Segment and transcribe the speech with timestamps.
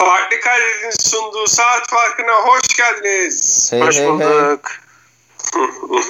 [0.00, 3.68] Farklı Kaydet'in sunduğu saat farkına hoş geldiniz.
[3.72, 4.70] Hey, hoş hey, bulduk.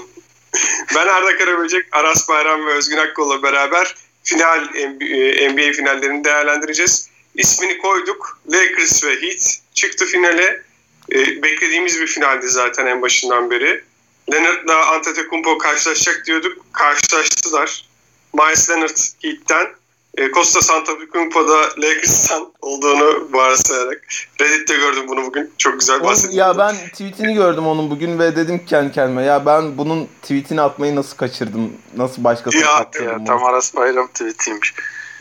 [0.96, 4.60] ben Arda Karaböcek, Aras Bayram ve Özgün Akkol'la beraber final
[5.50, 7.10] NBA finallerini değerlendireceğiz.
[7.34, 8.38] İsmini koyduk.
[8.52, 10.62] Lakers ve Heat çıktı finale.
[11.12, 13.84] Ee, beklediğimiz bir finaldi zaten en başından beri.
[14.32, 16.66] Leonard'la Antetokounmpo karşılaşacak diyorduk.
[16.72, 17.88] Karşılaştılar.
[18.34, 19.79] Miles Leonard Heat'ten
[20.18, 24.00] e, Costa Santafilippo'da Lakers'tan olduğunu varsayarak
[24.40, 25.52] Reddit'te gördüm bunu bugün.
[25.58, 26.38] Çok güzel bahsettim.
[26.38, 30.60] Ya ben tweetini gördüm onun bugün ve dedim ki kendi kendime ya ben bunun tweetini
[30.60, 31.72] atmayı nasıl kaçırdım?
[31.96, 33.08] Nasıl başkasına Ya, kaçırdım?
[33.08, 33.24] Ya bunu?
[33.26, 34.74] tam Aras Bayram tweetiymiş.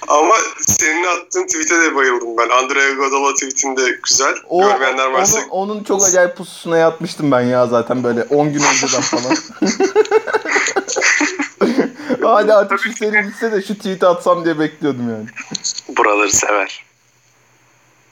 [0.07, 2.49] Ama senin attığın tweet'e de bayıldım ben.
[2.49, 4.35] Andrea Godala tweet'inde güzel.
[4.49, 8.61] O, Görmeyenler varsa onun, onun çok acayip pususuna yatmıştım ben ya zaten böyle 10 gün
[8.73, 9.37] önceden falan.
[12.21, 15.25] Hadi artık şu seri bitse de şu tweet'i atsam diye bekliyordum yani.
[15.97, 16.85] Buraları sever.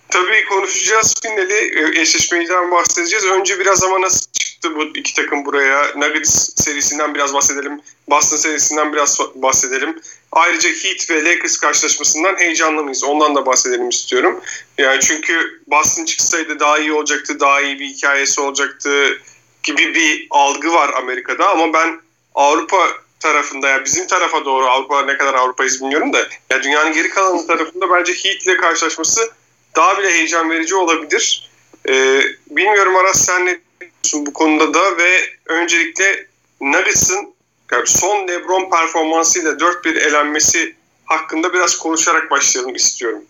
[0.10, 3.26] Tabii konuşacağız finali, e, eşleşmeyden bahsedeceğiz.
[3.26, 5.86] Önce biraz ama nasıl çıktı bu iki takım buraya?
[5.96, 7.81] Nuggets serisinden biraz bahsedelim.
[8.09, 10.02] Boston serisinden biraz bahsedelim.
[10.31, 13.03] Ayrıca Heat ve Lakers karşılaşmasından heyecanlı mıyız?
[13.03, 14.42] Ondan da bahsedelim istiyorum.
[14.78, 19.22] Yani çünkü Boston çıksaydı daha iyi olacaktı, daha iyi bir hikayesi olacaktı
[19.64, 21.50] gibi bir algı var Amerika'da.
[21.50, 22.02] Ama ben
[22.36, 22.88] Avrupa
[23.20, 27.48] tarafında ya bizim tarafa doğru Avrupa ne kadar Avrupa'yız bilmiyorum da ya dünyanın geri kalan
[27.48, 29.32] tarafında bence Heat ile karşılaşması
[29.76, 31.50] daha bile heyecan verici olabilir.
[31.90, 33.59] Ee, bilmiyorum Aras sen ne
[34.04, 36.28] diyorsun bu konuda da ve öncelikle
[36.62, 37.34] Nuggets'ın
[37.72, 43.24] yani son LeBron performansıyla 4-1 elenmesi hakkında biraz konuşarak başlayalım istiyorum.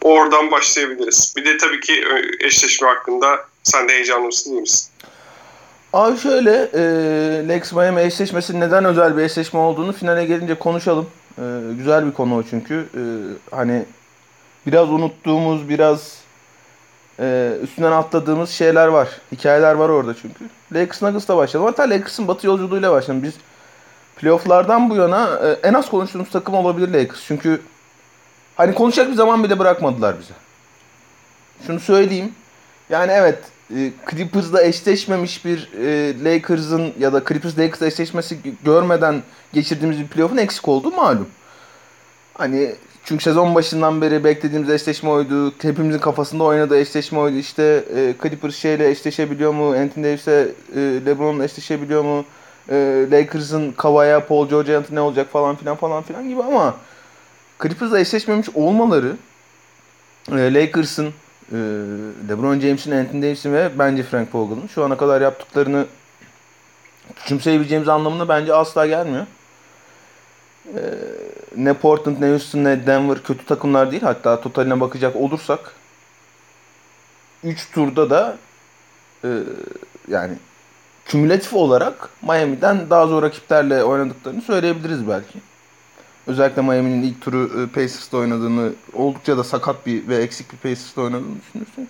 [0.00, 1.34] Oradan başlayabiliriz.
[1.36, 2.04] Bir de tabii ki
[2.40, 4.93] eşleşme hakkında sen de heyecanlı mısın değil misin?
[5.94, 6.82] Abi şöyle e,
[7.48, 11.06] Lex Miami eşleşmesi neden özel bir eşleşme olduğunu finale gelince konuşalım.
[11.38, 11.42] E,
[11.76, 12.74] güzel bir konu o çünkü.
[12.74, 13.02] E,
[13.56, 13.84] hani
[14.66, 16.18] biraz unuttuğumuz, biraz
[17.20, 19.08] e, üstünden atladığımız şeyler var.
[19.32, 20.44] Hikayeler var orada çünkü.
[20.72, 21.70] Lakers Nuggets'la başlayalım.
[21.70, 23.22] Hatta Lakers'ın batı yolculuğuyla başlayalım.
[23.22, 23.34] Biz
[24.16, 27.20] playoff'lardan bu yana e, en az konuştuğumuz takım olabilir Lakers.
[27.26, 27.60] Çünkü
[28.56, 30.34] hani konuşacak bir zaman bile bırakmadılar bize.
[31.66, 32.32] Şunu söyleyeyim.
[32.90, 33.38] Yani evet
[33.76, 40.36] e, Clippers'la eşleşmemiş bir e, Lakers'ın ya da Clippers Lakers eşleşmesi görmeden geçirdiğimiz bir playoff'un
[40.36, 41.28] eksik olduğu malum.
[42.34, 42.74] Hani
[43.04, 45.54] çünkü sezon başından beri beklediğimiz eşleşme oydu.
[45.62, 47.36] Hepimizin kafasında oynadığı eşleşme oydu.
[47.36, 49.68] İşte e, Clippers şeyle eşleşebiliyor mu?
[49.68, 52.24] Anthony Davis'e e, LeBron'la eşleşebiliyor mu?
[52.68, 56.76] E, Lakers'ın Kawhi'ya, Paul George'a ne olacak falan filan falan filan gibi ama
[57.62, 59.16] Clippers'la eşleşmemiş olmaları
[60.32, 61.12] e, Lakers'ın
[61.52, 61.56] e,
[62.28, 65.86] LeBron James'in, Anthony Davis'in ve bence Frank Vogel'ın şu ana kadar yaptıklarını
[67.16, 69.26] küçümseyebileceğimiz anlamına bence asla gelmiyor.
[70.66, 70.80] Ee,
[71.56, 74.02] ne Portland, ne Houston, ne Denver kötü takımlar değil.
[74.02, 75.72] Hatta totaline bakacak olursak
[77.44, 78.36] 3 turda da
[79.24, 79.28] e,
[80.08, 80.34] yani
[81.04, 85.38] kümülatif olarak Miami'den daha zor rakiplerle oynadıklarını söyleyebiliriz belki.
[86.26, 91.02] Özellikle Miami'nin ilk turu e, Pacers'ta oynadığını, oldukça da sakat bir ve eksik bir Pacers'ta
[91.02, 91.88] oynadığını düşünürsün.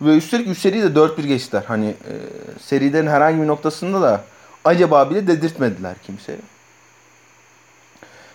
[0.00, 1.64] Ve üstelik 3 seriyi de 4-1 geçtiler.
[1.68, 2.14] Hani e,
[2.60, 4.24] serilerin herhangi bir noktasında da
[4.64, 6.38] acaba bile dedirtmediler kimseye.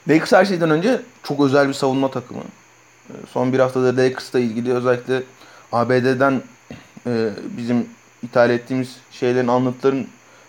[0.09, 2.44] Lakers her şeyden önce çok özel bir savunma takımı.
[3.09, 5.24] E, son bir haftada Lakers'la ilgili özellikle
[5.72, 6.42] ABD'den
[7.08, 7.86] e, bizim
[8.24, 10.06] ithal ettiğimiz şeylerin anlatıların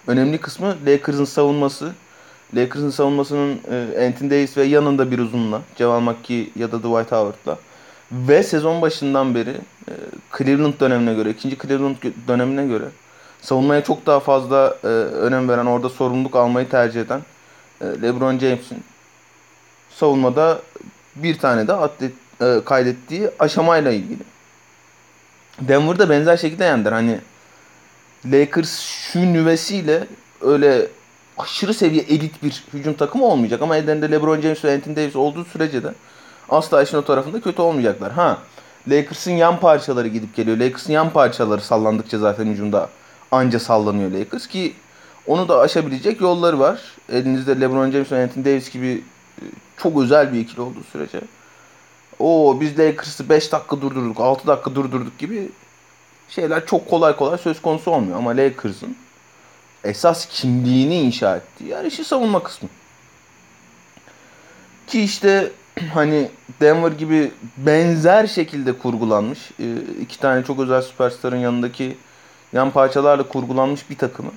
[0.07, 1.93] önemli kısmı Lakers'ın savunması.
[2.55, 7.59] Lakers'ın savunmasının e, Anthony Davis ve yanında bir uzunla, Ceval McKee ya da Dwight Howard'la
[8.13, 9.51] ve sezon başından beri
[9.89, 9.93] e,
[10.39, 11.97] Cleveland dönemine göre, ikinci Cleveland
[12.29, 12.85] dönemine göre
[13.43, 17.21] savunmaya çok daha fazla e, önem veren, orada sorumluluk almayı tercih eden
[17.81, 18.85] e, LeBron James'in
[19.91, 20.63] savunmada
[21.17, 24.23] bir tane de atlet, e, kaydettiği aşamayla ilgili.
[25.61, 26.93] Denver'da benzer şekilde yendiler.
[26.93, 27.19] Hani
[28.27, 30.07] Lakers şu nüvesiyle
[30.41, 30.87] öyle
[31.39, 35.45] aşırı seviye elit bir hücum takımı olmayacak ama ellerinde LeBron James ve Anthony Davis olduğu
[35.45, 35.95] sürece de
[36.49, 38.13] asla işin o tarafında kötü olmayacaklar.
[38.13, 38.39] Ha
[38.89, 40.57] Lakers'ın yan parçaları gidip geliyor.
[40.57, 42.89] Lakers'ın yan parçaları sallandıkça zaten hücumda
[43.31, 44.75] anca sallanıyor Lakers ki
[45.27, 46.81] onu da aşabilecek yolları var.
[47.13, 49.05] Elinizde LeBron James ve Anthony Davis gibi
[49.77, 51.21] çok özel bir ikili olduğu sürece.
[52.19, 55.49] O biz Lakers'ı 5 dakika durdurduk, 6 dakika durdurduk gibi
[56.29, 58.19] şeyler çok kolay kolay söz konusu olmuyor.
[58.19, 58.97] Ama Lakers'ın
[59.85, 62.69] esas kimliğini inşa ettiği yer işi savunma kısmı.
[64.87, 65.53] Ki işte
[65.95, 66.29] hani
[66.61, 69.51] Denver gibi benzer şekilde kurgulanmış
[70.01, 71.97] iki tane çok özel süperstarın yanındaki
[72.53, 74.31] yan parçalarla kurgulanmış bir takımı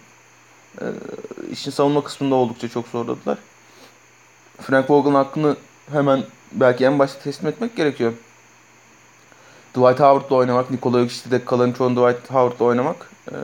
[1.51, 3.38] işin savunma kısmında oldukça çok zorladılar.
[4.62, 5.56] Frank Vogel'ın hakkını
[5.92, 8.13] hemen belki en başta teslim etmek gerekiyor.
[9.74, 13.36] Dwight Howard'la oynamak, Nikola Jokic'te de kalan çoğun Dwight Howard'la oynamak e,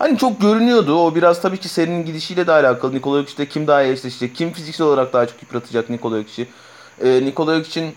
[0.00, 1.06] hani çok görünüyordu.
[1.06, 2.94] O biraz tabii ki serinin gidişiyle de alakalı.
[2.94, 6.48] Nikola Jokic'te kim daha iyi eşleşecek, kim fiziksel olarak daha çok yıpratacak Nikola Jokic'i.
[7.00, 7.94] E, Nikola Jokic'in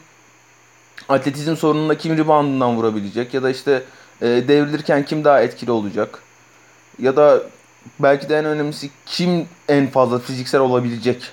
[1.09, 3.83] atletizm sorununda kim reboundından vurabilecek ya da işte
[4.21, 6.19] e, devrilirken kim daha etkili olacak
[6.99, 7.41] ya da
[7.99, 11.31] belki de en önemlisi kim en fazla fiziksel olabilecek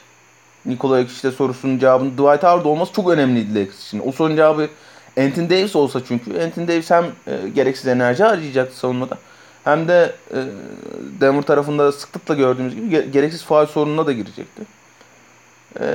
[0.66, 4.02] Nikola Jokic'te sorusunun cevabının Dwight Howard olması çok önemliydi Lakers için.
[4.06, 4.69] O sorunun cevabı
[5.19, 9.19] Anthony Davis olsa çünkü Anthony Davis hem e, gereksiz enerji harcayacaktı savunmada
[9.65, 10.39] hem de e,
[11.21, 14.62] Denver tarafında sıklıkla gördüğümüz gibi ge- gereksiz faal sorununa da girecekti.
[15.81, 15.87] E,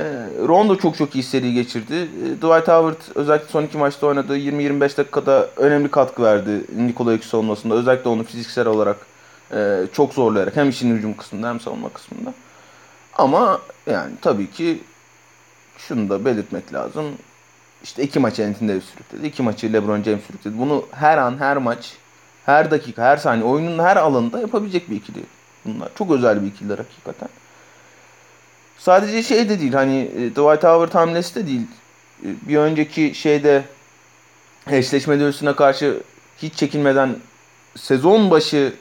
[0.48, 1.94] Rondo çok çok iyi seri geçirdi.
[1.94, 7.28] E, Dwight Howard özellikle son iki maçta oynadığı 20-25 dakikada önemli katkı verdi Nikola Jokic
[7.28, 7.74] savunmasında.
[7.74, 8.96] Özellikle onu fiziksel olarak
[9.54, 12.34] e, çok zorlayarak hem işin hücum kısmında hem savunma kısmında.
[13.14, 14.80] Ama yani tabii ki
[15.78, 17.04] şunu da belirtmek lazım.
[17.82, 19.26] İşte iki maçı Anthony Davis sürükledi.
[19.26, 20.58] iki maçı LeBron James sürükledi.
[20.58, 21.92] Bunu her an, her maç,
[22.46, 25.22] her dakika, her saniye oyunun her alanında yapabilecek bir ikili.
[25.64, 27.28] Bunlar çok özel bir ikililer hakikaten.
[28.78, 31.66] Sadece şey de değil hani e, Dwight Howard hamlesi de değil.
[32.24, 33.62] E, Bir önceki şeyde
[34.70, 36.00] eşleşme dövüşüne karşı
[36.38, 37.16] hiç çekinmeden
[37.76, 38.72] sezon başı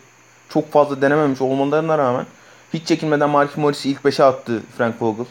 [0.50, 2.26] çok fazla denememiş olmalarına rağmen
[2.74, 5.26] hiç çekinmeden Mark Morris'i ilk 5'e attı Frank Vogel.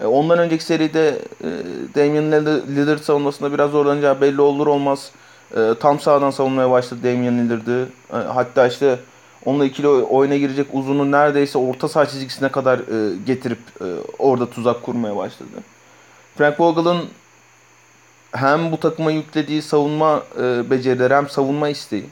[0.00, 1.18] E, Ondan önceki seride
[1.94, 2.32] Damian
[2.76, 5.10] Lillard savunmasında biraz zorlanacağı belli olur olmaz.
[5.56, 7.88] E, Tam sağdan savunmaya başladı Damian Lillard'ı.
[8.12, 8.98] E, Hatta işte
[9.44, 13.84] onunla ikili oyuna girecek uzunu neredeyse orta saha çizgisine kadar e, getirip e,
[14.18, 15.48] orada tuzak kurmaya başladı.
[16.38, 17.08] Frank Vogel'ın
[18.32, 22.06] hem bu takıma yüklediği savunma e, becerileri hem savunma isteği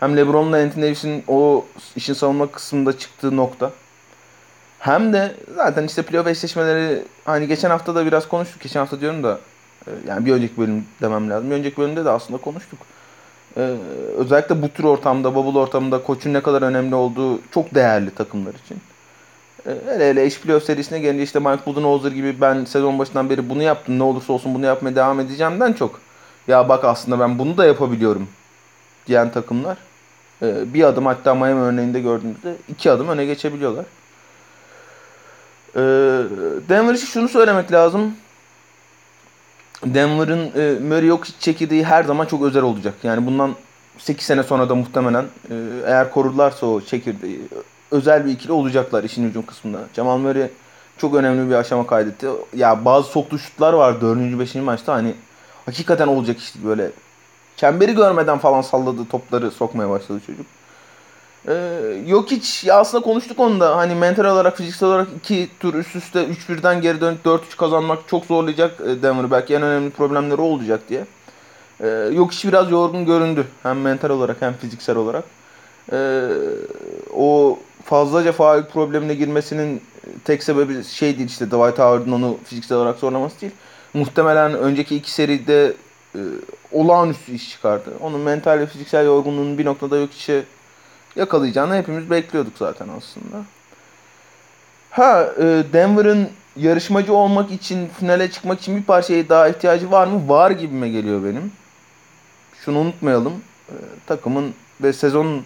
[0.00, 1.64] hem LeBron'la Anthony Davis'in o
[1.96, 3.70] işin savunma kısmında çıktığı nokta.
[4.78, 8.60] Hem de zaten işte playoff eşleşmeleri hani geçen hafta da biraz konuştuk.
[8.62, 9.38] Geçen hafta diyorum da
[10.08, 11.50] yani bir önceki bölüm demem lazım.
[11.50, 12.78] Bir önceki bölümde de aslında konuştuk.
[13.56, 13.76] Ee,
[14.16, 18.78] özellikle bu tür ortamda, bubble ortamında koçun ne kadar önemli olduğu çok değerli takımlar için.
[19.66, 23.50] Ee, hele hele eş playoff serisine gelince işte Mike Budenholzer gibi ben sezon başından beri
[23.50, 26.00] bunu yaptım ne olursa olsun bunu yapmaya devam edeceğimden çok.
[26.48, 28.28] Ya bak aslında ben bunu da yapabiliyorum
[29.06, 29.78] diyen takımlar
[30.42, 33.84] e, bir adım hatta Miami örneğinde gördüğümüzde iki adım öne geçebiliyorlar.
[35.74, 35.80] E,
[36.68, 38.14] Denver için şunu söylemek lazım.
[39.84, 42.94] Denver'ın e, Murray yok çekirdeği her zaman çok özel olacak.
[43.02, 43.54] Yani bundan
[43.98, 45.54] 8 sene sonra da muhtemelen e,
[45.86, 47.40] eğer korurlarsa o çekirdeği
[47.90, 49.78] özel bir ikili olacaklar işin hücum kısmında.
[49.96, 50.48] Jamal Murray
[50.98, 52.26] çok önemli bir aşama kaydetti.
[52.56, 54.18] Ya bazı soktu şutlar var 4.
[54.38, 54.54] 5.
[54.54, 55.14] maçta hani
[55.66, 56.90] hakikaten olacak işte böyle
[57.56, 60.46] çemberi görmeden falan salladığı topları sokmaya başladı çocuk.
[61.48, 61.52] Ee,
[62.06, 65.96] yok hiç ya aslında konuştuk onu da hani mental olarak fiziksel olarak iki tur üst
[65.96, 70.80] üste 3-1'den geri dönüp 4-3 kazanmak çok zorlayacak e, Denver'ı belki en önemli problemleri olacak
[70.88, 71.04] diye.
[71.80, 75.24] Ee, yok hiç biraz yorgun göründü hem mental olarak hem fiziksel olarak.
[75.92, 76.28] Ee,
[77.14, 79.82] o fazlaca faal problemine girmesinin
[80.24, 83.52] tek sebebi şey değil işte Dwight Howard'ın onu fiziksel olarak zorlaması değil.
[83.94, 85.72] Muhtemelen önceki iki seride
[86.14, 86.20] e,
[86.72, 87.90] olağanüstü iş çıkardı.
[88.00, 90.44] Onun mental ve fiziksel yorgunluğunun bir noktada yok işe
[91.16, 93.44] yakalayacağını hepimiz bekliyorduk zaten aslında.
[94.90, 100.28] Ha e, Denver'ın yarışmacı olmak için finale çıkmak için bir parçaya daha ihtiyacı var mı?
[100.28, 101.52] Var gibime geliyor benim.
[102.64, 103.32] Şunu unutmayalım.
[103.68, 103.74] E,
[104.06, 105.44] takımın ve sezonun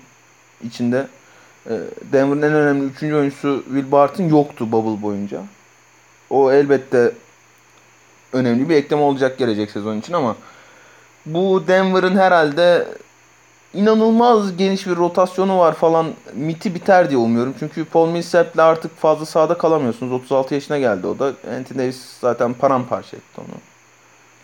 [0.64, 1.09] içinde
[1.66, 1.80] e,
[2.12, 5.42] Denver'ın en önemli üçüncü oyuncusu Will Barton yoktu bubble boyunca.
[6.30, 7.12] O elbette
[8.33, 10.37] önemli bir ekleme olacak gelecek sezon için ama
[11.26, 12.87] bu Denver'ın herhalde
[13.75, 17.54] inanılmaz geniş bir rotasyonu var falan miti biter diye umuyorum.
[17.59, 20.12] Çünkü Paul Millsap'le artık fazla sahada kalamıyorsunuz.
[20.12, 21.25] 36 yaşına geldi o da.
[21.26, 23.54] Anthony Davis zaten paramparça etti onu.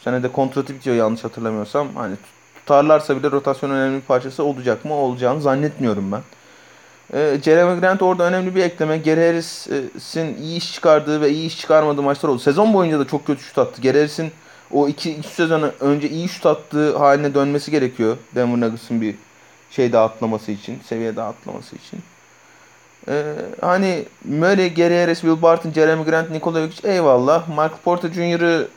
[0.01, 1.89] Bu sene de kontratı bitiyor yanlış hatırlamıyorsam.
[1.95, 2.15] Hani
[2.55, 4.95] tutarlarsa bile rotasyon önemli bir parçası olacak mı?
[4.95, 6.23] Olacağını zannetmiyorum ben.
[7.15, 8.99] Ee, Jeremy Grant orada önemli bir ekleme.
[8.99, 12.39] Gary Harris'in iyi iş çıkardığı ve iyi iş çıkarmadığı maçlar oldu.
[12.39, 13.83] Sezon boyunca da çok kötü şut attı.
[13.83, 14.33] Gary Harris'in
[14.73, 18.17] o iki, iki sezon önce iyi şut attığı haline dönmesi gerekiyor.
[18.35, 19.15] Denver Nuggets'ın bir
[19.71, 22.01] şey daha atlaması için, seviye daha atlaması için.
[23.09, 27.49] Ee, hani Murray, Gary Harris, Will Barton, Jeremy Grant, Nikola Jokic eyvallah.
[27.49, 28.69] Michael Porter Jr.'ı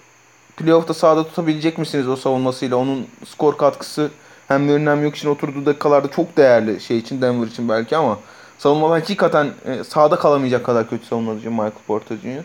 [0.58, 2.78] playoff'ta sahada tutabilecek misiniz o savunmasıyla?
[2.78, 4.12] Onun skor katkısı
[4.48, 8.20] hem Murray'nin hem Jokic'in oturduğu dakikalarda çok değerli şey için Denver için belki ama
[8.58, 12.44] savunmada hakikaten e, sahada kalamayacak kadar kötü savunmacı Michael Porter Jr.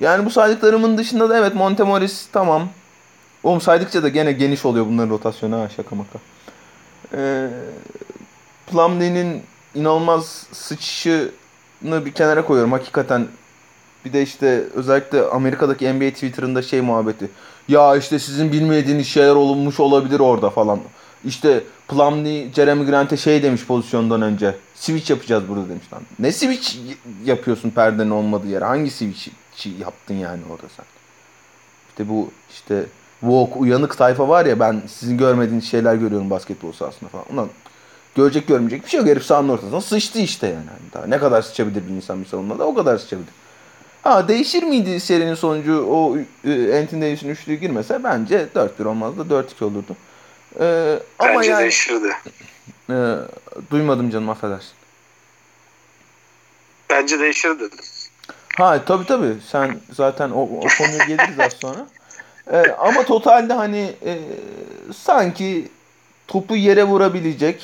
[0.00, 2.68] Yani bu saydıklarımın dışında da evet Montemoris tamam.
[3.42, 6.18] Oğlum saydıkça da gene geniş oluyor bunların rotasyonu ha şaka maka.
[7.14, 7.48] Ee,
[8.66, 9.42] Plumlee'nin
[9.74, 13.26] inanılmaz sıçışını bir kenara koyuyorum hakikaten.
[14.04, 17.30] Bir de işte özellikle Amerika'daki NBA Twitter'ında şey muhabbeti.
[17.68, 20.80] Ya işte sizin bilmediğiniz şeyler olmuş olabilir orada falan.
[21.24, 24.54] İşte Plumlee Jeremy Grant'e şey demiş pozisyondan önce.
[24.74, 26.02] Switch yapacağız burada demiş lan.
[26.18, 26.76] Ne switch
[27.24, 28.64] yapıyorsun perdenin olmadığı yere?
[28.64, 29.28] Hangi switch
[29.64, 30.86] yaptın yani orada sen?
[31.88, 32.84] İşte bu işte
[33.20, 37.24] walk uyanık tayfa var ya ben sizin görmediğiniz şeyler görüyorum basketbol sahasında falan.
[37.32, 37.48] Ulan
[38.14, 39.08] görecek görmeyecek bir şey yok.
[39.08, 40.66] Herif sahanın ortasına sıçtı işte yani.
[40.94, 43.28] Daha ne kadar sıçabilir bir insan bir savunmada o kadar sıçabilir.
[44.02, 49.64] Ha değişir miydi serinin sonucu o e, Anthony Davis'in üçlüğü girmese bence 4-1 olmazdı 4-2
[49.64, 49.96] olurdu.
[50.60, 52.12] Ee, ama bence yani, değişirdi.
[52.90, 53.16] E,
[53.70, 54.72] duymadım canım affedersin.
[56.90, 57.68] Bence değişirdi.
[58.56, 61.86] Ha tabi tabi sen zaten o, o konuya geliriz az sonra.
[62.52, 64.18] Ee, ama totalde hani e,
[64.96, 65.68] sanki
[66.28, 67.62] topu yere vurabilecek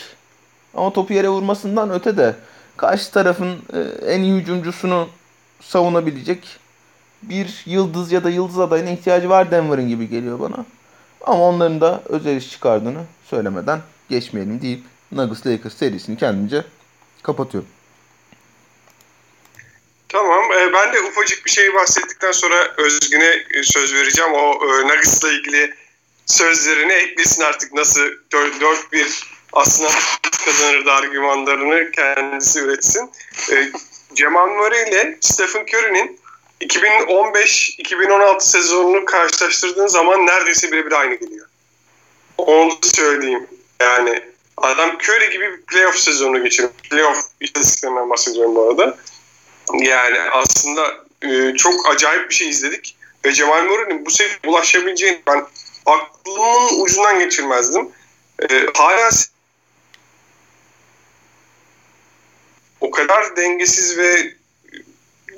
[0.74, 2.34] ama topu yere vurmasından öte de
[2.76, 5.08] karşı tarafın e, en iyi hücumcusunu
[5.60, 6.58] savunabilecek
[7.22, 10.64] bir yıldız ya da yıldız adayına ihtiyacı var Denver'ın gibi geliyor bana.
[11.26, 16.64] Ama onların da özel iş çıkardığını söylemeden geçmeyelim deyip Nuggets Lakers serisini kendince
[17.22, 17.68] kapatıyorum.
[20.62, 20.68] Tamam.
[20.68, 24.32] E, ben de ufacık bir şey bahsettikten sonra Özgün'e e, söz vereceğim.
[24.32, 25.74] O e, Nuggets'la ilgili
[26.26, 28.00] sözlerini eklesin artık nasıl
[28.30, 29.90] 4-1 aslında
[30.44, 33.10] kazanırdı argümanlarını kendisi üretsin.
[33.52, 33.72] E,
[34.14, 36.20] Cemal Murray ile Stephen Curry'nin
[36.60, 41.46] 2015-2016 sezonunu karşılaştırdığın zaman neredeyse birebir aynı geliyor.
[42.38, 43.46] Onu söyleyeyim.
[43.80, 44.22] Yani
[44.56, 46.72] adam Curry gibi bir playoff sezonu geçirmiş.
[46.90, 48.98] Playoff istatistiklerinden bahsediyorum bu arada.
[49.80, 52.96] Yani aslında e, çok acayip bir şey izledik.
[53.24, 55.44] Ve Cemal Murray'nin bu seviyeye ulaşabileceğini ben
[55.86, 57.88] aklımın ucundan geçirmezdim.
[58.50, 59.10] E, hala
[62.80, 64.34] o kadar dengesiz ve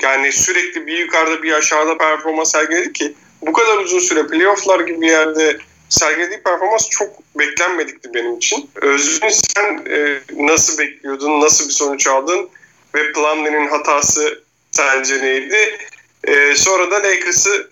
[0.03, 5.01] yani sürekli bir yukarıda bir aşağıda performans sergiledi ki bu kadar uzun süre playofflar gibi
[5.01, 8.71] bir yerde sergilediği performans çok beklenmedikti benim için.
[8.75, 12.49] Özgün sen e, nasıl bekliyordun, nasıl bir sonuç aldın
[12.95, 15.79] ve Plumlee'nin hatası sence neydi?
[16.25, 17.71] E, sonra da Lakers'ı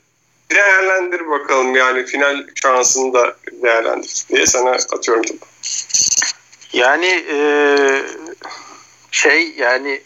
[0.51, 5.39] değerlendir bakalım yani final şansını da değerlendir diye sana atıyorum tabii.
[6.73, 7.37] Yani e,
[9.11, 10.01] şey yani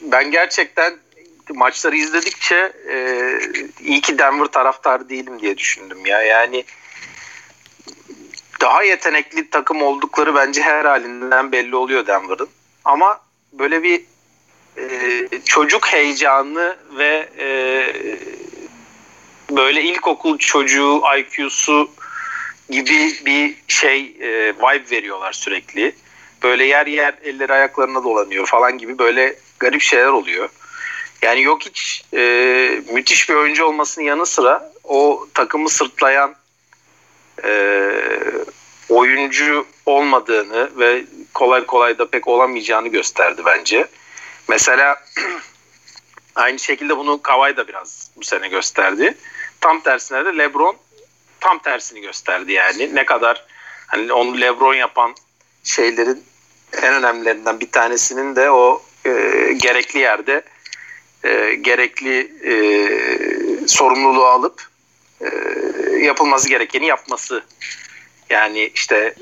[0.00, 0.96] ben gerçekten
[1.54, 3.38] maçları izledikçe e,
[3.80, 6.22] iyi ki Denver taraftarı değilim diye düşündüm ya.
[6.22, 6.64] Yani
[8.60, 12.48] daha yetenekli takım oldukları bence her halinden belli oluyor Denver'ın.
[12.84, 13.20] Ama
[13.52, 14.02] böyle bir
[14.76, 17.48] e, çocuk heyecanı ve e,
[19.50, 21.90] böyle ilkokul çocuğu IQ'su
[22.70, 25.92] gibi bir şey e, vibe veriyorlar sürekli.
[26.42, 30.48] Böyle yer yer elleri ayaklarına dolanıyor falan gibi böyle garip şeyler oluyor.
[31.22, 36.34] Yani yok hiç e, müthiş bir oyuncu olmasının yanı sıra o takımı sırtlayan
[37.44, 37.90] e,
[38.88, 43.86] oyuncu olmadığını ve kolay kolay da pek olamayacağını gösterdi bence.
[44.50, 45.02] Mesela
[46.34, 49.14] aynı şekilde bunu Kawhi da biraz bu sene gösterdi.
[49.60, 50.76] Tam tersine de LeBron
[51.40, 52.94] tam tersini gösterdi yani.
[52.94, 53.46] Ne kadar
[53.86, 55.14] hani onu LeBron yapan
[55.64, 56.24] şeylerin
[56.82, 59.10] en önemlilerinden bir tanesinin de o e,
[59.56, 60.42] gerekli yerde
[61.24, 64.68] e, gerekli e, sorumluluğu alıp
[65.20, 65.28] e,
[65.98, 67.44] yapılması gerekeni yapması.
[68.30, 69.14] Yani işte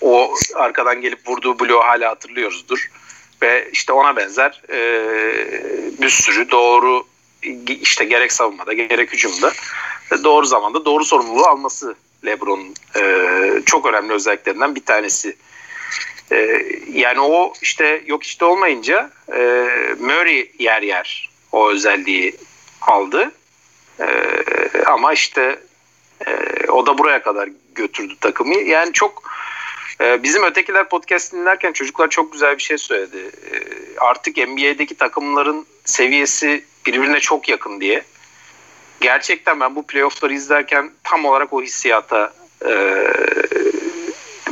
[0.00, 2.90] o arkadan gelip vurduğu bloğu hala hatırlıyoruzdur.
[3.44, 4.78] Ve işte ona benzer e,
[6.02, 7.06] bir sürü doğru
[7.66, 9.52] işte gerek savunmada gerek hücumda
[10.24, 11.94] doğru zamanda doğru sorumluluğu alması
[12.26, 15.36] LeBron'un e, çok önemli özelliklerinden bir tanesi.
[16.32, 19.40] E, yani o işte yok işte olmayınca e,
[20.00, 22.36] Murray yer yer o özelliği
[22.80, 23.32] aldı.
[24.00, 24.06] E,
[24.86, 25.58] ama işte
[26.26, 26.32] e,
[26.68, 28.54] o da buraya kadar götürdü takımı.
[28.54, 29.22] Yani çok
[30.22, 33.30] bizim ötekiler podcast dinlerken çocuklar çok güzel bir şey söyledi.
[33.52, 33.54] E,
[33.98, 38.02] artık NBA'deki takımların seviyesi birbirine çok yakın diye.
[39.00, 42.32] Gerçekten ben bu playoffları izlerken tam olarak o hissiyata
[42.66, 42.74] e,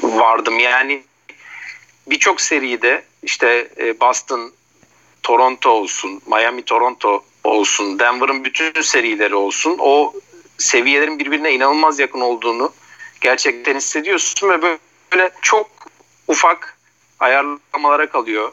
[0.03, 0.59] vardım.
[0.59, 1.03] Yani
[2.07, 4.53] birçok seride işte e, Boston,
[5.23, 10.15] Toronto olsun, Miami, Toronto olsun, Denver'ın bütün serileri olsun o
[10.59, 12.73] seviyelerin birbirine inanılmaz yakın olduğunu
[13.21, 14.79] gerçekten hissediyorsun ve böyle
[15.42, 15.71] çok
[16.28, 16.76] ufak
[17.21, 18.52] ayarlamalara kalıyor.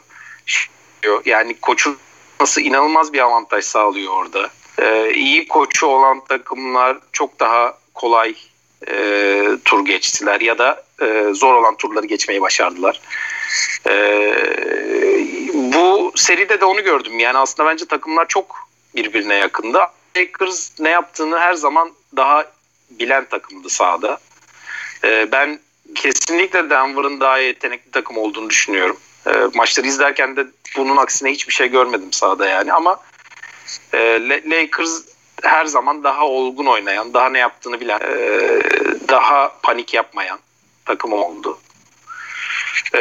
[1.24, 1.98] Yani koçun
[2.40, 4.50] nasıl inanılmaz bir avantaj sağlıyor orada.
[4.78, 8.34] Ee, iyi koçu olan takımlar çok daha kolay
[8.88, 13.00] e, tur geçtiler ya da e, zor olan turları geçmeyi başardılar.
[13.88, 13.94] E,
[15.54, 17.18] bu seride de onu gördüm.
[17.18, 19.78] Yani aslında bence takımlar çok birbirine yakındı.
[20.16, 22.44] Lakers ne yaptığını her zaman daha
[22.90, 24.18] bilen takımdı sahada.
[25.04, 25.60] E, ben
[25.94, 28.96] kesinlikle Denver'ın daha yetenekli takım olduğunu düşünüyorum.
[29.26, 33.00] E, maçları izlerken de bunun aksine hiçbir şey görmedim sahada yani ama
[33.92, 33.98] e,
[34.50, 35.02] Lakers
[35.42, 38.18] her zaman daha olgun oynayan, daha ne yaptığını bilen, e,
[39.08, 40.38] daha panik yapmayan
[40.84, 41.58] takım oldu.
[42.94, 43.00] E,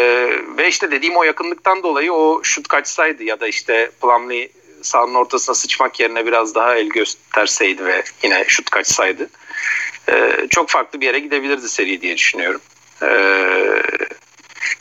[0.57, 4.49] ve işte dediğim o yakınlıktan dolayı o şut kaçsaydı ya da işte Plumlee
[4.81, 9.29] sahanın ortasına sıçmak yerine biraz daha el gösterseydi ve yine şut kaçsaydı
[10.09, 12.61] e, çok farklı bir yere gidebilirdi seri diye düşünüyorum.
[13.01, 13.09] E,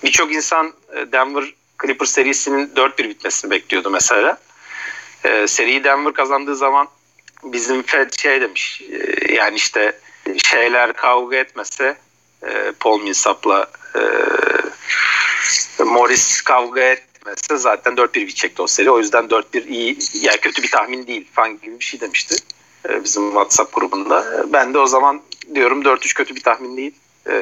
[0.03, 0.73] Birçok insan
[1.13, 1.45] Denver
[1.83, 4.39] Clippers serisinin 4-1 bitmesini bekliyordu mesela.
[5.25, 6.89] E, seriyi Denver kazandığı zaman
[7.43, 9.99] bizim Fed şey demiş e, yani işte
[10.37, 11.97] şeyler kavga etmese
[12.43, 14.01] e, Paul Millsap'la e,
[15.85, 18.91] Morris kavga etmese zaten 4-1 bitecekti o seri.
[18.91, 22.37] O yüzden 4-1 iyi yani kötü bir tahmin değil falan gibi bir şey demişti
[22.89, 24.45] e, bizim WhatsApp grubunda.
[24.53, 25.23] Ben de o zaman
[25.55, 26.95] diyorum 4-3 kötü bir tahmin değil.
[27.29, 27.35] E,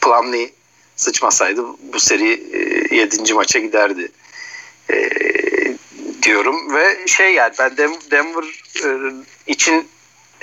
[0.00, 0.50] Plumlee
[0.96, 2.32] sıçmasaydı bu seri
[2.90, 3.34] e, 7.
[3.34, 4.12] maça giderdi.
[4.90, 5.08] E,
[6.22, 7.76] diyorum ve şey yani ben
[8.10, 8.44] Denver
[8.84, 9.12] e,
[9.46, 9.88] için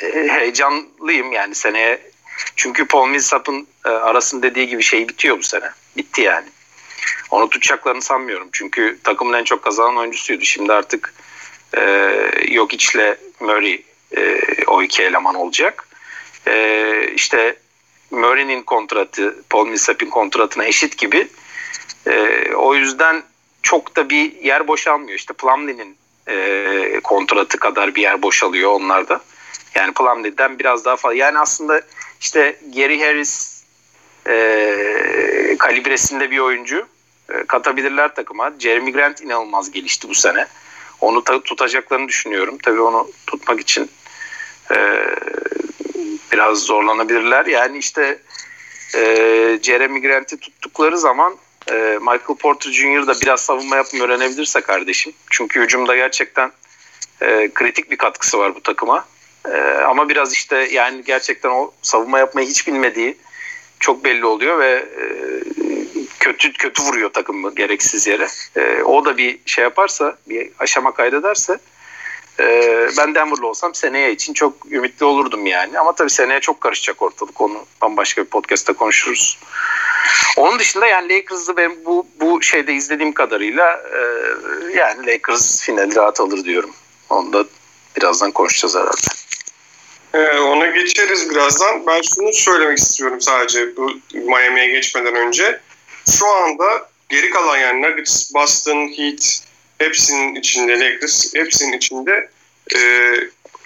[0.02, 2.10] e, heyecanlıyım yani seneye
[2.56, 5.70] çünkü Paul Millsap'ın e, arasın dediği gibi şey bitiyor bu sene.
[5.98, 6.48] Bitti yani.
[7.32, 8.50] Onu tutacaklarını sanmıyorum.
[8.52, 10.46] Çünkü takımın en çok kazanan oyuncusuydu.
[10.46, 11.14] Şimdi artık
[11.78, 11.82] e,
[12.54, 13.84] Jokic'le Murray
[14.18, 15.88] e, o iki eleman olacak.
[16.48, 17.56] E, işte
[18.12, 21.28] Murray'nin kontratı Paul Millsap'in kontratına eşit gibi.
[22.08, 23.24] E, o yüzden
[23.64, 25.18] çok da bir yer boşalmıyor.
[25.18, 25.98] İşte Plumlee'nin
[26.28, 29.22] e, kontratı kadar bir yer boşalıyor onlarda.
[29.76, 31.16] Yani Plumlee'den biraz daha fazla.
[31.16, 31.82] Yani aslında
[32.22, 33.64] işte Gary Harris
[34.28, 36.88] e, kalibresinde bir oyuncu
[37.30, 38.52] e, katabilirler takıma.
[38.60, 40.48] Jeremy Grant inanılmaz gelişti bu sene.
[41.02, 42.58] Onu ta- tutacaklarını düşünüyorum.
[42.64, 43.92] Tabii onu tutmak için
[44.72, 44.76] e,
[46.32, 47.46] biraz zorlanabilirler.
[47.46, 48.20] Yani işte
[48.96, 49.00] e,
[49.62, 51.36] Jeremy Grant'i tuttukları zaman
[51.72, 53.08] e, Michael Porter Jr.
[53.08, 55.14] da biraz savunma yapmayı öğrenebilirse kardeşim.
[55.30, 56.52] Çünkü hücumda gerçekten
[57.22, 59.06] e, kritik bir katkısı var bu takıma.
[59.52, 63.18] E, ama biraz işte yani gerçekten o savunma yapmayı hiç bilmediği
[63.80, 65.06] çok belli oluyor ve e,
[66.20, 68.28] kötü kötü vuruyor takımı gereksiz yere.
[68.56, 71.60] E, o da bir şey yaparsa, bir aşama kaydederse
[72.40, 75.80] e, ben Denver'lı olsam seneye için çok ümitli olurdum yani.
[75.80, 77.42] Ama tabii seneye çok karışacak ortalık.
[77.42, 79.40] Onu bambaşka bir podcast'ta konuşuruz.
[80.38, 84.00] Onun dışında yani Lakers'ı ben bu bu şeyde izlediğim kadarıyla e,
[84.78, 86.72] yani Lakers finali rahat alır diyorum.
[87.10, 87.46] Onu da
[87.98, 89.20] birazdan konuşacağız herhalde.
[90.14, 91.88] Ee, ona geçeriz birazdan.
[91.88, 95.60] Ben şunu söylemek istiyorum sadece bu Miami'ye geçmeden önce.
[96.18, 99.49] Şu anda geri kalan yani Nuggets, Boston, Heat
[99.80, 102.30] hepsinin içinde Lakers, hepsinin içinde
[102.76, 102.80] e,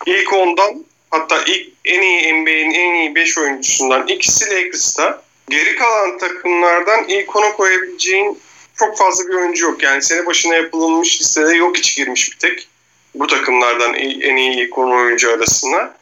[0.06, 5.23] ilk ondan hatta ilk en iyi NBA'nin en iyi 5 oyuncusundan ikisi Lakers'ta.
[5.49, 8.39] Geri kalan takımlardan ilk ona koyabileceğin
[8.76, 9.84] çok fazla bir oyuncu yok.
[9.84, 12.67] Yani sene başına yapılmış listede yok hiç girmiş bir tek.
[13.15, 15.95] Bu takımlardan en iyi ilk 10 oyuncu arasına.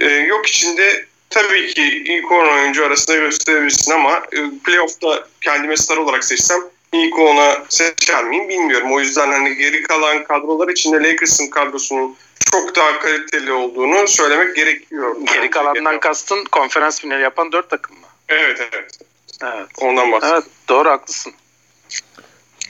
[0.00, 5.96] Ee, yok içinde tabii ki ilk 10 oyuncu arasında gösterebilirsin ama e, playoff'ta kendime star
[5.96, 6.60] olarak seçsem
[6.92, 8.92] ilk 10'a seçer miyim bilmiyorum.
[8.92, 12.16] O yüzden hani geri kalan kadrolar içinde Lakers'ın kadrosunun
[12.52, 15.16] çok daha kaliteli olduğunu söylemek gerekiyor.
[15.34, 18.06] Geri kalandan kastın konferans finali yapan 4 takım mı?
[18.28, 18.98] Evet evet.
[19.42, 19.66] Evet.
[19.78, 20.42] Ondan bahsediyorum.
[20.42, 21.32] Evet doğru haklısın.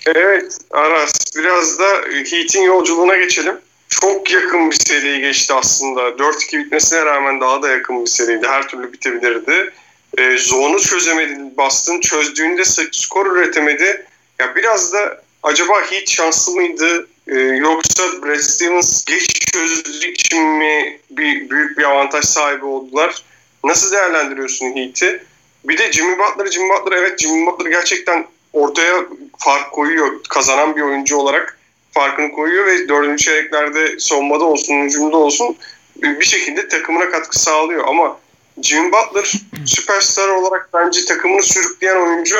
[0.06, 1.86] Evet Aras biraz da
[2.30, 3.58] Heat'in yolculuğuna geçelim.
[3.88, 6.00] Çok yakın bir seri geçti aslında.
[6.00, 8.48] 4-2 bitmesine rağmen daha da yakın bir seriydi.
[8.48, 9.72] Her türlü bitebilirdi.
[10.18, 12.00] E, zone'u çözemedi Boston.
[12.00, 14.06] Çözdüğünde skor üretemedi.
[14.38, 17.08] Ya biraz da acaba Heat şanslı mıydı?
[17.26, 23.22] E, yoksa Brad Stevens geç çözdüğü için mi bir büyük bir avantaj sahibi oldular?
[23.64, 25.22] Nasıl değerlendiriyorsun Heat'i?
[25.64, 29.04] Bir de Jimmy Butler, Jimmy Butler evet Jimmy Butler gerçekten ortaya
[29.38, 30.24] fark koyuyor.
[30.28, 31.58] Kazanan bir oyuncu olarak
[31.92, 35.56] farkını koyuyor ve dördüncü çeyreklerde savunmada olsun, hücumda olsun
[35.96, 37.84] bir şekilde takımına katkı sağlıyor.
[37.88, 38.20] Ama
[38.62, 39.32] Jimmy Butler
[39.66, 42.36] süperstar olarak bence takımını sürükleyen oyuncu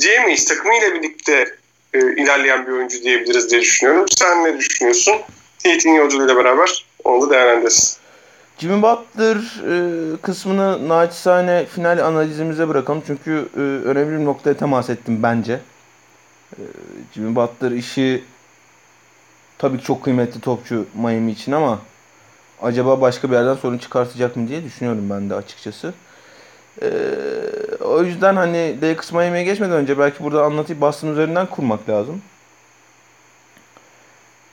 [0.00, 0.44] diyemeyiz.
[0.44, 1.56] Takımıyla birlikte
[1.94, 4.06] e, ilerleyen bir oyuncu diyebiliriz diye düşünüyorum.
[4.18, 5.14] Sen ne düşünüyorsun?
[5.62, 7.98] Heat'in yolculuğuyla beraber onu da değerlendiririz.
[8.58, 13.02] Jimmy Butler e, kısmını naçizane final analizimize bırakalım.
[13.06, 15.60] Çünkü e, önemli bir noktaya temas ettim bence.
[16.52, 16.62] E,
[17.14, 18.24] Jimmy Butler işi
[19.58, 21.78] tabii çok kıymetli topçu Miami için ama
[22.62, 25.94] acaba başka bir yerden sorun çıkartacak mı diye düşünüyorum ben de açıkçası.
[26.82, 26.90] E,
[27.84, 32.22] o yüzden hani Lakers Miami'ye geçmeden önce belki burada anlatayım Boston üzerinden kurmak lazım.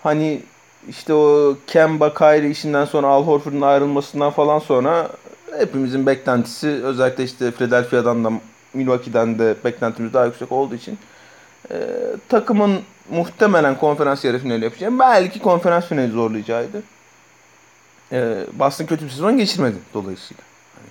[0.04, 0.42] Hani
[0.90, 5.10] işte o Kemba Kyrie işinden sonra Al Horford'un ayrılmasından falan sonra
[5.58, 8.32] hepimizin beklentisi özellikle işte Philadelphia'dan da
[8.74, 10.98] Milwaukee'den de beklentimiz daha yüksek olduğu için
[11.72, 11.76] e,
[12.30, 16.84] takımın muhtemelen konferans yarı finali yapacağı belki konferans finali zorlayacağıydı.
[18.12, 20.44] E, Boston kötü bir sezon geçirmedi dolayısıyla.
[20.78, 20.90] Yani,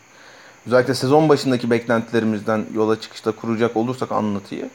[0.66, 4.70] özellikle sezon başındaki beklentilerimizden yola çıkışta kuracak olursak anlatıyı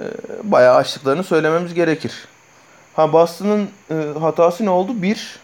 [0.00, 0.04] e,
[0.42, 2.28] bayağı açtıklarını söylememiz gerekir.
[2.94, 5.02] Ha Boston'ın e, hatası ne oldu?
[5.02, 5.38] Bir,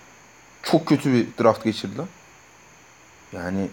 [0.63, 2.07] çok kötü bir draft geçirdiler.
[3.33, 3.69] Yani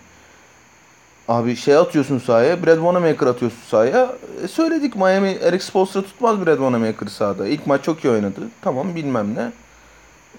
[1.28, 4.16] abi şey atıyorsun sahaya, Brad Wanamaker atıyorsun sahaya.
[4.44, 7.48] E, söyledik Miami Eric Spoelstra tutmaz Brad Wanamaker'ı sahada.
[7.48, 8.42] İlk maç çok iyi oynadı.
[8.62, 9.52] Tamam bilmem ne.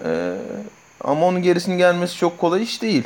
[0.03, 0.37] E,
[1.05, 3.03] ama onun gerisinin gelmesi çok kolay iş değil.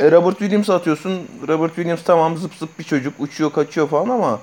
[0.00, 1.22] E, Robert Williams atıyorsun.
[1.48, 3.14] Robert Williams tamam zıp zıp bir çocuk.
[3.18, 4.40] Uçuyor kaçıyor falan ama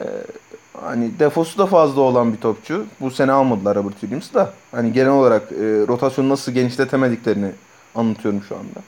[0.00, 0.04] e,
[0.80, 2.86] hani defosu da fazla olan bir topçu.
[3.00, 4.52] Bu sene almadılar Robert Williams'ı da.
[4.70, 7.50] Hani genel olarak e, rotasyonu nasıl genişletemediklerini
[7.94, 8.80] anlatıyorum şu anda.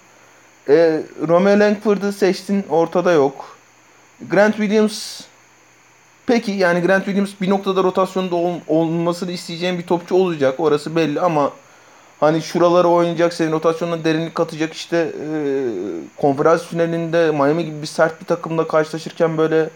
[0.68, 3.56] E, Romeo Langford'ı seçtin ortada yok.
[4.30, 5.20] Grant Williams
[6.26, 10.60] peki yani Grant Williams bir noktada rotasyonda ol, olmasını isteyeceğim bir topçu olacak.
[10.60, 11.52] Orası belli ama
[12.20, 15.34] hani şuralara oynayacak senin rotasyonuna derinlik katacak işte e,
[16.16, 19.70] konferans finalinde Miami gibi bir sert bir takımla karşılaşırken böyle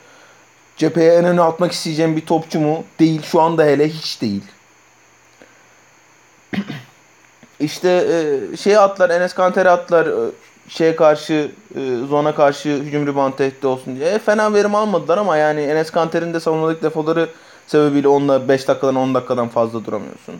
[0.77, 2.85] cepheye en öne atmak isteyeceğim bir topçu mu?
[2.99, 3.23] Değil.
[3.23, 4.45] Şu anda hele hiç değil.
[7.61, 10.31] işte e, şey atlar, Enes Kanter'e atlar e,
[10.69, 14.09] şeye karşı, e, zona karşı hücum rebound tehdidi olsun diye.
[14.09, 17.29] E, fena verim almadılar ama yani Enes Kanter'in de savunmalık defoları
[17.67, 20.35] sebebiyle onunla 5 dakikadan 10 dakikadan fazla duramıyorsun.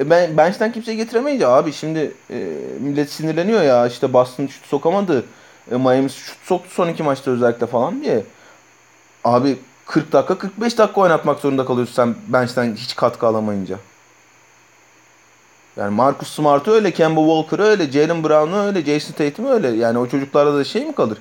[0.00, 2.36] E ben bench'ten kimseyi getiremeyince abi şimdi e,
[2.80, 5.24] millet sinirleniyor ya işte Boston şut sokamadı.
[5.70, 8.24] E, Miami şut soktu son iki maçta özellikle falan diye.
[9.24, 13.78] Abi 40 dakika 45 dakika oynatmak zorunda kalıyorsun sen bench'ten hiç katkı alamayınca.
[15.76, 19.68] Yani Marcus Smart öyle, Kemba Walker öyle, Jalen Brown öyle, Jason Tatum öyle.
[19.68, 21.18] Yani o çocuklarda da şey mi kalır?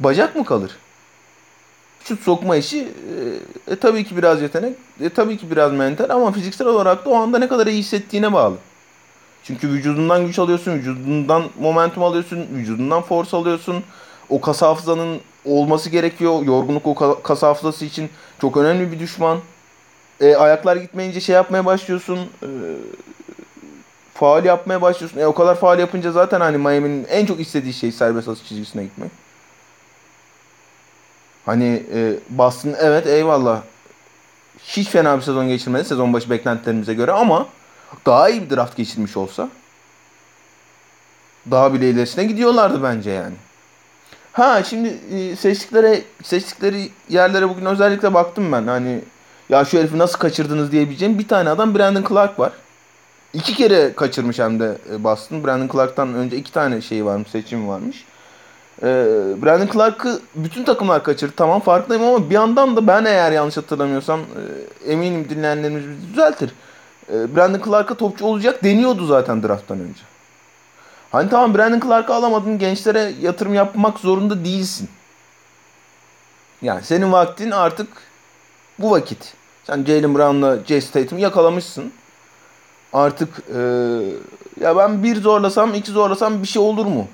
[0.00, 0.70] Bacak mı kalır?
[2.04, 2.78] Şut sokma işi
[3.68, 7.10] e, e, tabii ki biraz yetenek, e, tabii ki biraz mental ama fiziksel olarak da
[7.10, 8.56] o anda ne kadar iyi hissettiğine bağlı.
[9.44, 13.84] Çünkü vücudundan güç alıyorsun, vücudundan momentum alıyorsun, vücudundan force alıyorsun.
[14.28, 16.42] O kas hafızanın olması gerekiyor.
[16.42, 18.10] Yorgunluk o kas hafızası için
[18.40, 19.38] çok önemli bir düşman.
[20.20, 22.18] E, ayaklar gitmeyince şey yapmaya başlıyorsun.
[22.18, 22.48] E,
[24.14, 25.18] faal yapmaya başlıyorsun.
[25.18, 28.84] E, o kadar faal yapınca zaten hani Miami'nin en çok istediği şey serbest atış çizgisine
[28.84, 29.10] gitmek.
[31.46, 33.62] Hani e, Boston evet eyvallah.
[34.64, 37.46] Hiç fena bir sezon geçirmedi sezon başı beklentilerimize göre ama
[38.06, 39.48] daha iyi bir draft geçirmiş olsa
[41.50, 43.34] daha bile ilerisine gidiyorlardı bence yani.
[44.32, 48.66] Ha şimdi e, seçtikleri seçtikleri yerlere bugün özellikle baktım ben.
[48.66, 49.00] Hani
[49.48, 52.52] ya şu herifi nasıl kaçırdınız diyebileceğim bir tane adam Brandon Clark var.
[53.32, 55.44] İki kere kaçırmış hem de e, Boston.
[55.44, 58.04] Brandon Clark'tan önce iki tane şey varmış, seçim varmış.
[58.82, 58.86] Ee,
[59.42, 61.32] Brandon Clark'ı bütün takımlar kaçırdı.
[61.36, 66.52] Tamam farkındayım ama bir yandan da ben eğer yanlış hatırlamıyorsam e, eminim dinleyenlerimiz düzeltir.
[67.12, 70.00] E, Brandon Clark'a topçu olacak deniyordu zaten drafttan önce.
[71.12, 74.88] Hani tamam Brandon Clark'ı alamadın gençlere yatırım yapmak zorunda değilsin.
[76.62, 77.88] Yani senin vaktin artık
[78.78, 79.34] bu vakit.
[79.64, 81.92] Sen Jalen Brown'la Jason Tatum'u yakalamışsın.
[82.92, 83.60] Artık ee,
[84.60, 87.08] ya ben bir zorlasam iki zorlasam bir şey olur mu?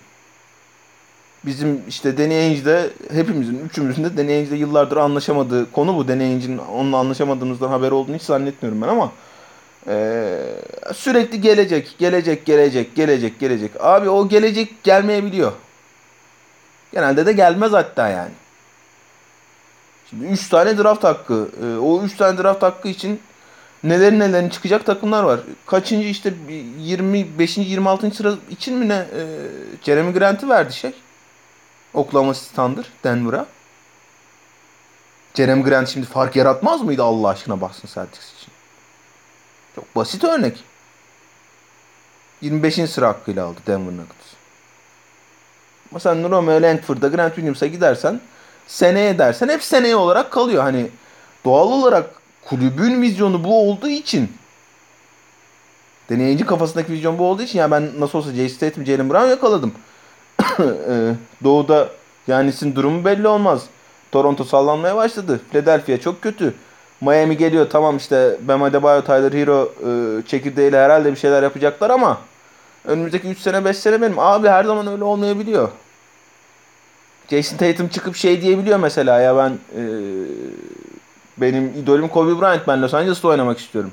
[1.49, 6.09] Bizim işte Danny Ainge'de hepimizin, üçümüzün de Danny Ainge'de yıllardır anlaşamadığı konu bu.
[6.09, 9.13] Danny Ainge'in onunla anlaşamadığımızdan haber olduğunu hiç zannetmiyorum ben ama
[9.87, 10.39] ee,
[10.95, 13.71] sürekli gelecek, gelecek, gelecek, gelecek, gelecek.
[13.81, 15.53] Abi o gelecek gelmeyebiliyor.
[16.93, 18.33] Genelde de gelmez hatta yani.
[20.11, 21.49] Şimdi 3 tane draft hakkı.
[21.63, 23.21] Ee, o 3 tane draft hakkı için
[23.85, 25.41] neler nelerin çıkacak takımlar var.
[25.67, 26.35] Kaçıncı işte
[26.79, 27.59] 25.
[27.59, 28.11] 26.
[28.11, 29.23] sıra için mi ne e,
[29.85, 30.93] Jeremy Grant'ı verdi şey.
[31.99, 33.47] Oklahoma Thunder Denver'a.
[35.35, 38.53] Jeremy Grant şimdi fark yaratmaz mıydı Allah aşkına Boston Celtics için?
[39.75, 40.65] Çok basit örnek.
[42.41, 42.91] 25.
[42.91, 44.35] sıra hakkıyla aldı Denver Nuggets.
[45.91, 48.21] Ama sen Romeo Langford'a Grant Williams'a gidersen
[48.67, 50.63] seneye dersen hep seneye olarak kalıyor.
[50.63, 50.91] Hani
[51.45, 52.11] doğal olarak
[52.45, 54.33] kulübün vizyonu bu olduğu için
[56.11, 59.73] deneyici kafasındaki vizyon bu olduğu için ya ben nasıl olsa Jay Statham, Jalen Brown yakaladım.
[60.61, 61.89] Ee, doğu'da
[62.27, 63.63] Yanis'in durumu belli olmaz.
[64.13, 65.41] Toronto sallanmaya başladı.
[65.51, 66.55] Philadelphia çok kötü.
[67.01, 72.19] Miami geliyor tamam işte Bam Adebayo, Tyler Hero e, çekirdeğiyle herhalde bir şeyler yapacaklar ama
[72.85, 74.19] önümüzdeki 3 sene 5 sene benim.
[74.19, 75.69] Abi her zaman öyle olmayabiliyor.
[77.31, 79.83] Jason Tatum çıkıp şey diyebiliyor mesela ya ben e,
[81.39, 83.93] benim idolüm Kobe Bryant ben Los Angeles'ta oynamak istiyorum.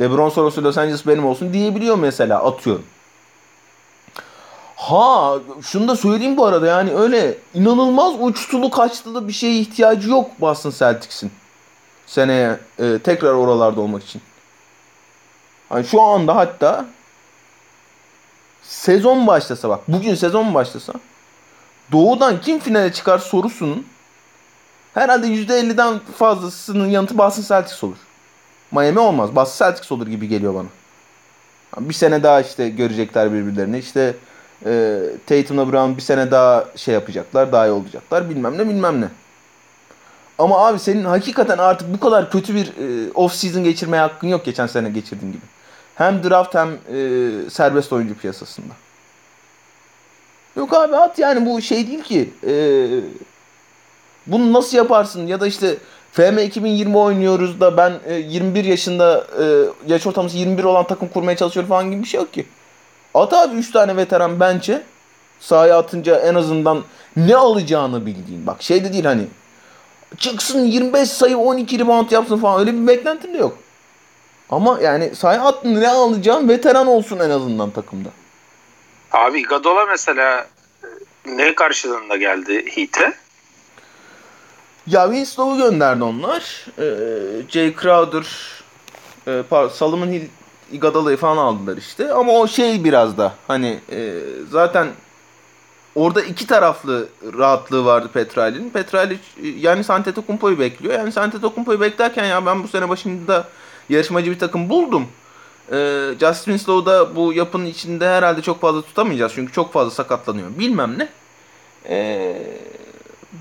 [0.00, 2.84] LeBron sonrası Los Angeles benim olsun diyebiliyor mesela atıyorum.
[4.86, 10.40] Ha şunu da söyleyeyim bu arada yani öyle inanılmaz uçtulu kaçtılı bir şeye ihtiyacı yok
[10.40, 11.30] Boston Celtics'in.
[12.06, 14.22] Seneye e, tekrar oralarda olmak için.
[15.68, 16.86] Hani şu anda hatta
[18.62, 20.92] sezon başlasa bak bugün sezon başlasa
[21.92, 23.86] doğudan kim finale çıkar sorusunun
[24.94, 27.98] herhalde %50'den fazlasının yanıtı Boston Celtics olur.
[28.72, 29.36] Miami olmaz.
[29.36, 30.68] Boston Celtics olur gibi geliyor bana.
[31.88, 33.78] Bir sene daha işte görecekler birbirlerini.
[33.78, 34.14] İşte
[34.64, 37.52] e, Tatum'la Brown bir sene daha şey yapacaklar.
[37.52, 38.30] Daha iyi olacaklar.
[38.30, 39.08] Bilmem ne bilmem ne.
[40.38, 44.44] Ama abi senin hakikaten artık bu kadar kötü bir e, off season geçirmeye hakkın yok
[44.44, 45.42] geçen sene geçirdiğin gibi.
[45.94, 48.72] Hem draft hem e, serbest oyuncu piyasasında.
[50.56, 52.30] Yok abi at yani bu şey değil ki.
[52.46, 52.54] E,
[54.26, 55.76] bunu nasıl yaparsın ya da işte
[56.12, 59.44] FM 2020 oynuyoruz da ben e, 21 yaşında e,
[59.92, 62.46] yaş ortalaması 21 olan takım kurmaya çalışıyorum falan gibi bir şey yok ki.
[63.16, 64.82] At abi 3 tane veteran bence
[65.40, 66.84] sahaya atınca en azından
[67.16, 68.46] ne alacağını bildiğin.
[68.46, 69.26] Bak şey de değil hani
[70.18, 73.58] çıksın 25 sayı 12 rebound yapsın falan öyle bir beklentin de yok.
[74.50, 78.08] Ama yani sahaya attın ne alacağın veteran olsun en azından takımda.
[79.12, 80.46] Abi Gadola mesela
[81.26, 83.12] ne karşılığında geldi Heat'e?
[84.86, 86.66] Ya Winslow'u gönderdi onlar.
[86.78, 86.82] Ee,
[87.48, 88.26] Jay Crowder,
[89.28, 90.28] e, Solomon Hill,
[90.72, 92.12] Iguodala'yı falan aldılar işte.
[92.12, 94.14] Ama o şey biraz da hani e,
[94.50, 94.88] zaten
[95.94, 98.70] orada iki taraflı rahatlığı vardı Petrali'nin.
[98.70, 99.18] Petrali
[99.58, 100.94] yani Antetokounmpo'yu bekliyor.
[100.94, 103.48] Yani Antetokounmpo'yu beklerken ya ben bu sene başında
[103.88, 105.06] yarışmacı bir takım buldum.
[105.72, 109.32] Ee, Justin Winslow'u bu yapının içinde herhalde çok fazla tutamayacağız.
[109.34, 110.58] Çünkü çok fazla sakatlanıyor.
[110.58, 111.08] Bilmem ne.
[111.88, 112.42] Ee,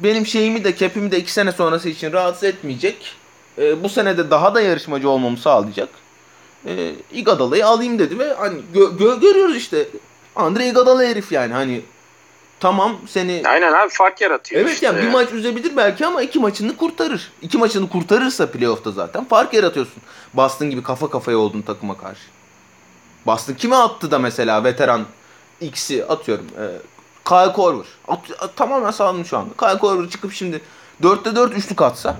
[0.03, 3.15] benim şeyimi de cap'imi de iki sene sonrası için rahatsız etmeyecek.
[3.57, 5.89] Ee, bu sene de daha da yarışmacı olmamı sağlayacak.
[6.67, 9.87] Ee, Iguodala'yı alayım dedi ve hani gö- gö- görüyoruz işte.
[10.35, 11.81] Andre Iguodala herif yani hani
[12.59, 13.43] tamam seni...
[13.45, 14.85] Aynen abi fark yaratıyor Evet işte.
[14.85, 17.31] yani bir maç üzebilir belki ama iki maçını kurtarır.
[17.41, 20.03] İki maçını kurtarırsa playoff'ta zaten fark yaratıyorsun.
[20.33, 22.21] Boston gibi kafa kafaya olduğun takıma karşı.
[23.25, 25.05] Boston kime attı da mesela veteran
[25.61, 26.45] X'i atıyorum.
[26.45, 26.63] E,
[27.27, 27.85] Kyle Korver.
[28.07, 29.53] At, at, tamamen sağladım şu anda.
[29.59, 30.61] Kyle Korver çıkıp şimdi
[31.03, 32.17] 4'te 4 üçlük atsa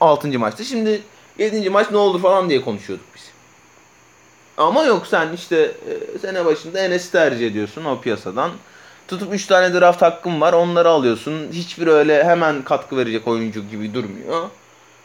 [0.00, 0.38] 6.
[0.38, 0.64] maçta.
[0.64, 1.02] Şimdi
[1.38, 1.70] 7.
[1.70, 3.22] maç ne olur falan diye konuşuyorduk biz.
[4.58, 5.56] Ama yok sen işte
[6.14, 8.50] e, sene başında Enes'i tercih ediyorsun o piyasadan.
[9.08, 11.52] Tutup 3 tane draft hakkın var onları alıyorsun.
[11.52, 14.48] Hiçbir öyle hemen katkı verecek oyuncu gibi durmuyor.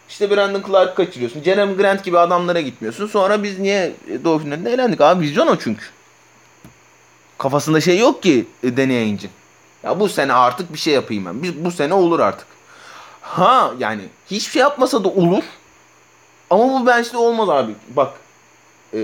[0.09, 1.43] İşte Brandon Clark kaçırıyorsun.
[1.43, 3.07] Jeremy Grant gibi adamlara gitmiyorsun.
[3.07, 5.01] Sonra biz niye Doğu finalinde eğlendik?
[5.01, 5.85] Abi vizyon o çünkü.
[7.37, 9.27] Kafasında şey yok ki e, deneyince.
[9.83, 11.43] Ya bu sene artık bir şey yapayım ben.
[11.43, 12.47] Biz bu sene olur artık.
[13.21, 15.43] Ha yani hiçbir şey yapmasa da olur.
[16.49, 17.75] Ama bu bench'te olmaz abi.
[17.89, 18.13] Bak
[18.93, 18.99] e,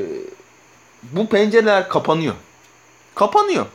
[1.03, 2.35] bu pencereler kapanıyor.
[3.15, 3.65] Kapanıyor.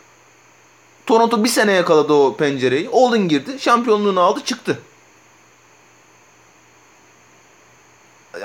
[1.07, 2.88] Toronto bir sene yakaladı o pencereyi.
[2.88, 3.59] Olin girdi.
[3.59, 4.79] Şampiyonluğunu aldı çıktı.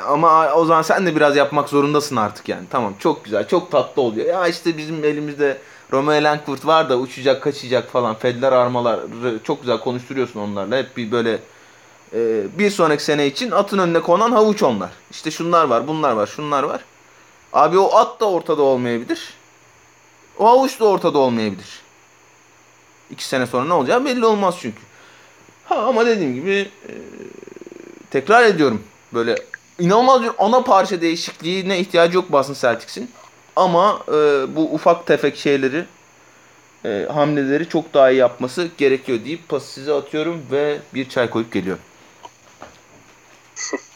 [0.08, 2.66] Ama o zaman sen de biraz yapmak zorundasın artık yani.
[2.70, 4.28] Tamam çok güzel çok tatlı oluyor.
[4.28, 5.58] Ya işte bizim elimizde
[5.92, 8.16] Romeo Langford var da uçacak kaçacak falan.
[8.16, 9.00] Fedler armalar
[9.44, 10.78] çok güzel konuşturuyorsun onlarla.
[10.78, 11.40] Hep bir böyle
[12.14, 14.90] e, bir sonraki sene için atın önüne konan havuç onlar.
[15.12, 16.82] İşte şunlar var bunlar var şunlar var.
[17.56, 19.34] Abi o at da ortada olmayabilir.
[20.40, 21.82] O havuç da ortada olmayabilir.
[23.12, 24.80] İki sene sonra ne olacağı belli olmaz çünkü.
[25.66, 26.94] Ha ama dediğim gibi e,
[28.12, 28.84] tekrar ediyorum.
[29.14, 29.36] Böyle
[29.80, 33.12] inanılmaz bir ana parça değişikliğine ihtiyacı yok Boston Celtics'in.
[33.56, 34.12] Ama e,
[34.56, 35.86] bu ufak tefek şeyleri
[36.86, 41.54] e, hamleleri çok daha iyi yapması gerekiyor deyip pası size atıyorum ve bir çay koyup
[41.54, 41.84] geliyorum.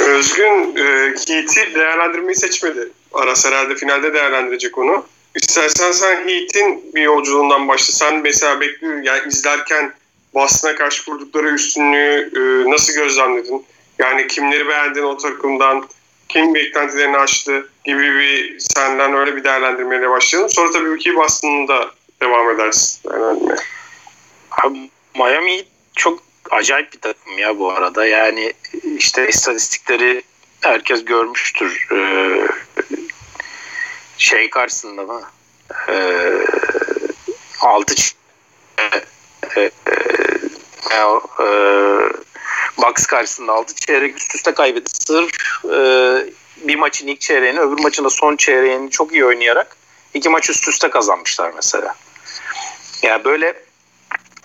[0.00, 2.88] Özgün e, Heat'i değerlendirmeyi seçmedi.
[3.12, 5.06] Aras herhalde finalde değerlendirecek onu.
[5.34, 7.94] İstersen sen Heat'in bir yolculuğundan başla.
[7.94, 9.92] Sen mesela bekliyorsun yani izlerken
[10.34, 13.66] Boston'a karşı kurdukları üstünlüğü e, nasıl gözlemledin?
[13.98, 15.88] Yani kimleri beğendin o takımdan?
[16.28, 20.50] Kim beklentilerini aştı gibi bir senden öyle bir değerlendirmeyle başlayalım.
[20.50, 21.68] Sonra tabii ki Boston'ın
[22.22, 23.00] devam edersin.
[23.10, 23.56] Yani.
[24.50, 25.64] Abi, Miami
[25.96, 28.06] çok acayip bir takım ya bu arada.
[28.06, 28.52] Yani
[28.96, 30.22] işte istatistikleri
[30.60, 31.88] herkes görmüştür.
[31.92, 32.48] Ee,
[34.18, 35.22] şey karşısında mı?
[35.88, 36.46] Ee,
[37.60, 37.94] altı
[38.78, 38.82] e,
[39.56, 39.70] e, e,
[41.40, 41.50] e,
[42.78, 44.90] Bucks karşısında altı çeyrek üst üste kaybetti.
[45.06, 45.78] Sırf e,
[46.68, 49.76] bir maçın ilk çeyreğini öbür maçın da son çeyreğini çok iyi oynayarak
[50.14, 51.94] iki maç üst üste kazanmışlar mesela.
[53.02, 53.54] Yani böyle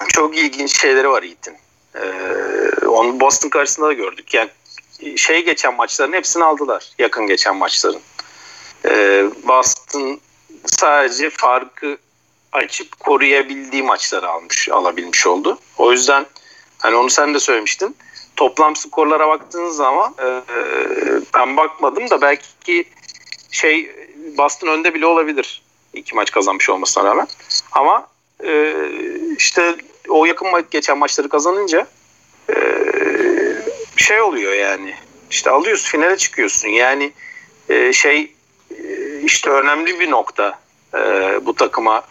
[0.07, 1.57] çok ilginç şeyleri var Yiğit'in.
[2.01, 4.33] Ee, onu Boston karşısında da gördük.
[4.33, 4.49] Yani
[5.17, 6.91] şey geçen maçların hepsini aldılar.
[6.99, 8.01] Yakın geçen maçların.
[8.85, 10.19] Ee, Boston
[10.65, 11.97] sadece farkı
[12.51, 15.59] açıp koruyabildiği maçları almış, alabilmiş oldu.
[15.77, 16.25] O yüzden
[16.77, 17.95] hani onu sen de söylemiştin.
[18.35, 20.41] Toplam skorlara baktığınız zaman e,
[21.33, 22.85] ben bakmadım da belki
[23.51, 23.91] şey
[24.37, 25.61] Boston önde bile olabilir.
[25.93, 27.27] iki maç kazanmış olmasına rağmen.
[27.71, 28.07] Ama
[28.43, 28.75] e,
[29.37, 29.75] işte
[30.09, 31.87] o yakın geçen maçları kazanınca
[32.49, 32.55] e,
[33.97, 34.95] şey oluyor yani.
[35.29, 36.67] İşte alıyorsun finale çıkıyorsun.
[36.69, 37.11] Yani
[37.69, 38.31] e, şey
[39.23, 40.59] işte önemli bir nokta
[40.93, 40.99] e,
[41.45, 42.03] bu takıma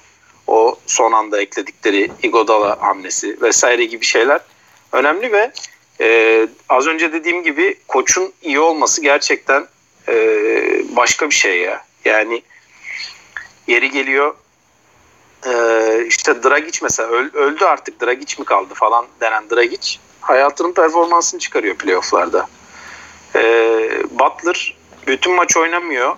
[0.46, 4.40] o son anda ekledikleri Igodala hamlesi vesaire gibi şeyler
[4.92, 5.52] önemli ve
[6.00, 9.66] e, az önce dediğim gibi koçun iyi olması gerçekten
[10.08, 10.14] e,
[10.96, 11.84] başka bir şey ya.
[12.04, 12.42] Yani
[13.66, 14.34] yeri geliyor
[15.46, 21.40] e, işte Dragic mesela öl, öldü artık Dragic mi kaldı falan denen Dragic hayatının performansını
[21.40, 22.46] çıkarıyor playofflarda.
[23.34, 23.40] E,
[24.10, 24.76] Butler
[25.06, 26.16] bütün maç oynamıyor.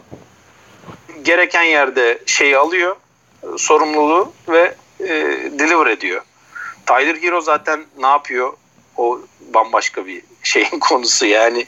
[1.23, 2.97] Gereken yerde şeyi alıyor
[3.57, 5.09] sorumluluğu ve e,
[5.59, 6.23] deliver ediyor.
[6.87, 8.53] Tyler Hero zaten ne yapıyor?
[8.97, 11.67] O bambaşka bir şeyin konusu yani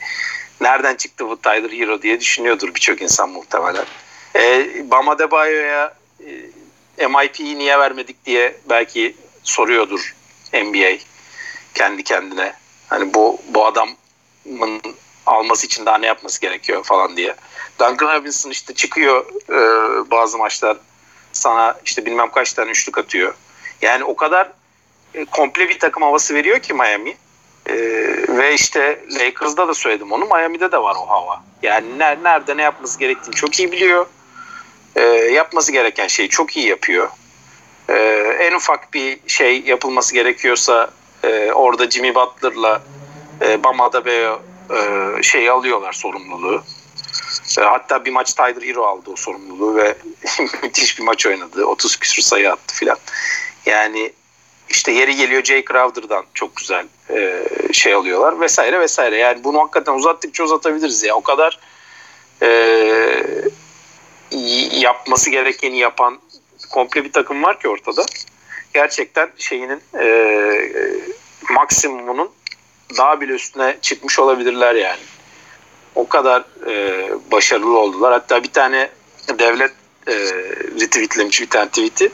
[0.60, 3.84] nereden çıktı bu Tyler Hero diye düşünüyordur birçok insan muhtemelen.
[4.36, 6.28] E, Bam Adebayo'ya e,
[6.98, 10.14] MIP'yi niye vermedik diye belki soruyordur
[10.52, 10.98] NBA
[11.74, 12.52] kendi kendine.
[12.88, 14.80] Hani bu bu adamın
[15.26, 17.34] alması için daha ne yapması gerekiyor falan diye.
[17.80, 19.60] Duncan Robinson işte çıkıyor e,
[20.10, 20.76] bazı maçlar
[21.32, 23.34] sana işte bilmem kaç tane üçlük atıyor.
[23.82, 24.52] Yani o kadar
[25.14, 27.16] e, komple bir takım havası veriyor ki Miami.
[27.66, 27.74] E,
[28.28, 30.24] ve işte Lakers'da da söyledim onu.
[30.24, 31.42] Miami'de de var o hava.
[31.62, 34.06] Yani ner, nerede ne yapması gerektiğini çok iyi biliyor.
[34.98, 37.08] E, yapması gereken şeyi çok iyi yapıyor.
[37.88, 37.94] E,
[38.40, 40.90] en ufak bir şey yapılması gerekiyorsa
[41.24, 42.82] e, orada Jimmy Butler'la
[43.42, 44.38] e, Bam Adebayo
[44.70, 46.62] e, şeyi alıyorlar sorumluluğu.
[47.58, 49.96] E, hatta bir maç Tyler Hero aldı o sorumluluğu ve
[50.62, 51.66] müthiş bir maç oynadı.
[51.66, 52.96] 30 küsur sayı attı filan.
[53.66, 54.12] Yani
[54.68, 59.16] işte yeri geliyor Jay Crowder'dan çok güzel e, şey alıyorlar vesaire vesaire.
[59.16, 61.14] Yani bunu hakikaten uzattıkça uzatabiliriz ya.
[61.14, 61.58] O kadar
[62.42, 62.48] e,
[64.80, 66.18] yapması gerekeni yapan
[66.70, 68.06] komple bir takım var ki ortada.
[68.74, 70.06] Gerçekten şeyinin e,
[71.50, 72.30] maksimumunun
[72.96, 75.00] daha bile üstüne çıkmış olabilirler yani.
[75.94, 78.12] O kadar e, başarılı oldular.
[78.12, 78.90] Hatta bir tane
[79.38, 79.72] devlet
[80.06, 80.14] e,
[80.80, 82.12] retweetlemiş bir tane tweet'i.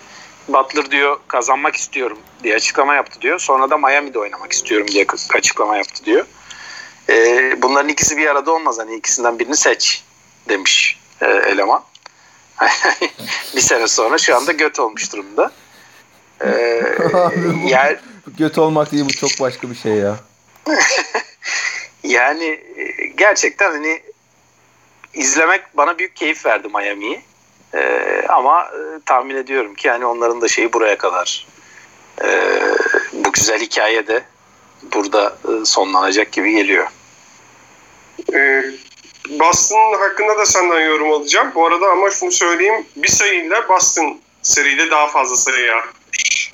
[0.49, 3.39] Butler diyor kazanmak istiyorum diye açıklama yaptı diyor.
[3.39, 6.27] Sonra da Miami'de oynamak istiyorum diye açıklama yaptı diyor.
[7.09, 8.79] E, bunların ikisi bir arada olmaz.
[8.79, 10.05] Hani ikisinden birini seç
[10.49, 11.85] demiş e, eleman.
[13.57, 15.53] bir sene sonra şu anda göt olmuş durumda.
[16.41, 16.51] E,
[17.67, 17.97] yani,
[18.39, 20.17] göt olmak değil bu çok başka bir şey ya.
[22.05, 22.61] yani
[23.17, 24.03] gerçekten hani
[25.15, 27.23] izlemek bana büyük keyif verdi Miami'yi.
[27.75, 31.47] Ee, ama e, tahmin ediyorum ki yani onların da şeyi buraya kadar
[32.25, 32.61] e,
[33.13, 34.25] bu güzel hikaye de
[34.95, 36.89] burada e, sonlanacak gibi geliyor.
[38.35, 38.65] Ee,
[39.29, 41.53] Boston hakkında da senden yorum alacağım.
[41.55, 42.87] Bu arada ama şunu söyleyeyim.
[42.97, 46.53] Bir sayıyla Boston seride daha fazla sayı yapmış.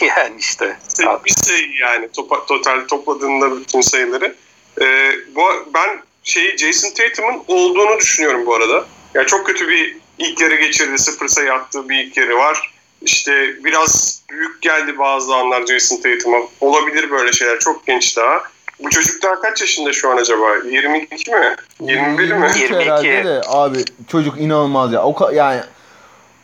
[0.00, 0.76] yani işte.
[1.24, 4.34] Bir sayı yani topa, total topladığında bütün sayıları.
[4.80, 5.42] Ee, bu,
[5.74, 8.86] ben şeyi Jason Tatum'un olduğunu düşünüyorum bu arada.
[9.14, 10.98] Yani çok kötü bir ilk yarı geçirdi.
[10.98, 12.72] Sıfır sayı attığı bir ilk yarı var.
[13.02, 16.38] İşte biraz büyük geldi bazı anlar Jason Tatum'a.
[16.60, 17.58] Olabilir böyle şeyler.
[17.58, 18.42] Çok genç daha.
[18.84, 20.44] Bu çocuk daha kaç yaşında şu an acaba?
[20.70, 21.56] 22 mi?
[21.80, 22.46] 21 mi?
[22.56, 22.74] 22.
[22.74, 25.02] Herhalde de abi çocuk inanılmaz ya.
[25.02, 25.60] O ka- yani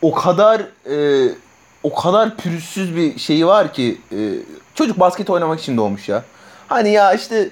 [0.01, 1.29] o kadar e,
[1.83, 4.17] o kadar pürüzsüz bir şeyi var ki e,
[4.75, 6.23] çocuk basket oynamak için doğmuş ya.
[6.67, 7.49] Hani ya işte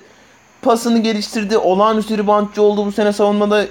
[0.61, 1.57] pasını geliştirdi.
[1.57, 3.65] Olağanüstü ribantçı oldu bu sene savunmada.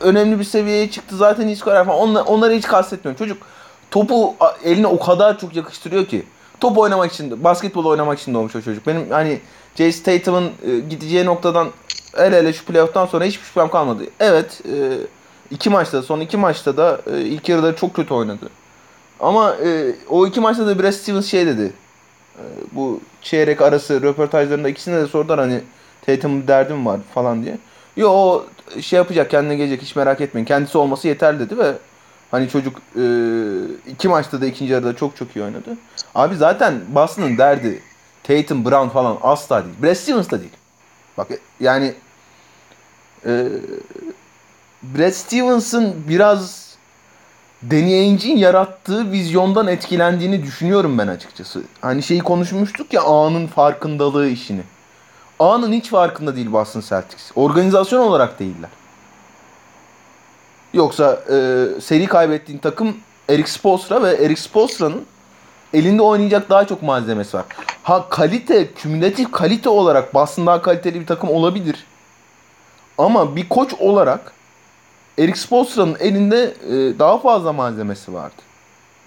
[0.00, 1.16] Önemli bir seviyeye çıktı.
[1.16, 1.98] Zaten hiç karar falan.
[1.98, 3.18] Onları, onları hiç kastetmiyorum.
[3.18, 3.42] Çocuk
[3.90, 6.26] topu eline o kadar çok yakıştırıyor ki.
[6.60, 8.86] Top oynamak için, basketbol oynamak için doğmuş o çocuk.
[8.86, 9.40] Benim hani
[9.76, 11.68] Jason Tatum'un e, gideceği noktadan
[12.16, 14.02] el ele şu playoff'tan sonra hiçbir şüphem kalmadı.
[14.20, 14.98] Evet, e,
[15.50, 18.48] iki maçta, son iki maçta da e, ilk yarıda çok kötü oynadı.
[19.20, 19.56] Ama
[20.08, 21.72] o iki maçta da Brad Stevens şey dedi.
[22.72, 25.60] Bu çeyrek arası röportajlarında ikisine de sordular hani
[26.06, 27.58] Tatum'un derdim var falan diye.
[27.96, 28.46] Yo o
[28.80, 30.46] şey yapacak kendine gelecek hiç merak etmeyin.
[30.46, 31.72] Kendisi olması yeter dedi ve
[32.30, 32.76] hani çocuk
[33.86, 35.76] iki maçta da ikinci yarıda çok çok iyi oynadı.
[36.14, 37.82] Abi zaten Boston'ın derdi
[38.26, 39.74] Tatum, Brown falan asla değil.
[39.82, 40.52] Brad Stevens da değil.
[41.18, 41.28] Bak
[41.60, 41.94] yani
[43.26, 43.48] e,
[44.82, 46.66] Brad Stevens'ın biraz
[47.70, 51.62] Danny Ainge'in yarattığı vizyondan etkilendiğini düşünüyorum ben açıkçası.
[51.80, 54.62] Hani şeyi konuşmuştuk ya anın farkındalığı işini.
[55.38, 57.30] Anın hiç farkında değil Boston Celtics.
[57.36, 58.70] Organizasyon olarak değiller.
[60.74, 62.96] Yoksa e, seri kaybettiğin takım
[63.28, 65.04] Eric Spoelstra ve Eric Spoelstra'nın
[65.76, 67.44] elinde oynayacak daha çok malzemesi var.
[67.82, 71.84] Ha kalite, kümülatif kalite olarak Boston daha kaliteli bir takım olabilir.
[72.98, 74.32] Ama bir koç olarak
[75.18, 78.42] Eric Spoelstra'nın elinde e, daha fazla malzemesi vardı.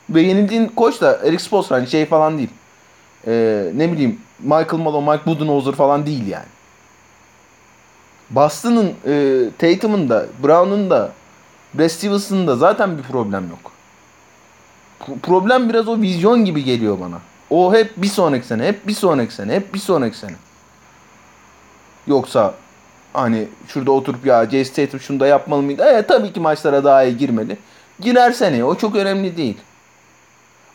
[0.09, 2.49] Ve yenildiğin koç da Eric Spoelstra hani şey falan değil.
[3.27, 6.45] E, ne bileyim Michael Malone, Mike Budenholzer falan değil yani.
[8.29, 11.11] Boston'ın e, Tatum'un da, Brown'un da,
[11.73, 13.71] Brad Stevens'ın da zaten bir problem yok.
[14.99, 17.19] Pro- problem biraz o vizyon gibi geliyor bana.
[17.49, 20.35] O hep bir sonraki sene, hep bir sonraki sene, hep bir sonraki sene.
[22.07, 22.53] Yoksa
[23.13, 25.83] hani şurada oturup ya Jay Tatum şunu da yapmalı mıydı?
[25.85, 27.57] Evet tabii ki maçlara daha iyi girmeli.
[27.99, 29.57] Girer seneye o çok önemli değil.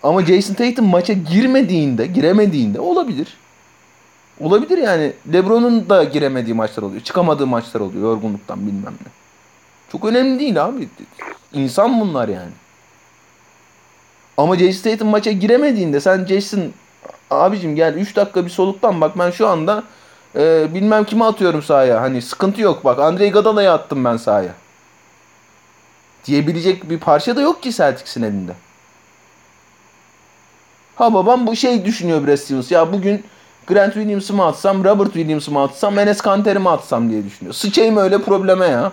[0.03, 3.37] Ama Jason Tatum maça girmediğinde, giremediğinde olabilir.
[4.41, 5.13] Olabilir yani.
[5.33, 7.01] LeBron'un da giremediği maçlar oluyor.
[7.03, 9.11] Çıkamadığı maçlar oluyor yorgunluktan bilmem ne.
[9.93, 10.89] Çok önemli değil abi.
[11.53, 12.51] İnsan bunlar yani.
[14.37, 16.61] Ama Jason Tatum maça giremediğinde sen Jason
[17.31, 19.83] abicim gel 3 dakika bir soluktan bak ben şu anda
[20.37, 22.01] e, bilmem kime atıyorum sahaya.
[22.01, 24.55] Hani sıkıntı yok bak Andre Iguodala'ya attım ben sahaya.
[26.25, 28.53] Diyebilecek bir parça da yok ki Celtics'in elinde.
[30.97, 32.71] Ha babam bu şey düşünüyor Brad Stevens.
[32.71, 33.25] Ya bugün
[33.67, 37.55] Grant Williams'ı mı atsam, Robert Williams'ı mı atsam, Enes Kanter'i mi atsam diye düşünüyor.
[37.55, 38.93] Sıçayım öyle probleme ya.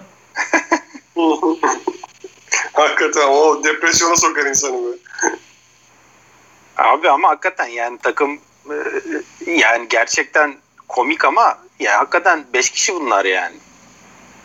[2.74, 4.98] Hakikaten o depresyona sokar insanı be.
[6.78, 8.76] Abi ama hakikaten yani takım e,
[9.52, 10.56] yani gerçekten
[10.88, 13.56] komik ama ya hakikaten 5 kişi bunlar yani.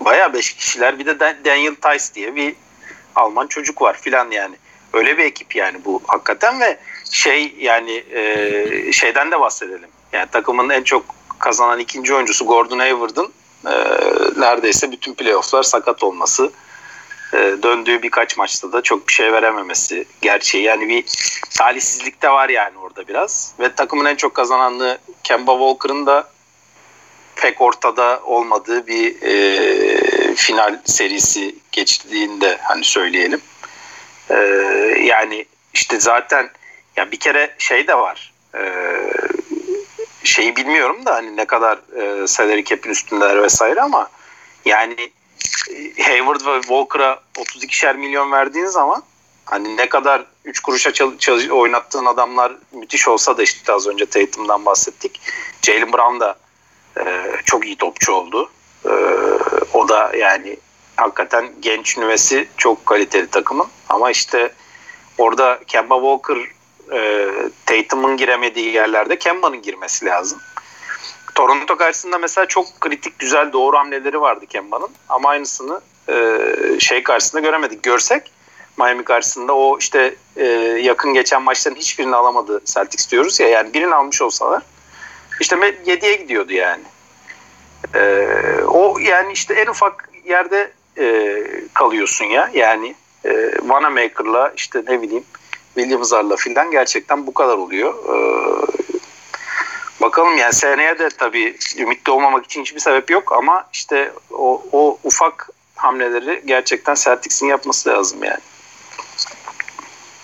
[0.00, 0.98] Baya 5 kişiler.
[0.98, 2.54] Bir de Dan- Daniel Tice diye bir
[3.14, 4.56] Alman çocuk var filan yani.
[4.92, 6.78] Öyle bir ekip yani bu hakikaten ve
[7.10, 9.88] şey yani e, şeyden de bahsedelim.
[10.12, 11.04] Yani takımın en çok
[11.38, 13.32] kazanan ikinci oyuncusu Gordon Hayward'ın
[13.66, 13.72] e,
[14.40, 16.50] neredeyse bütün playofflar sakat olması e,
[17.32, 20.64] döndüğü birkaç maçta da çok bir şey verememesi gerçeği.
[20.64, 21.04] Yani bir
[21.58, 23.54] talihsizlik de var yani orada biraz.
[23.60, 26.28] Ve takımın en çok kazananlığı Kemba Walker'ın da
[27.36, 33.40] pek ortada olmadığı bir e, final serisi geçtiğinde hani söyleyelim.
[34.30, 34.34] E,
[35.02, 36.50] yani işte zaten
[36.96, 38.32] ya bir kere şey de var.
[38.54, 38.62] E,
[40.24, 44.10] şeyi bilmiyorum da hani ne kadar e, salary cap'in üstündeler vesaire ama
[44.64, 45.10] yani e,
[46.02, 49.02] Hayward ve Walker'a 32'şer milyon verdiğin zaman
[49.44, 54.06] hani ne kadar 3 kuruşa çal- çal- oynattığın adamlar müthiş olsa da işte az önce
[54.06, 55.20] Tatum'dan bahsettik.
[55.62, 56.36] Jalen Brown da
[57.00, 58.50] e, çok iyi topçu oldu.
[58.84, 58.92] E,
[59.74, 60.56] o da yani
[60.96, 63.66] hakikaten genç nüvesi çok kaliteli takımın.
[63.88, 64.52] Ama işte
[65.18, 66.36] orada Kemba Walker
[66.92, 67.28] e,
[67.66, 70.38] Tatum'un giremediği yerlerde Kemba'nın girmesi lazım.
[71.36, 76.38] Toronto karşısında mesela çok kritik güzel doğru hamleleri vardı Kemba'nın ama aynısını e,
[76.80, 77.82] şey karşısında göremedik.
[77.82, 78.32] Görsek
[78.78, 80.44] Miami karşısında o işte e,
[80.82, 84.62] yakın geçen maçların hiçbirini alamadı Celtics diyoruz ya yani birini almış olsalar
[85.40, 86.82] işte 7'ye gidiyordu yani.
[87.94, 88.26] E,
[88.66, 91.42] o yani işte en ufak yerde e,
[91.74, 95.24] kalıyorsun ya yani e, Vanamaker'la işte ne bileyim
[95.74, 97.94] Williams'larla filan gerçekten bu kadar oluyor.
[97.94, 98.16] E,
[100.06, 104.98] bakalım yani seneye de tabii ümitli olmamak için hiçbir sebep yok ama işte o, o
[105.04, 108.40] ufak hamleleri gerçekten Celtics'in yapması lazım yani.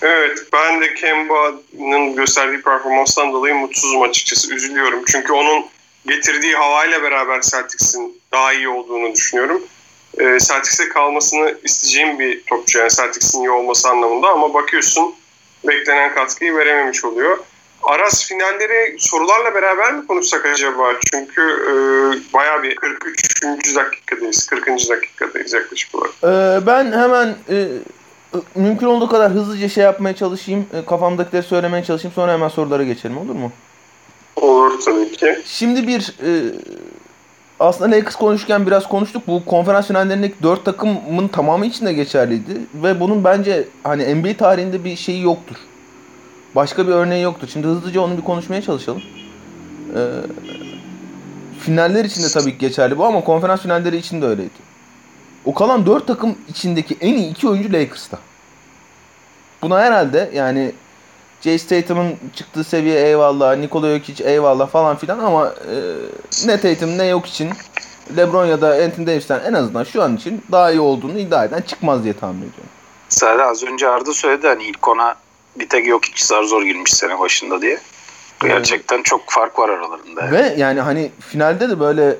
[0.03, 4.55] Evet ben de Kemba'nın gösterdiği performanstan dolayı mutsuzum açıkçası.
[4.55, 5.05] Üzülüyorum.
[5.07, 5.67] Çünkü onun
[6.07, 9.63] getirdiği havayla beraber Celtics'in daha iyi olduğunu düşünüyorum.
[10.19, 15.15] Ee, Celtics'e kalmasını isteyeceğim bir topçu yani Celtics'in iyi olması anlamında ama bakıyorsun
[15.65, 17.39] beklenen katkıyı verememiş oluyor.
[17.83, 20.85] Aras finalleri sorularla beraber mi konuşsak acaba?
[21.13, 21.73] Çünkü e,
[22.35, 23.77] bayağı bir 43.
[23.77, 24.47] dakikadayız.
[24.47, 24.67] 40.
[24.67, 26.13] dakikadayız yaklaşık olarak.
[26.25, 27.69] Ee, ben hemen e,
[28.55, 30.67] mümkün olduğu kadar hızlıca şey yapmaya çalışayım.
[30.73, 32.15] E, kafamdakileri söylemeye çalışayım.
[32.15, 33.53] Sonra hemen sorulara geçelim olur mu?
[34.37, 35.43] Olur tabii ki.
[35.45, 36.31] Şimdi bir e,
[37.61, 39.23] aslında Lakers konuşurken biraz konuştuk.
[39.27, 42.61] Bu konferans finallerindeki dört takımın tamamı için de geçerliydi.
[42.75, 45.57] Ve bunun bence hani NBA tarihinde bir şeyi yoktur.
[46.55, 47.49] Başka bir örneği yoktur.
[47.53, 49.03] Şimdi hızlıca onu bir konuşmaya çalışalım.
[49.97, 50.01] E,
[51.61, 54.73] finaller için de tabii geçerli bu ama konferans finalleri için de öyleydi.
[55.45, 58.19] O kalan dört takım içindeki en iyi iki oyuncu Lakers'ta.
[59.63, 60.73] Buna herhalde yani
[61.41, 65.77] Jay Tatum'un çıktığı seviye eyvallah, Nikola Jokic eyvallah falan filan ama e,
[66.47, 67.51] ne Tatum ne yok için
[68.17, 71.61] LeBron ya da Anthony Davis'ten en azından şu an için daha iyi olduğunu iddia eden
[71.61, 72.71] çıkmaz diye tahmin ediyorum.
[73.09, 75.15] Zaten az önce Arda söyledi hani ilk ona
[75.57, 77.79] bir tek yok hiç zar zor girmiş sene başında diye.
[78.43, 80.21] Gerçekten çok fark var aralarında.
[80.25, 80.33] Yani.
[80.33, 82.17] Ve yani hani finalde de böyle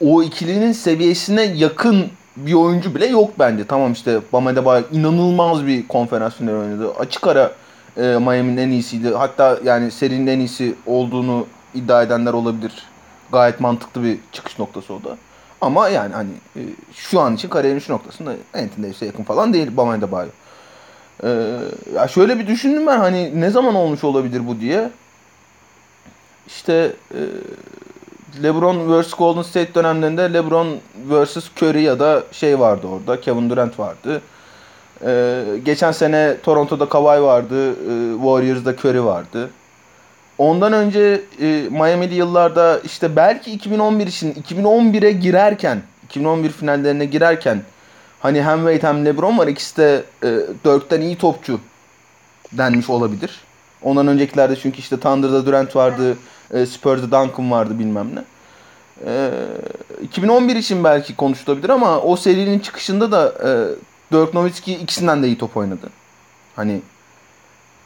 [0.00, 3.66] o ikilinin seviyesine yakın bir oyuncu bile yok bence.
[3.66, 6.92] Tamam işte Bam Adebayo inanılmaz bir konferans finali oynadı.
[6.98, 7.52] Açık ara
[7.96, 9.14] e, Miami'nin en iyisiydi.
[9.14, 12.72] Hatta yani serinin en iyisi olduğunu iddia edenler olabilir.
[13.32, 15.16] Gayet mantıklı bir çıkış noktası o da.
[15.60, 16.60] Ama yani hani e,
[16.94, 20.28] şu an için kariyerin şu noktasında Anthony Davis'e yakın falan değil Bam Adebayo.
[21.24, 21.58] E,
[21.94, 24.90] ya şöyle bir düşündüm ben hani ne zaman olmuş olabilir bu diye.
[26.46, 27.20] İşte e,
[28.42, 30.76] LeBron vs Golden State dönemlerinde LeBron
[31.08, 33.20] vs Curry ya da şey vardı orada.
[33.20, 34.22] Kevin Durant vardı.
[35.04, 37.70] Ee, geçen sene Toronto'da Kawhi vardı.
[37.70, 39.50] E, Warriors'da Curry vardı.
[40.38, 47.62] Ondan önce e, Miami'li yıllarda işte belki 2011 için 2011'e girerken 2011 finallerine girerken
[48.24, 49.46] hani hem Wade hem LeBron var.
[49.46, 50.28] İkisi de e,
[50.64, 51.60] Dirk'ten iyi topçu
[52.52, 53.40] denmiş olabilir.
[53.82, 56.16] Ondan öncekilerde çünkü işte Thunder'da Durant vardı.
[56.50, 58.24] E, Spurs'da Duncan vardı bilmem ne.
[59.06, 59.30] E,
[60.02, 63.50] 2011 için belki konuşulabilir ama o serinin çıkışında da e,
[64.12, 65.90] Dirk Nowitzki ikisinden de iyi top oynadı.
[66.56, 66.80] Hani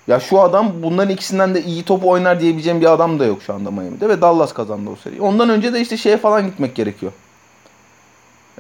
[0.09, 3.55] ya şu adam bunların ikisinden de iyi top oynar diyebileceğim bir adam da yok şu
[3.55, 5.21] anda Miami'de ve Dallas kazandı o seriyi.
[5.21, 7.13] Ondan önce de işte şeye falan gitmek gerekiyor.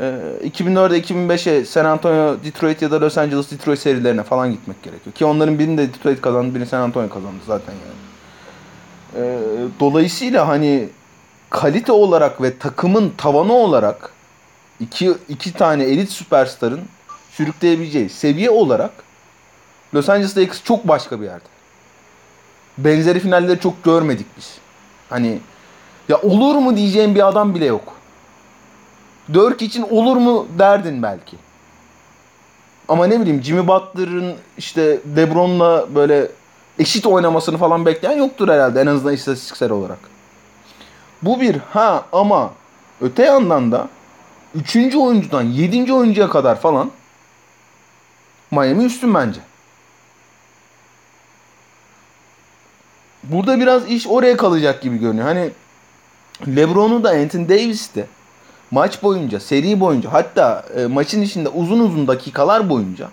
[0.01, 5.14] Ee, 2004'e 2005'e San Antonio, Detroit ya da Los Angeles Detroit serilerine falan gitmek gerekiyor.
[5.14, 7.99] Ki onların birini de Detroit kazandı, birini San Antonio kazandı zaten yani.
[9.16, 9.38] Ee,
[9.80, 10.88] dolayısıyla hani
[11.51, 14.12] kalite olarak ve takımın tavanı olarak
[14.80, 16.80] iki, iki tane elit süperstarın
[17.30, 18.90] sürükleyebileceği seviye olarak
[19.94, 21.44] Los Angeles Lakers çok başka bir yerde.
[22.78, 24.59] Benzeri finalleri çok görmedik biz.
[25.11, 25.38] Hani
[26.09, 27.97] ya olur mu diyeceğim bir adam bile yok.
[29.34, 31.36] Dirk için olur mu derdin belki.
[32.88, 36.28] Ama ne bileyim Jimmy Butler'ın işte LeBron'la böyle
[36.78, 39.98] eşit oynamasını falan bekleyen yoktur herhalde en azından istatistiksel olarak.
[41.22, 42.52] Bu bir ha ama
[43.00, 43.88] öte yandan da
[44.54, 44.76] 3.
[44.76, 45.92] oyuncudan 7.
[45.92, 46.90] oyuncuya kadar falan
[48.50, 49.40] Miami üstün bence.
[53.22, 55.26] Burada biraz iş oraya kalacak gibi görünüyor.
[55.26, 55.50] Hani
[56.46, 58.06] LeBron'u da Anthony Davis de
[58.70, 63.08] maç boyunca, seri boyunca hatta e, maçın içinde uzun uzun dakikalar boyunca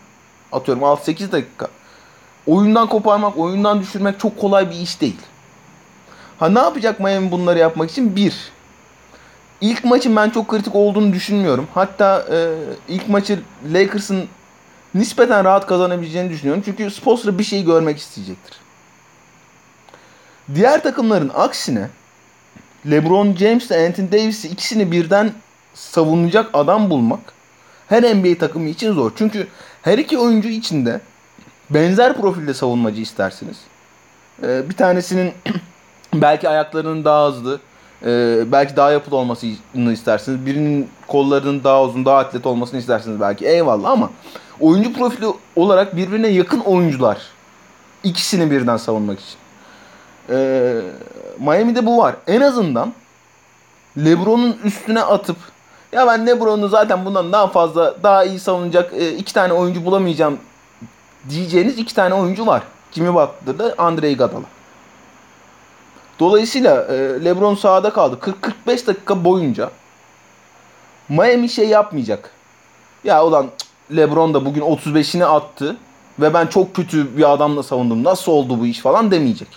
[0.51, 1.67] atıyorum 6-8 dakika
[2.47, 5.17] oyundan koparmak, oyundan düşürmek çok kolay bir iş değil.
[6.39, 8.15] Ha ne yapacak Miami bunları yapmak için?
[8.15, 8.51] Bir,
[9.61, 11.67] ilk maçın ben çok kritik olduğunu düşünmüyorum.
[11.73, 12.53] Hatta e,
[12.87, 13.39] ilk maçı
[13.73, 14.25] Lakers'ın
[14.95, 16.61] nispeten rahat kazanabileceğini düşünüyorum.
[16.65, 18.57] Çünkü Spoelstra bir şey görmek isteyecektir.
[20.55, 21.89] Diğer takımların aksine
[22.91, 25.31] LeBron James ile Anthony Davis'i ikisini birden
[25.75, 27.19] savunacak adam bulmak
[27.87, 29.11] her NBA takımı için zor.
[29.15, 29.47] Çünkü
[29.81, 31.01] her iki oyuncu içinde
[31.69, 33.57] benzer profilde savunmacı istersiniz.
[34.43, 35.33] Ee, bir tanesinin
[36.13, 37.59] belki ayaklarının daha hızlı,
[38.05, 40.45] e, belki daha yapılı olmasını istersiniz.
[40.45, 43.45] Birinin kollarının daha uzun, daha atlet olmasını istersiniz belki.
[43.45, 44.09] Eyvallah ama
[44.59, 47.21] oyuncu profili olarak birbirine yakın oyuncular.
[48.03, 49.37] ikisini birden savunmak için.
[50.29, 50.81] Ee,
[51.39, 52.15] Miami'de bu var.
[52.27, 52.93] En azından
[53.97, 55.37] LeBron'un üstüne atıp
[55.95, 60.37] ya ben LeBron'u zaten bundan daha fazla daha iyi savunacak e, iki tane oyuncu bulamayacağım
[61.29, 62.63] diyeceğiniz iki tane oyuncu var.
[62.91, 64.45] Jimmy Butler'da Andre Iguodala.
[66.19, 68.19] Dolayısıyla e, LeBron sahada kaldı.
[68.67, 69.71] 40-45 dakika boyunca
[71.09, 72.31] Miami şey yapmayacak.
[73.03, 73.49] Ya ulan
[73.95, 75.77] LeBron da bugün 35'ini attı
[76.19, 78.03] ve ben çok kötü bir adamla savundum.
[78.03, 79.47] Nasıl oldu bu iş falan demeyecek.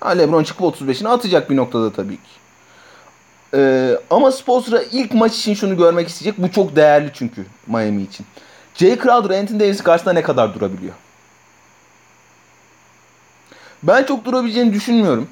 [0.00, 2.41] Ha, LeBron çıkıp 35'ini atacak bir noktada tabii ki.
[3.54, 6.42] Ee, ama Spoelstra ilk maç için şunu görmek isteyecek.
[6.42, 8.26] Bu çok değerli çünkü Miami için.
[8.74, 10.94] Jay Crowder, Anthony Davis karşısında ne kadar durabiliyor?
[13.82, 15.28] Ben çok durabileceğini düşünmüyorum.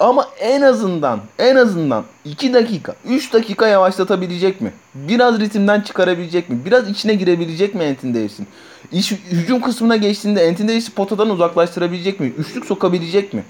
[0.00, 4.72] Ama en azından en azından 2 dakika 3 dakika yavaşlatabilecek mi?
[4.94, 6.58] Biraz ritimden çıkarabilecek mi?
[6.64, 8.46] Biraz içine girebilecek mi Anthony Davis'in?
[8.92, 12.26] İş hücum kısmına geçtiğinde Anthony Davis'i potadan uzaklaştırabilecek mi?
[12.26, 13.44] Üçlük sokabilecek mi?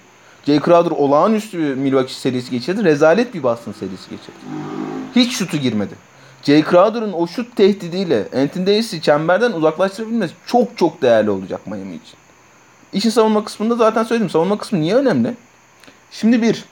[0.46, 2.84] Jay Crowder olağanüstü bir Milwaukee serisi geçirdi.
[2.84, 4.36] Rezalet bir Boston serisi geçirdi.
[5.16, 5.94] Hiç şutu girmedi.
[6.42, 12.18] Jay Crowder'ın o şut tehdidiyle Anthony Davis'i çemberden uzaklaştırabilmesi çok çok değerli olacak Miami için.
[12.92, 14.30] İşin savunma kısmında zaten söyledim.
[14.30, 15.34] Savunma kısmı niye önemli?
[16.10, 16.64] Şimdi bir,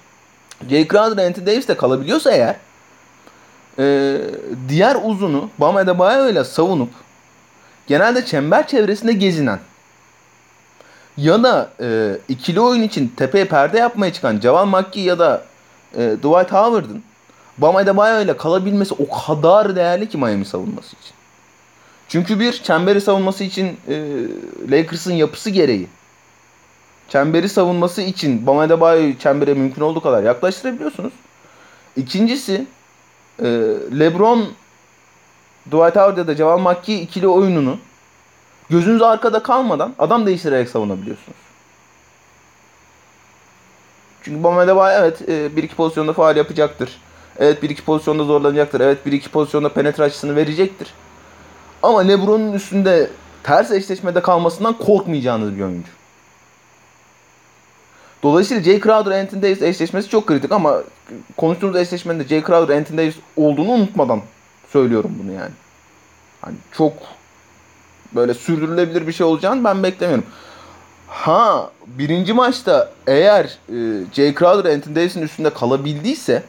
[0.70, 2.56] Jay Crowder, Anthony Davis kalabiliyorsa eğer
[3.78, 4.18] e,
[4.68, 6.90] diğer uzunu Bam Adebayo ile savunup
[7.86, 9.58] genelde çember çevresinde gezinen
[11.16, 15.44] ya da e, ikili oyun için tepeye perde yapmaya çıkan Javal McGee ya da
[15.94, 17.02] e, Dwight Howard'ın
[17.58, 21.14] Bam Adebayo ile kalabilmesi o kadar değerli ki Miami savunması için.
[22.08, 24.04] Çünkü bir çemberi savunması için e,
[24.70, 25.86] Lakers'ın yapısı gereği
[27.08, 31.12] çemberi savunması için Bam Adebayo'yu çembere mümkün olduğu kadar yaklaştırabiliyorsunuz.
[31.96, 32.66] İkincisi
[33.42, 33.44] e,
[33.98, 34.48] LeBron
[35.66, 37.78] Dwight Howard ya da Javal McGee ikili oyununu
[38.70, 41.38] gözünüz arkada kalmadan adam değiştirerek savunabiliyorsunuz.
[44.22, 47.00] Çünkü Bam Adebayo evet e, bir iki pozisyonda faal yapacaktır.
[47.38, 48.80] Evet bir iki pozisyonda zorlanacaktır.
[48.80, 50.94] Evet bir iki pozisyonda penetre açısını verecektir.
[51.82, 53.10] Ama LeBron'un üstünde
[53.42, 55.90] ters eşleşmede kalmasından korkmayacağınız bir oyuncu.
[58.22, 60.82] Dolayısıyla Jay Crowder Anthony Davis eşleşmesi çok kritik ama
[61.36, 64.20] konuştuğumuz eşleşmenin de Jay Crowder Anthony Davis olduğunu unutmadan
[64.72, 65.52] söylüyorum bunu yani.
[66.40, 66.92] Hani çok
[68.16, 70.24] böyle sürdürülebilir bir şey olacağını ben beklemiyorum.
[71.08, 76.42] Ha birinci maçta eğer e, Jay Crowder Anthony Davis'in üstünde kalabildiyse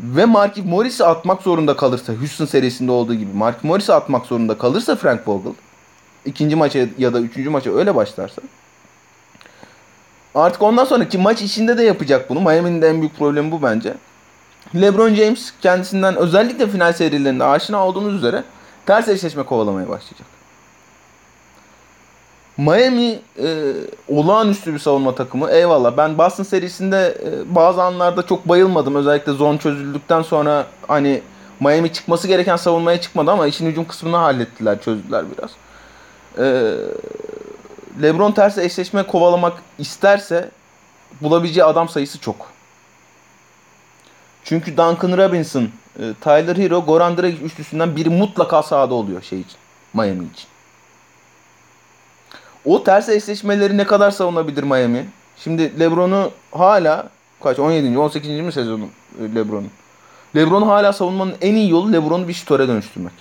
[0.00, 4.96] ve Markif Morris'i atmak zorunda kalırsa Houston serisinde olduğu gibi Markif Morris'i atmak zorunda kalırsa
[4.96, 5.52] Frank Vogel
[6.24, 8.42] ikinci maça ya da üçüncü maça öyle başlarsa
[10.34, 12.40] artık ondan sonraki maç içinde de yapacak bunu.
[12.40, 13.94] Miami'nin en büyük problemi bu bence.
[14.74, 18.44] LeBron James kendisinden özellikle final serilerinde aşina olduğunuz üzere
[18.86, 20.26] ters eşleşme kovalamaya başlayacak.
[22.56, 23.72] Miami e,
[24.08, 25.50] olağanüstü bir savunma takımı.
[25.50, 25.96] Eyvallah.
[25.96, 28.94] Ben Boston serisinde e, bazı anlarda çok bayılmadım.
[28.94, 31.22] Özellikle zon çözüldükten sonra hani
[31.60, 35.50] Miami çıkması gereken savunmaya çıkmadı ama işin hücum kısmını hallettiler, çözdüler biraz.
[36.38, 36.76] E,
[38.02, 40.50] LeBron ters eşleşme kovalamak isterse
[41.20, 42.52] bulabileceği adam sayısı çok.
[44.44, 45.68] Çünkü Duncan Robinson,
[45.98, 49.56] e, Tyler Hero, Goran Dragic üçlüsünden biri mutlaka sahada oluyor şey için.
[49.94, 50.48] Miami için.
[52.64, 55.06] O ters eşleşmeleri ne kadar savunabilir Miami?
[55.36, 57.08] Şimdi LeBron'u hala
[57.42, 57.98] kaç 17.
[57.98, 58.40] 18.
[58.40, 58.84] mi sezonu
[59.20, 59.70] e, LeBron'un?
[60.36, 63.12] LeBron hala savunmanın en iyi yolu LeBron'u bir şutöre dönüştürmek.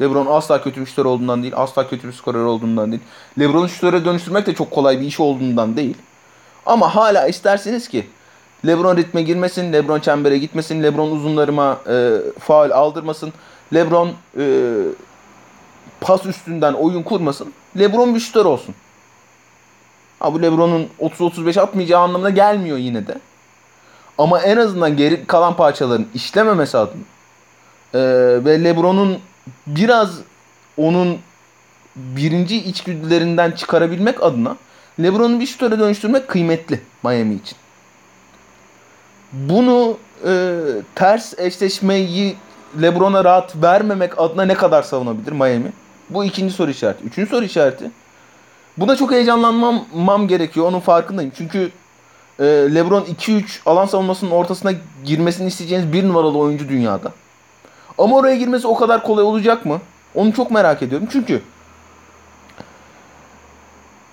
[0.00, 3.02] LeBron asla kötü bir şutör olduğundan değil, asla kötü bir skorer olduğundan değil.
[3.38, 5.96] LeBron'u şutöre dönüştürmek de çok kolay bir iş olduğundan değil.
[6.66, 8.06] Ama hala isterseniz ki
[8.66, 13.32] LeBron ritme girmesin, LeBron çembere gitmesin, LeBron uzunlarıma e, faal aldırmasın.
[13.74, 14.44] LeBron e,
[16.00, 17.52] pas üstünden oyun kurmasın.
[17.78, 18.74] LeBron bir olsun.
[20.18, 23.18] Ha bu LeBron'un 30-35 atmayacağı anlamına gelmiyor yine de.
[24.18, 27.02] Ama en azından geri kalan parçaların işlememesi adına
[27.94, 28.00] e,
[28.44, 29.18] ve LeBron'un
[29.66, 30.18] biraz
[30.76, 31.18] onun
[31.96, 34.56] birinci içgüdülerinden çıkarabilmek adına
[35.02, 37.56] LeBron'u bir şutöre dönüştürmek kıymetli Miami için.
[39.32, 40.60] Bunu e,
[40.94, 42.36] ters eşleşmeyi
[42.82, 45.72] LeBron'a rahat vermemek adına ne kadar savunabilir Miami?
[46.10, 47.04] Bu ikinci soru işareti.
[47.04, 47.90] Üçüncü soru işareti.
[48.76, 50.66] Buna çok heyecanlanmam gerekiyor.
[50.66, 51.32] Onun farkındayım.
[51.36, 51.70] Çünkü
[52.38, 54.72] e, LeBron 2-3 alan savunmasının ortasına
[55.04, 57.12] girmesini isteyeceğiniz bir numaralı oyuncu dünyada.
[57.98, 59.80] Ama oraya girmesi o kadar kolay olacak mı?
[60.14, 61.08] Onu çok merak ediyorum.
[61.12, 61.42] Çünkü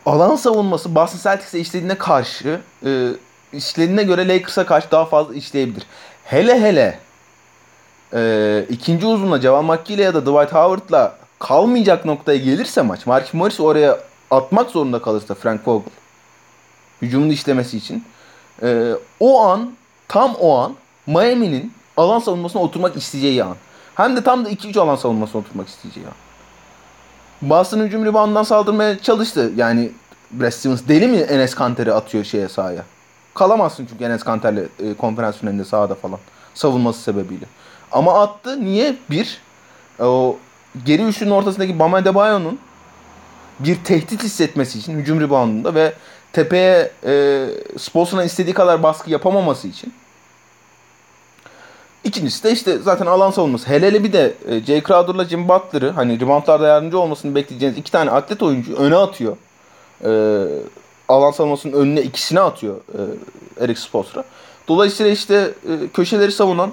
[0.05, 3.09] alan savunması Boston Celtics'e işlediğine karşı e,
[3.55, 5.83] işlediğine göre Lakers'a karşı daha fazla işleyebilir.
[6.23, 6.99] Hele hele
[8.13, 13.59] e, ikinci uzunla Javal McGee ya da Dwight Howard'la kalmayacak noktaya gelirse maç, Mark Morris
[13.59, 13.99] oraya
[14.31, 15.91] atmak zorunda kalırsa Frank Vogel
[17.01, 18.03] hücumunu işlemesi için
[18.63, 19.71] e, o an
[20.07, 20.75] tam o an
[21.07, 23.55] Miami'nin alan savunmasına oturmak isteyeceği an.
[23.95, 26.13] Hem de tam da 2-3 alan savunmasına oturmak isteyeceği an.
[27.49, 29.51] Boston hücum reboundından saldırmaya çalıştı.
[29.55, 29.91] Yani
[30.31, 32.83] Brad Stevens deli mi Enes Kanter'i atıyor şeye sahaya?
[33.35, 36.19] Kalamazsın çünkü Enes Kanter'le e, konferans finalinde sahada falan.
[36.53, 37.45] Savunması sebebiyle.
[37.91, 38.65] Ama attı.
[38.65, 38.95] Niye?
[39.09, 39.41] Bir,
[39.99, 40.37] o
[40.85, 42.59] geri üçlünün ortasındaki Bam Adebayo'nun
[43.59, 45.93] bir tehdit hissetmesi için hücum reboundunda ve
[46.33, 47.45] tepeye e,
[47.77, 49.93] Spolstra istediği kadar baskı yapamaması için.
[52.03, 53.67] İkincisi de işte zaten alan savunması.
[53.67, 57.91] Hele hele bir de e, Jay Crowder'la Jim Butler'ı hani reboundlarda yardımcı olmasını bekleyeceğiniz iki
[57.91, 59.37] tane atlet oyuncu öne atıyor.
[60.03, 60.09] E,
[61.07, 62.99] alan savunmasının önüne ikisini atıyor e,
[63.63, 64.23] Eric Spoelstra.
[64.67, 66.71] Dolayısıyla işte e, köşeleri savunan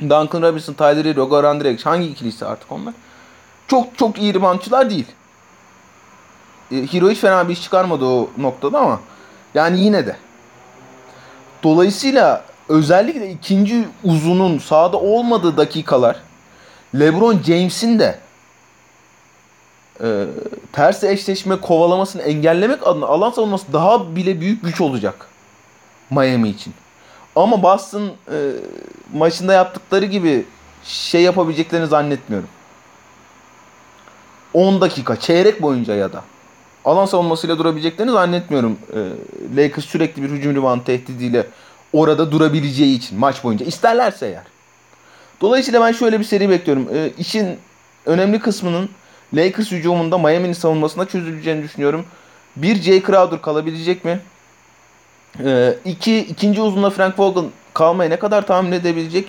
[0.00, 2.94] Duncan Robinson, Tyler Hero, Goran Dragic hangi ikilisi artık onlar?
[3.68, 5.06] Çok çok iyi reboundçılar değil.
[6.72, 9.00] E, Hero hiç fena bir iş çıkarmadı o noktada ama
[9.54, 10.16] yani yine de.
[11.62, 16.16] Dolayısıyla özellikle ikinci uzunun sahada olmadığı dakikalar
[16.94, 18.18] LeBron James'in de
[20.02, 20.26] e,
[20.72, 25.28] ters eşleşme kovalamasını engellemek adına alan savunması daha bile büyük güç olacak
[26.10, 26.74] Miami için.
[27.36, 28.52] Ama Boston e,
[29.14, 30.44] maçında yaptıkları gibi
[30.84, 32.48] şey yapabileceklerini zannetmiyorum.
[34.54, 36.24] 10 dakika, çeyrek boyunca ya da
[36.84, 38.78] alan savunmasıyla durabileceklerini zannetmiyorum.
[38.94, 39.00] E,
[39.56, 41.46] Lakers sürekli bir hücum rebound tehdidiyle
[41.92, 43.66] orada durabileceği için maç boyunca.
[43.66, 44.44] isterlerse eğer.
[45.40, 46.88] Dolayısıyla ben şöyle bir seri bekliyorum.
[46.94, 47.58] E, işin
[48.06, 48.88] önemli kısmının
[49.34, 52.04] Lakers hücumunda Miami'nin savunmasında çözüleceğini düşünüyorum.
[52.56, 54.20] Bir Jay Crowder kalabilecek mi?
[55.44, 59.28] Ee, iki, ikinci uzunla Frank Vogel kalmaya ne kadar tahmin edebilecek?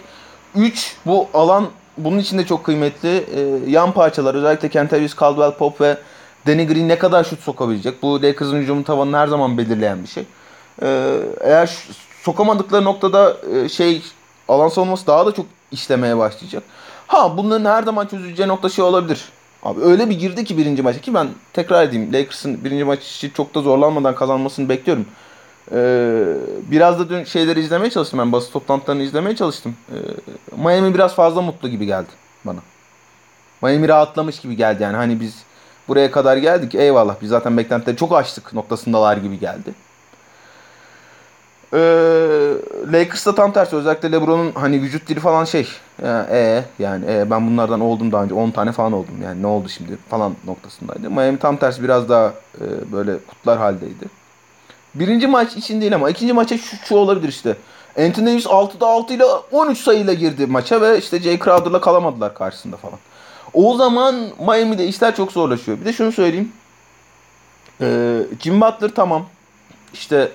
[0.55, 3.17] 3 bu alan bunun için de çok kıymetli.
[3.17, 5.97] E, yan parçalar özellikle Kentavius Caldwell Pop ve
[6.47, 8.03] Danny Green ne kadar şut sokabilecek?
[8.03, 10.23] Bu Lakers'ın hücumun tavanını her zaman belirleyen bir şey.
[10.81, 11.77] E, eğer
[12.21, 14.01] sokamadıkları noktada e, şey
[14.47, 16.63] alan savunması daha da çok işlemeye başlayacak.
[17.07, 19.25] Ha bunların her zaman çözüleceği nokta şey olabilir.
[19.67, 23.55] Abi öyle bir girdi ki birinci maça ki ben tekrar edeyim Lakers'ın birinci maçı çok
[23.55, 25.05] da zorlanmadan kazanmasını bekliyorum.
[25.71, 26.23] Ee,
[26.71, 29.75] biraz da dün şeyleri izlemeye çalıştım ben basın toplantılarını izlemeye çalıştım.
[29.91, 29.95] Ee,
[30.63, 32.07] Miami biraz fazla mutlu gibi geldi
[32.45, 32.59] bana.
[33.61, 35.35] Miami rahatlamış gibi geldi yani hani biz
[35.87, 39.73] buraya kadar geldik eyvallah biz zaten beklentileri çok açtık noktasındalar gibi geldi.
[41.73, 41.77] Ee,
[42.93, 45.67] Lakers'ta tam tersi özellikle LeBron'un hani vücut dili falan şey
[46.03, 49.69] e yani e, ben bunlardan oldum daha önce 10 tane falan oldum yani ne oldu
[49.69, 51.09] şimdi falan noktasındaydı.
[51.09, 54.05] Miami tam tersi biraz daha e, böyle kutlar haldeydi.
[54.95, 57.55] Birinci maç için değil ama ikinci maça şu, şu olabilir işte.
[57.99, 62.77] Anthony Davis 6'da 6 ile 13 sayıyla girdi maça ve işte Jay Crowder'la kalamadılar karşısında
[62.77, 62.99] falan.
[63.53, 65.79] O zaman Miami'de işler çok zorlaşıyor.
[65.79, 66.51] Bir de şunu söyleyeyim.
[67.81, 69.25] Ee, Jim Butler tamam.
[69.93, 70.31] İşte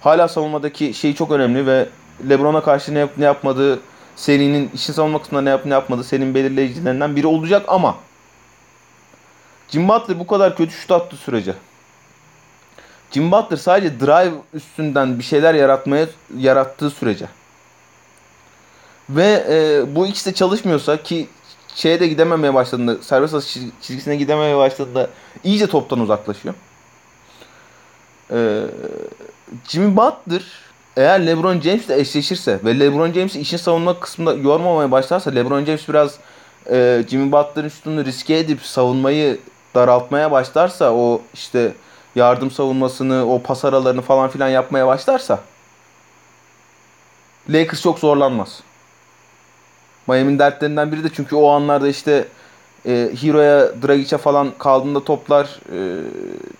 [0.00, 1.88] hala savunmadaki şey çok önemli ve
[2.28, 3.80] LeBron'a karşı ne, yap, ne yapmadığı
[4.16, 7.96] serinin işin savunma kısmında ne yap ne yapmadığı serinin belirleyicilerinden biri olacak ama
[9.68, 11.54] Jim Butler bu kadar kötü şut attığı sürece
[13.10, 16.06] Jim Butler sadece drive üstünden bir şeyler yaratmaya
[16.38, 17.26] yarattığı sürece
[19.10, 21.28] ve e, bu ikisi de çalışmıyorsa ki
[21.74, 25.10] şeye de gidememeye başladığında serbest atış çizgisine gidememeye başladığında
[25.44, 26.54] iyice toptan uzaklaşıyor.
[28.30, 28.62] Ee,
[29.68, 30.42] Jimmy Butler
[30.96, 35.88] eğer LeBron James ile eşleşirse ve LeBron James'i işin savunma kısmında yormamaya başlarsa LeBron James
[35.88, 36.18] biraz
[36.70, 39.38] e, Jimmy Butler'ın üstünü riske edip savunmayı
[39.74, 41.72] daraltmaya başlarsa o işte
[42.14, 45.40] yardım savunmasını, o pas aralarını falan filan yapmaya başlarsa
[47.50, 48.62] Lakers çok zorlanmaz.
[50.06, 52.28] Miami'nin dertlerinden biri de çünkü o anlarda işte
[52.86, 55.78] e, Hero'ya, Dragic'e falan kaldığında toplar e,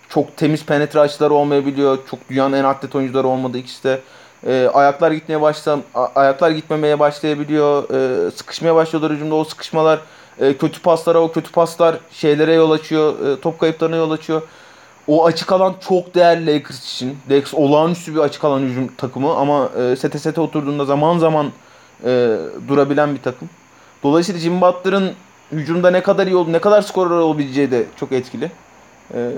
[0.08, 1.98] çok temiz penetre açıları olmayabiliyor.
[2.10, 4.00] Çok dünyanın en atlet oyuncuları olmadı ikisi de.
[4.46, 5.78] E, ayaklar gitmeye başla
[6.14, 7.90] ayaklar gitmemeye başlayabiliyor.
[7.90, 9.34] E, sıkışmaya başlıyorlar hücumda.
[9.34, 10.00] O sıkışmalar
[10.40, 13.26] e, kötü paslara, o kötü paslar şeylere yol açıyor.
[13.26, 14.42] E, top kayıplarına yol açıyor.
[15.06, 17.18] O açık alan çok değerli Lakers için.
[17.30, 21.52] Lakers olağanüstü bir açık alan hücum takımı ama e, sete sete oturduğunda zaman zaman
[22.04, 22.36] e,
[22.68, 23.50] durabilen bir takım.
[24.02, 25.12] Dolayısıyla Jimmy Butler'ın
[25.52, 28.50] hücumda ne kadar iyi oldu, ne kadar skorer olabileceği de çok etkili.
[29.14, 29.30] E,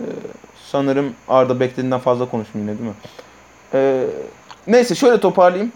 [0.73, 2.97] sanırım Arda beklediğinden fazla konuştum yine değil mi?
[3.75, 4.07] E,
[4.67, 5.73] neyse şöyle toparlayayım.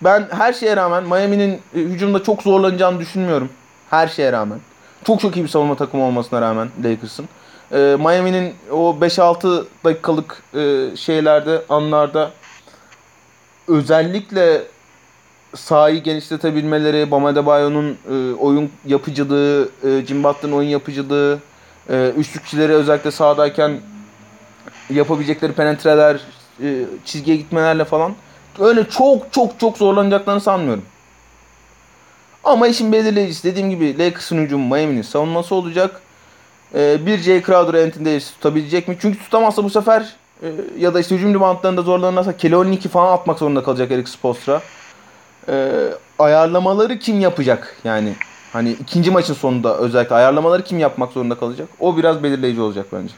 [0.00, 3.48] Ben her şeye rağmen Miami'nin e, hücumda çok zorlanacağını düşünmüyorum.
[3.90, 4.58] Her şeye rağmen.
[5.04, 7.28] Çok çok iyi bir savunma takımı olmasına rağmen Lakers'ın.
[7.72, 12.30] E, Miami'nin o 5-6 dakikalık e, şeylerde, anlarda
[13.68, 14.62] özellikle
[15.54, 21.38] sahayı genişletebilmeleri, Bam Adebayo'nun e, oyun yapıcılığı, e, Jim Butler'ın oyun yapıcılığı,
[21.90, 23.80] e, üçlükçileri özellikle sahadayken
[24.90, 26.20] yapabilecekleri penetreler,
[26.62, 28.14] e, çizgiye gitmelerle falan
[28.60, 30.84] öyle çok çok çok zorlanacaklarını sanmıyorum.
[32.44, 36.00] Ama işin belirleyicisi dediğim gibi Lakers'ın hücumu Miami'nin savunması olacak.
[36.74, 38.96] E, bir Jay Crowder Anthony Davis tutabilecek mi?
[39.00, 40.46] Çünkü tutamazsa bu sefer e,
[40.78, 44.62] ya da işte hücum reboundlarında zorlanırsa Kelly falan atmak zorunda kalacak Eric Spoelstra
[45.48, 45.72] e,
[46.18, 47.76] ayarlamaları kim yapacak?
[47.84, 48.14] Yani
[48.52, 51.68] hani ikinci maçın sonunda özellikle ayarlamaları kim yapmak zorunda kalacak?
[51.80, 53.14] O biraz belirleyici olacak bence.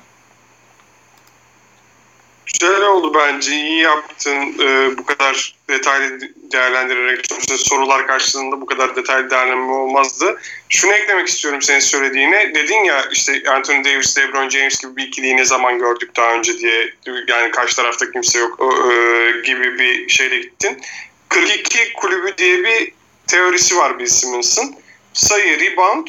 [2.52, 3.52] Güzel oldu bence.
[3.52, 4.54] İyi yaptın.
[4.60, 6.20] Ee, bu kadar detaylı
[6.52, 10.40] değerlendirerek sonuçta sorular karşılığında bu kadar detaylı değerlendirme olmazdı.
[10.68, 12.54] Şunu eklemek istiyorum senin söylediğine.
[12.54, 16.58] Dedin ya işte Anthony Davis, LeBron James gibi bir ikiliyi ne zaman gördük daha önce
[16.58, 16.94] diye.
[17.28, 20.80] Yani karşı tarafta kimse yok e, gibi bir şeyle gittin.
[21.28, 22.92] 42 kulübü diye bir
[23.26, 24.74] teorisi var Bill Simmons'ın.
[25.12, 26.08] Sayı, rebound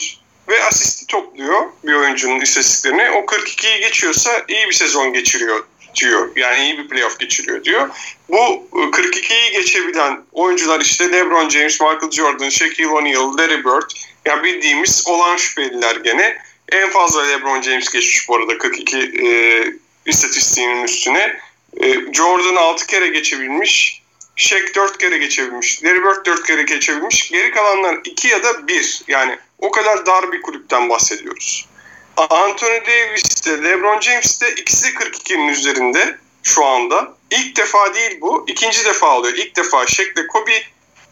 [0.50, 3.12] ve asisti topluyor bir oyuncunun istatistiklerini.
[3.12, 5.64] O 42'yi geçiyorsa iyi bir sezon geçiriyor
[5.96, 6.30] diyor.
[6.36, 7.90] Yani iyi bir playoff geçiriyor diyor.
[8.30, 13.92] Bu 42'yi geçebilen oyuncular işte LeBron James, Michael Jordan, Shaquille O'Neal, Larry Bird.
[14.26, 16.38] Yani bildiğimiz olan şüpheliler gene.
[16.72, 19.64] En fazla LeBron James geçmiş bu arada 42 e,
[20.06, 21.40] istatistiğinin üstüne.
[21.82, 24.02] E, Jordan 6 kere geçebilmiş.
[24.36, 25.84] Shaq 4 kere geçebilmiş.
[25.84, 27.30] Larry Bird 4 kere geçebilmiş.
[27.32, 29.02] Geri kalanlar 2 ya da 1.
[29.08, 31.66] Yani o kadar dar bir kulüpten bahsediyoruz.
[32.18, 37.14] Anthony Davis de LeBron James de ikisi de 42'nin üzerinde şu anda.
[37.32, 38.46] İlk defa değil bu.
[38.48, 39.34] ikinci defa oluyor.
[39.34, 40.52] İlk defa Shaq ile Kobe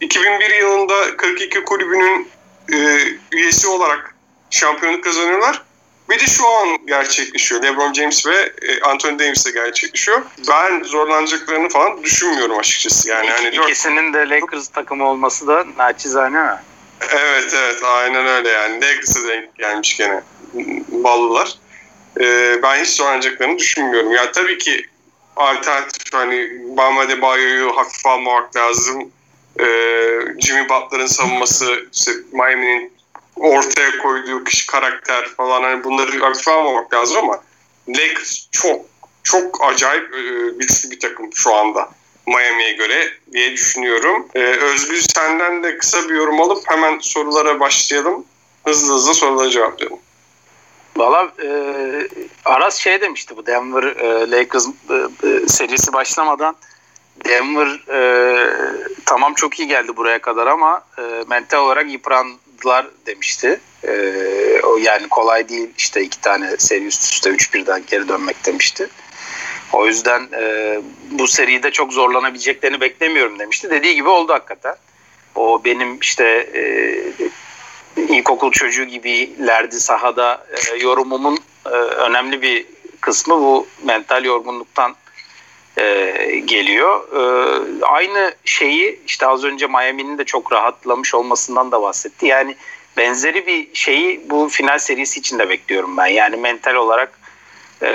[0.02, 2.28] 2001 yılında 42 kulübünün
[2.74, 2.78] e,
[3.32, 4.16] üyesi olarak
[4.50, 5.62] şampiyonluk kazanıyorlar.
[6.10, 7.64] Bir de şu an gerçekleşiyor.
[7.64, 10.22] LeBron James ve e, Anthony Davis de gerçekleşiyor.
[10.50, 13.10] Ben zorlanacaklarını falan düşünmüyorum açıkçası.
[13.10, 16.56] Yani hani İk, ikisinin de Lakers takımı olması da naçizane mi?
[17.02, 18.82] Evet evet aynen öyle yani.
[18.82, 20.22] Lakers'a denk gelmiş gene
[21.04, 21.58] ballılar.
[22.22, 24.12] Ee, ben hiç zorlanacaklarını düşünmüyorum.
[24.12, 24.86] Ya tabii ki
[25.36, 29.12] alternatif hani Bam Adebayo'yu hafife almamak lazım.
[29.60, 29.66] Ee,
[30.39, 32.93] Jimmy Butler'ın savunması, işte Miami'nin
[33.36, 37.43] ortaya koyduğu kişi karakter falan hani bunları hafife almamak lazım ama
[37.89, 38.86] Lakers çok
[39.24, 41.89] çok acayip e, güçlü bir takım şu anda.
[42.28, 44.28] Miami'ye göre diye düşünüyorum.
[44.36, 48.26] Ee, Özgür senden de kısa bir yorum alıp hemen sorulara başlayalım.
[48.66, 50.00] Hızlı hızlı sorulara cevaplayalım.
[51.00, 51.50] Valla e,
[52.45, 54.93] Aras şey demişti bu Denver e, Lakers e,
[55.28, 56.56] e, serisi başlamadan
[57.26, 58.02] Denver e,
[59.06, 63.60] tamam çok iyi geldi buraya kadar ama e, mental olarak yıprandılar demişti.
[63.88, 63.91] E,
[64.64, 68.89] o yani kolay değil işte iki tane seri üst üste 3-1'den geri dönmek demişti.
[69.74, 70.78] O yüzden e,
[71.12, 73.70] bu seride çok zorlanabileceklerini beklemiyorum demişti.
[73.70, 74.76] Dediği gibi oldu hakikaten.
[75.36, 76.62] O benim işte e,
[77.97, 82.65] ilkokul çocuğu gibilerdi sahada e, yorumumun e, önemli bir
[83.01, 84.95] kısmı bu mental yorgunluktan
[85.77, 86.13] e,
[86.45, 87.07] geliyor.
[87.13, 92.25] E, aynı şeyi işte az önce Miami'nin de çok rahatlamış olmasından da bahsetti.
[92.25, 92.55] Yani
[92.97, 96.07] benzeri bir şeyi bu final serisi için de bekliyorum ben.
[96.07, 97.19] Yani mental olarak
[97.81, 97.89] e,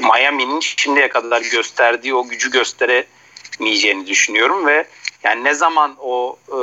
[0.00, 4.84] Miami'nin şimdiye kadar gösterdiği o gücü gösteremeyeceğini düşünüyorum ve
[5.22, 6.60] yani ne zaman o e,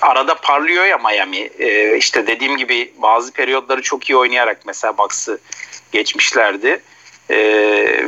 [0.00, 1.50] arada parlıyor ya Miami.
[1.58, 5.38] E, işte dediğim gibi bazı periyotları çok iyi oynayarak mesela Bucks'ı
[5.92, 6.82] geçmişlerdi.
[7.30, 7.36] E,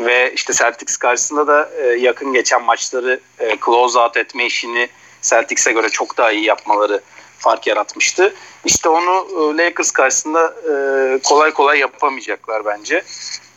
[0.06, 4.88] ve işte Celtics karşısında da e, yakın geçen maçları e, close out etme işini
[5.22, 7.00] Celtics'e göre çok daha iyi yapmaları
[7.38, 8.34] fark yaratmıştı.
[8.64, 10.72] İşte onu e, Lakers karşısında e,
[11.18, 13.02] kolay kolay yapamayacaklar bence.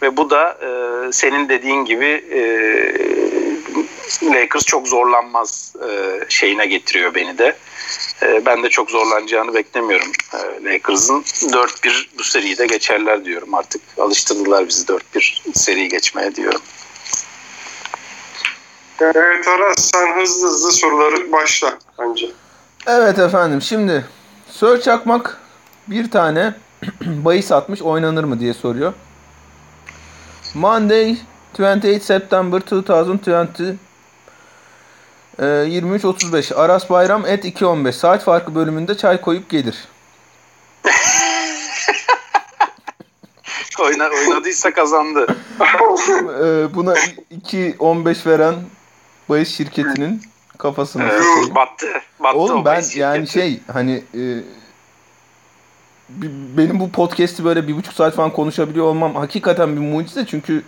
[0.02, 2.24] Ve bu da e, senin dediğin gibi
[4.24, 7.56] Lakers çok zorlanmaz e, şeyine getiriyor beni de.
[8.24, 11.22] E, ben de çok zorlanacağını beklemiyorum e, Lakers'ın.
[11.22, 13.82] 4-1 bu seriyi de geçerler diyorum artık.
[13.98, 16.62] Alıştırdılar bizi 4-1 seriyi geçmeye diyorum.
[19.02, 22.32] Evet Aras sen hızlı hızlı soruları başla bence.
[22.88, 24.06] Evet efendim şimdi
[24.50, 25.42] Sör Çakmak
[25.88, 26.54] bir tane
[27.02, 28.94] bahis atmış oynanır mı diye soruyor.
[30.54, 31.18] Monday
[31.58, 33.78] 28 September 2020
[35.40, 39.88] e, 23.35 Aras Bayram et 2.15 saat farkı bölümünde çay koyup gelir.
[43.80, 45.28] Oyna, oynadıysa kazandı.
[45.60, 48.56] e, buna 2.15 veren
[49.30, 50.22] bahis şirketinin
[50.58, 51.04] kafasına.
[51.04, 51.88] Ee, battı.
[52.20, 54.24] battı Oğlum ben yani şey hani e,
[56.58, 60.64] benim bu podcast'i böyle bir buçuk saat falan konuşabiliyor olmam hakikaten bir mucize çünkü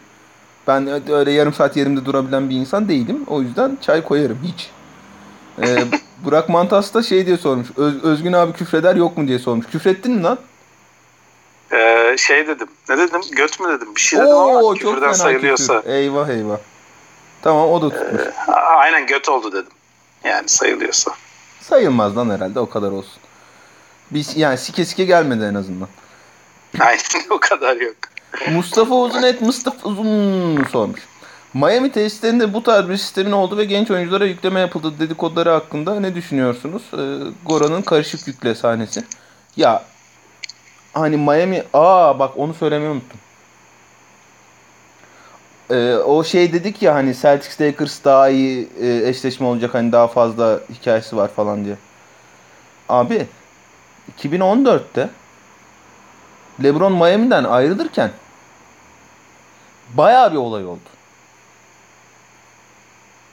[0.67, 3.23] ben öyle yarım saat yerimde durabilen bir insan değilim.
[3.27, 4.69] O yüzden çay koyarım hiç.
[5.67, 5.77] E,
[6.25, 7.67] Burak Mantas da şey diye sormuş.
[7.77, 9.65] Öz- Özgün abi küfreder yok mu diye sormuş.
[9.67, 10.37] Küfrettin mi lan?
[11.73, 12.67] Ee, şey dedim.
[12.89, 13.21] Ne dedim?
[13.31, 13.95] Göt mü dedim?
[13.95, 15.81] Bir şey dedim ama Oo çok küfürden sayılıyorsa.
[15.81, 15.93] küfür.
[15.93, 16.57] Eyvah eyvah.
[17.41, 18.21] Tamam o da tutmuş.
[18.47, 19.71] A- Aynen göt oldu dedim.
[20.23, 21.11] Yani sayılıyorsa.
[21.61, 23.21] Sayılmaz lan herhalde o kadar olsun.
[24.11, 25.87] Biz yani sike sike gelmedi en azından.
[26.79, 26.99] Aynen
[27.29, 27.95] o kadar yok.
[28.51, 31.07] Mustafa Uzun et Mustafa Uzun sormuş.
[31.53, 36.15] Miami tesislerinde bu tarz bir sistemin olduğu ve genç oyunculara yükleme yapıldı dedikoduları hakkında ne
[36.15, 36.83] düşünüyorsunuz?
[36.93, 36.97] Ee,
[37.45, 39.03] Gora'nın karışık yükle sahnesi.
[39.57, 39.83] Ya
[40.93, 43.19] hani Miami aa bak onu söylemeyi unuttum.
[45.69, 50.07] Ee, o şey dedik ya hani Celtics Lakers daha iyi e, eşleşme olacak hani daha
[50.07, 51.75] fazla hikayesi var falan diye.
[52.89, 53.27] Abi
[54.21, 55.09] 2014'te
[56.63, 58.11] LeBron Miami'den ayrılırken
[59.97, 60.79] bayağı bir olay oldu.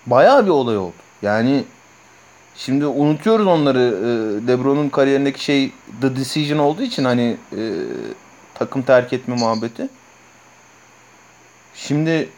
[0.06, 0.94] Bayağı bir olay oldu.
[1.22, 1.64] Yani
[2.56, 3.78] şimdi unutuyoruz onları.
[3.78, 7.60] Ee, LeBron'un kariyerindeki şey The Decision olduğu için hani e,
[8.54, 9.88] takım terk etme muhabbeti.
[11.74, 12.28] Şimdi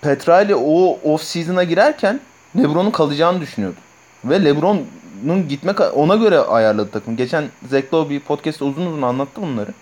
[0.00, 2.20] Petrali o off season'a girerken
[2.56, 3.78] LeBron'un kalacağını düşünüyordu.
[4.24, 7.16] Ve LeBron'un gitme ona göre ayarladı takım.
[7.16, 9.74] Geçen Zach bir podcast'te uzun uzun anlattı bunları.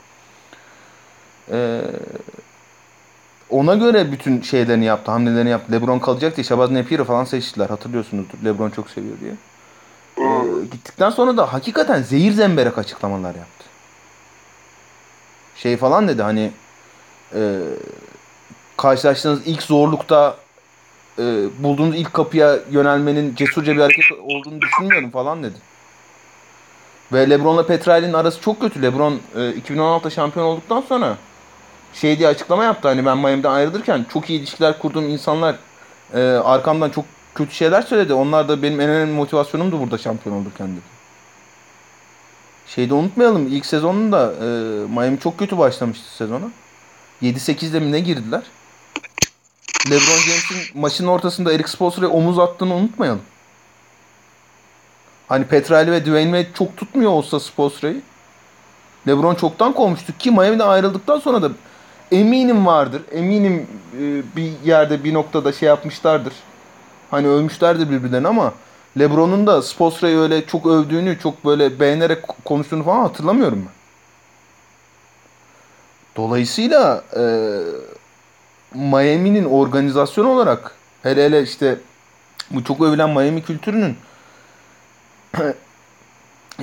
[1.51, 1.81] Ee,
[3.51, 5.73] ona göre bütün şeylerini yaptı, hamlelerini yaptı.
[5.73, 7.69] LeBron kalacak diye Shabazz Napier'ı falan seçtiler.
[7.69, 8.39] Hatırlıyorsunuzdur.
[8.45, 9.33] LeBron çok seviyor diye.
[10.19, 13.65] Ee, gittikten sonra da hakikaten zehir zemberek açıklamalar yaptı.
[15.57, 16.51] Şey falan dedi hani
[17.35, 17.61] e,
[18.77, 20.37] karşılaştığınız ilk zorlukta
[21.19, 21.23] e,
[21.59, 25.57] bulduğunuz ilk kapıya yönelmenin cesurca bir hareket olduğunu düşünmüyorum falan dedi.
[27.13, 28.83] Ve LeBron'la Petrali'nin arası çok kötü.
[28.83, 31.17] LeBron e, 2016'da şampiyon olduktan sonra
[32.01, 32.89] şey diye açıklama yaptı.
[32.89, 35.57] Hani ben Miami'den ayrılırken çok iyi ilişkiler kurduğum insanlar
[36.15, 38.15] e, arkamdan çok kötü şeyler söyledi.
[38.15, 40.97] Onlar da benim en önemli motivasyonumdu burada şampiyon olurken dedi.
[42.67, 44.47] şeyde unutmayalım ilk sezonunda e,
[44.95, 46.47] Miami çok kötü başlamıştı sezona.
[47.23, 48.43] 7-8'de mi ne girdiler?
[49.91, 53.23] LeBron James'in maçın ortasında Eric Spoelstra'ya omuz attığını unutmayalım.
[55.29, 58.03] Hani Petrali ve Dwayne Wade çok tutmuyor olsa Spoelstra'yı.
[59.09, 61.51] LeBron çoktan kovmuştu ki Miami'den ayrıldıktan sonra da
[62.13, 63.03] eminim vardır.
[63.13, 63.67] Eminim
[64.01, 66.33] e, bir yerde bir noktada şey yapmışlardır.
[67.11, 68.53] Hani ölmüşlerdir birbirlerine ama
[68.99, 73.77] LeBron'un da Spoelstra'yı öyle çok övdüğünü, çok böyle beğenerek konuştuğunu falan hatırlamıyorum ben.
[76.17, 77.23] Dolayısıyla e,
[78.75, 81.79] Miami'nin organizasyon olarak hele hele işte
[82.51, 83.97] bu çok övülen Miami kültürünün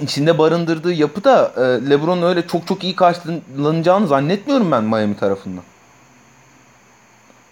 [0.01, 5.63] içinde barındırdığı yapıda e, LeBron'un öyle çok çok iyi karşılanacağını zannetmiyorum ben Miami tarafından.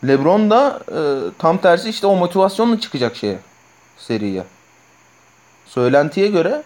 [0.08, 1.00] LeBron da e,
[1.38, 3.40] tam tersi işte o motivasyonla çıkacak şeye
[3.98, 4.44] seriye.
[5.66, 6.64] Söylentiye göre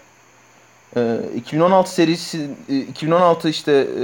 [0.95, 4.03] e, 2016 serisi e, 2016 işte e,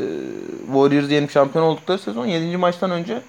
[0.66, 2.58] Warriors yenip şampiyon oldukları sezon 7.
[2.58, 3.22] maçtan önce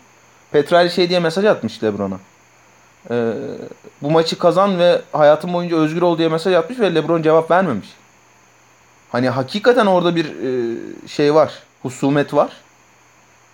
[0.51, 2.19] Petrali şey diye mesaj atmış LeBron'a.
[3.11, 3.33] E,
[4.03, 7.89] bu maçı kazan ve hayatın boyunca özgür ol diye mesaj atmış ve LeBron cevap vermemiş.
[9.13, 11.53] Hani hakikaten orada bir e, şey var.
[11.83, 12.51] Husumet var.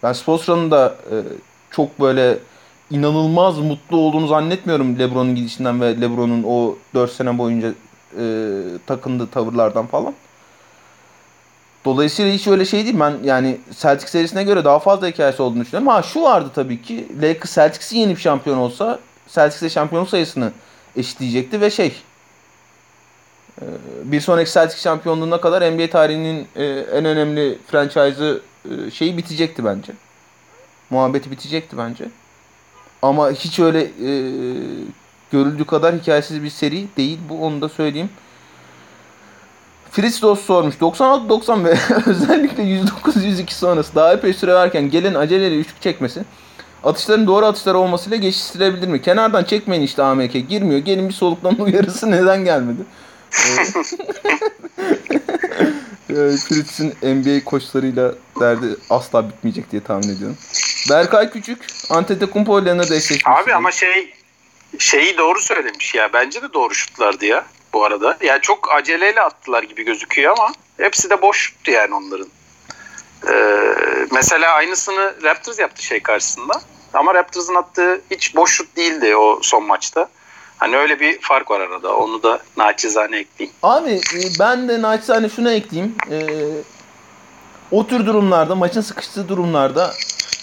[0.03, 1.15] Ben Spoelstra'nın da e,
[1.71, 2.39] çok böyle
[2.91, 7.69] inanılmaz mutlu olduğunu zannetmiyorum LeBron'un gidişinden ve LeBron'un o 4 sene boyunca
[8.19, 8.25] e,
[8.87, 10.15] takındığı tavırlardan falan.
[11.85, 13.01] Dolayısıyla hiç öyle şey değil.
[13.01, 15.89] Ben yani Celtics serisine göre daha fazla hikayesi olduğunu düşünüyorum.
[15.89, 17.09] Ha şu vardı tabii ki.
[17.23, 18.99] Lakers Celtics'i yenip şampiyon olsa
[19.29, 20.53] Celtics'e şampiyonluk sayısını
[20.97, 21.93] eşitleyecekti ve şey
[24.05, 29.93] bir sonraki Celtics şampiyonluğuna kadar NBA tarihinin e, en önemli franchise'ı e, şeyi bitecekti bence.
[30.91, 32.09] Muhabbeti bitecekti bence.
[33.03, 34.11] Ama hiç öyle e,
[35.33, 37.19] görüldüğü kadar hikayesiz bir seri değil.
[37.29, 38.11] Bu onu da söyleyeyim.
[39.91, 40.75] Fritz Dost sormuş.
[40.75, 41.71] 96-90 ve
[42.07, 46.25] özellikle 109-102 sonrası daha epey süre verken gelen aceleyle üçlük çekmesi
[46.85, 49.03] atışların doğru atışlar olmasıyla geçiştirebilir mi?
[49.03, 50.33] Kenardan çekmeyin işte AMK.
[50.33, 50.81] Girmiyor.
[50.81, 52.81] Gelin bir soluklama uyarısı neden gelmedi?
[56.49, 60.37] Fritz'in NBA koçlarıyla derdi asla bitmeyecek diye tahmin ediyorum.
[60.91, 61.59] Berkay Küçük
[61.91, 63.29] Antetokounmpo ile Leonard eşleşmesi.
[63.29, 64.14] Abi ama şey
[64.79, 66.12] şeyi doğru söylemiş ya.
[66.12, 68.16] Bence de doğru şutlardı ya bu arada.
[68.20, 72.29] Yani çok aceleyle attılar gibi gözüküyor ama hepsi de boş şuttu yani onların.
[73.29, 73.74] Ee,
[74.12, 76.61] mesela aynısını Raptors yaptı şey karşısında.
[76.95, 80.09] Ama Raptors'ın attığı hiç boş şut değildi o son maçta.
[80.59, 81.97] Hani öyle bir fark var arada.
[81.97, 83.57] Onu da naçizane ekleyeyim.
[83.63, 85.95] Abi e, ben de naçizane şunu ekleyeyim.
[86.11, 86.27] Ee,
[87.71, 89.91] o tür durumlarda, maçın sıkıştığı durumlarda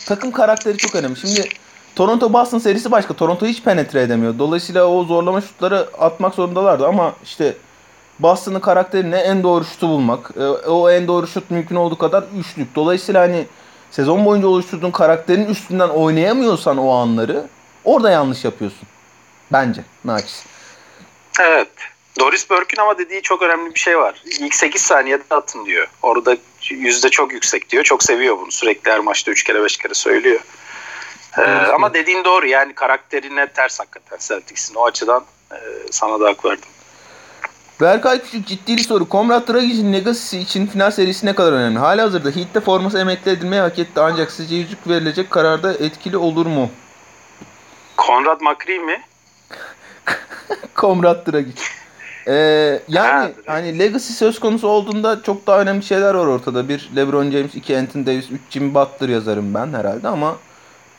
[0.07, 1.15] takım karakteri çok önemli.
[1.19, 1.49] Şimdi
[1.95, 3.13] Toronto Boston serisi başka.
[3.13, 4.39] Toronto hiç penetre edemiyor.
[4.39, 7.53] Dolayısıyla o zorlama şutları atmak zorundalardı ama işte
[8.19, 10.31] Boston'ın karakterine en doğru şutu bulmak.
[10.39, 12.75] E, o en doğru şut mümkün olduğu kadar üçlük.
[12.75, 13.45] Dolayısıyla hani
[13.91, 17.45] sezon boyunca oluşturduğun karakterin üstünden oynayamıyorsan o anları
[17.83, 18.87] orada yanlış yapıyorsun.
[19.51, 20.43] Bence naçiz.
[21.39, 21.67] Evet.
[22.19, 24.21] Doris Burke'ün ama dediği çok önemli bir şey var.
[24.25, 25.87] İlk 8 saniyede atın diyor.
[26.01, 26.37] Orada
[26.69, 27.83] yüzde çok yüksek diyor.
[27.83, 28.51] Çok seviyor bunu.
[28.51, 30.39] Sürekli her maçta 3 kere 5 kere söylüyor.
[31.37, 32.47] Ee, ama dediğin doğru.
[32.47, 34.75] Yani karakterine ters hakikaten Celtics'in.
[34.75, 35.57] O açıdan e,
[35.91, 36.69] sana da hak verdim.
[37.81, 39.09] Berkay Küçük ciddi bir soru.
[39.09, 41.79] Komrat Dragic'in Legacy için final serisi ne kadar önemli?
[41.79, 46.45] Hala hazırda Heat'te forması emekli edilmeye hak etti ancak sizce yüzük verilecek kararda etkili olur
[46.45, 46.71] mu?
[47.97, 49.01] Konrad McCree mi?
[50.75, 51.61] Komrat Dragic.
[52.27, 56.69] Ee, yani Ha, hani Legacy söz konusu olduğunda çok daha önemli şeyler var ortada.
[56.69, 60.35] Bir LeBron James, iki Anthony Davis, üç Jimmy Butler yazarım ben herhalde ama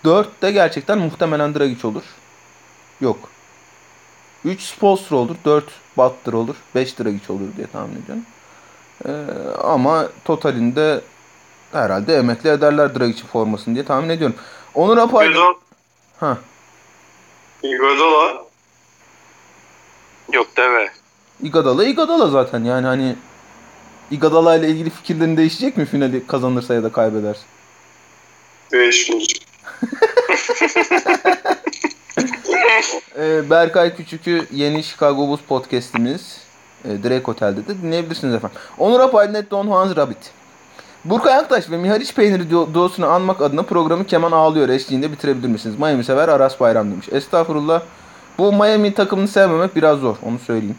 [0.05, 2.03] dört de gerçekten muhtemelen Dragic olur.
[3.01, 3.19] Yok.
[4.45, 5.65] 3 Spolstra olur, 4
[5.97, 8.25] Butler olur, 5 Dragic olur diye tahmin ediyorum.
[9.07, 9.11] Ee,
[9.65, 11.01] ama totalinde
[11.73, 14.37] herhalde emekli ederler Dragic'in formasını diye tahmin ediyorum.
[14.75, 15.31] Onur Apay...
[15.31, 15.55] Iguodala,
[16.21, 16.39] Ha.
[17.63, 18.47] Iguodala
[20.33, 20.91] Yok deve.
[21.43, 23.17] Igadala Igadala zaten yani hani
[24.11, 27.41] Igadala ile ilgili fikirlerin değişecek mi finali kazanırsa ya da kaybederse?
[28.73, 29.47] değişmeyecek.
[33.19, 36.37] Ee, Berkay Küçük'ü yeni Chicago Bulls podcast'imiz
[36.85, 38.59] e, Drake Otel'de de dinleyebilirsiniz efendim.
[38.79, 40.19] Onur Apay net Don Juan Rabbit.
[41.05, 45.79] Burkay Aktaş ve Mihaliç Peyniri du- duosunu anmak adına programı Keman Ağlıyor eşliğinde bitirebilir misiniz?
[45.79, 47.09] Miami sever Aras Bayram demiş.
[47.13, 47.83] Estağfurullah.
[48.39, 50.17] Bu Miami takımını sevmemek biraz zor.
[50.23, 50.77] Onu söyleyeyim.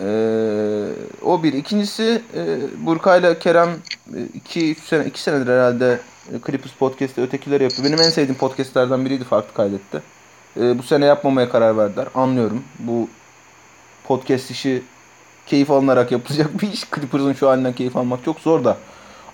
[0.00, 0.88] Ee,
[1.22, 1.52] o bir.
[1.52, 3.70] İkincisi e, Burkay'la Kerem
[4.34, 6.00] 2 3 sene 2 senedir herhalde
[6.32, 7.84] e, Clippers podcast'te ötekileri yapıyor.
[7.84, 10.02] Benim en sevdiğim podcast'lerden biriydi farklı kaydetti.
[10.56, 12.06] E, bu sene yapmamaya karar verdiler.
[12.14, 12.64] Anlıyorum.
[12.78, 13.08] Bu
[14.04, 14.82] podcast işi
[15.46, 16.84] keyif alınarak yapılacak bir iş.
[16.94, 18.76] Clippers'ın şu halinden keyif almak çok zor da.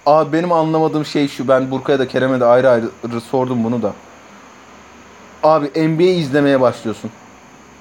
[0.07, 1.49] Abi benim anlamadığım şey şu.
[1.49, 3.93] Ben Burka'ya da Kerem'e de ayrı ayrı sordum bunu da.
[5.43, 7.11] Abi NBA izlemeye başlıyorsun.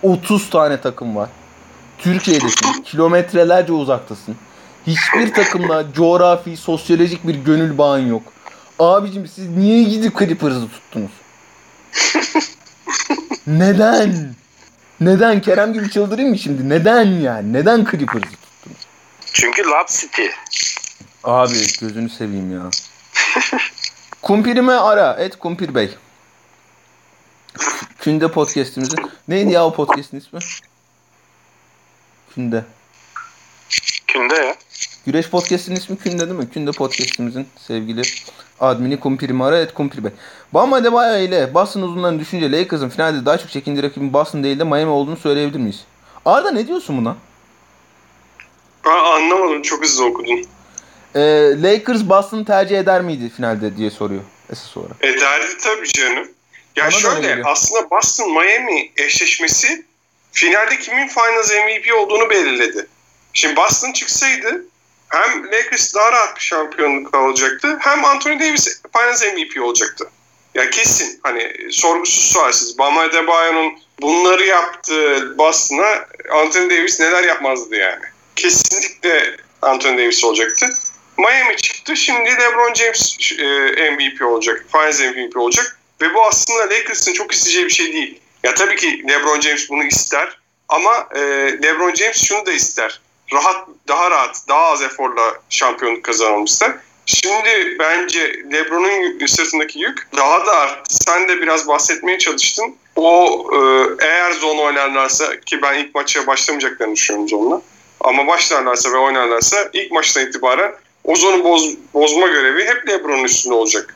[0.04, 1.30] 30 tane takım var.
[1.98, 2.84] Türkiye'desin.
[2.84, 4.36] Kilometrelerce uzaktasın.
[4.88, 8.24] Hiçbir takımla coğrafi, sosyolojik bir gönül bağın yok.
[8.80, 11.12] Abicim siz niye gidip Clippers'ı tuttunuz?
[13.48, 14.34] Neden?
[15.02, 15.42] Neden?
[15.42, 16.70] Kerem gibi çıldırayım mı şimdi?
[16.70, 17.54] Neden yani?
[17.54, 18.78] Neden Clippers'ı tuttunuz?
[19.34, 20.26] Çünkü Lob City.
[21.24, 22.70] Abi gözünü seveyim ya.
[24.22, 25.14] Kumpirime ara.
[25.14, 25.96] Et Kumpir Bey.
[28.00, 29.00] Künde podcast'imizin.
[29.28, 30.40] Neydi ya o podcast'in ismi?
[32.36, 32.66] Künde.
[34.08, 34.56] Künde ya.
[35.06, 36.50] Güreş podcast'in ismi Künde değil mi?
[36.50, 38.02] Künde podcast'imizin sevgili
[38.60, 39.60] admini Kumpirime ara.
[39.60, 40.12] Et Kumpir Bey.
[40.54, 44.64] Bam Adebayo ile Boston uzunlarını düşünce Lakers'ın finalde daha çok çekindiği rakibin Boston değil de
[44.64, 45.86] Miami olduğunu söyleyebilir miyiz?
[46.26, 47.16] Arda ne diyorsun buna?
[48.86, 49.62] Ben anlamadım.
[49.62, 50.46] Çok hızlı okudun.
[51.16, 51.20] Ee,
[51.64, 54.22] Lakers Boston'ı tercih eder miydi finalde diye soruyor
[54.52, 54.96] esas olarak.
[55.02, 56.28] Ederdi tabii canım.
[56.76, 59.86] Ya Bana şöyle aslında Boston Miami eşleşmesi
[60.32, 62.88] finalde kimin Finals MVP olduğunu belirledi.
[63.34, 64.66] Şimdi Boston çıksaydı
[65.10, 70.10] hem Lakers daha rahat bir şampiyonluk alacaktı hem Anthony Davis Finals MVP olacaktı.
[70.56, 78.04] Ya kesin hani sorgusuz sualsiz Bam Adebayo'nun bunları yaptığı Boston'a Anthony Davis neler yapmazdı yani.
[78.36, 80.70] Kesinlikle Anthony Davis olacaktı.
[81.18, 81.96] Miami çıktı.
[81.96, 84.66] Şimdi LeBron James e, MVP olacak.
[84.72, 85.81] Finals MVP olacak.
[86.02, 88.20] Ve bu aslında Lakers'ın çok isteyeceği bir şey değil.
[88.44, 90.38] Ya tabii ki LeBron James bunu ister.
[90.70, 91.20] Ama e,
[91.64, 93.02] LeBron James şunu da ister.
[93.34, 96.72] Rahat, daha rahat, daha az eforla şampiyonluk kazanalım ister.
[97.06, 100.96] Şimdi bence LeBron'un sırtındaki yük daha da arttı.
[101.06, 102.76] Sen de biraz bahsetmeye çalıştın.
[102.96, 103.58] O e,
[104.06, 107.62] eğer zon oynarlarsa ki ben ilk maça başlamayacaklarını düşünüyorum zonla.
[108.02, 110.74] Ama başlarlarsa ve oynarlarsa ilk maçtan itibaren
[111.04, 113.96] o zonu boz, bozma görevi hep LeBron'un üstünde olacak.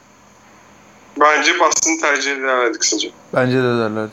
[1.20, 3.10] Bence Boston tercih ederlerdi kısaca.
[3.34, 4.12] Bence de derlerdi.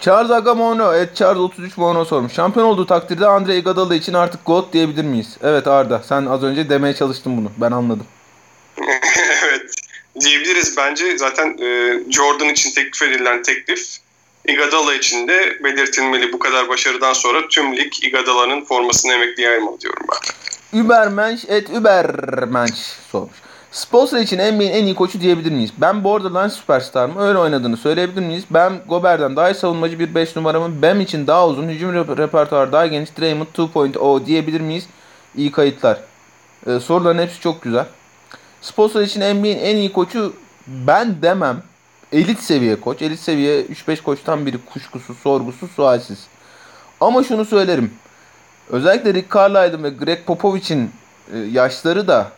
[0.00, 2.32] Charles Agamono, et Charles 33 Mono sormuş.
[2.32, 5.36] Şampiyon olduğu takdirde Andre Iguodala için artık GOAT diyebilir miyiz?
[5.42, 7.52] Evet Arda, sen az önce demeye çalıştın bunu.
[7.56, 8.06] Ben anladım.
[9.44, 9.70] evet
[10.20, 13.98] diyebiliriz bence zaten e, Jordan için teklif edilen teklif
[14.48, 20.06] Iguodala için de belirtilmeli bu kadar başarıdan sonra tüm lig Iguodala'nın formasını emekliye ayırmalı diyorum
[20.12, 20.80] ben.
[20.80, 22.80] Übermensch et Übermensch
[23.12, 23.36] sormuş.
[23.72, 25.70] Spolstra için NBA'in en iyi koçu diyebilir miyiz?
[25.78, 27.22] Ben borderline süperstar mı?
[27.22, 28.44] Öyle oynadığını söyleyebilir miyiz?
[28.50, 32.72] Ben Gobert'den daha iyi savunmacı bir 5 numaramı Bam için daha uzun, hücum rep- repertuarı
[32.72, 34.86] daha geniş Draymond 2.0 diyebilir miyiz?
[35.36, 36.00] İyi kayıtlar.
[36.66, 37.86] Ee, soruların hepsi çok güzel.
[38.60, 40.32] Spolstra için NBA'in en iyi koçu
[40.66, 41.62] ben demem.
[42.12, 43.02] Elit seviye koç.
[43.02, 46.26] Elit seviye 3-5 koçtan biri kuşkusuz, sorgusuz, sualsiz.
[47.00, 47.94] Ama şunu söylerim.
[48.70, 50.90] Özellikle Rick Carlisle'ın ve Greg Popovich'in
[51.34, 52.30] e, yaşları da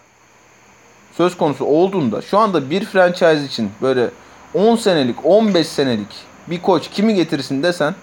[1.16, 4.10] söz konusu olduğunda şu anda bir franchise için böyle
[4.54, 7.94] 10 senelik, 15 senelik bir koç kimi getirsin desen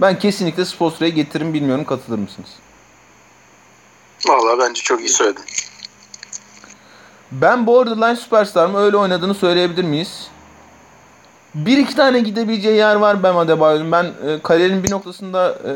[0.00, 2.48] ben kesinlikle Spostra'yı getiririm bilmiyorum katılır mısınız?
[4.28, 5.44] Vallahi bence çok iyi söyledin.
[7.32, 10.28] Ben borderline süperstar mı öyle oynadığını söyleyebilir miyiz?
[11.54, 13.92] Bir iki tane gidebileceği yer var Bam Adebayo'nun.
[13.92, 15.72] Ben e, kariyerinin bir noktasında e,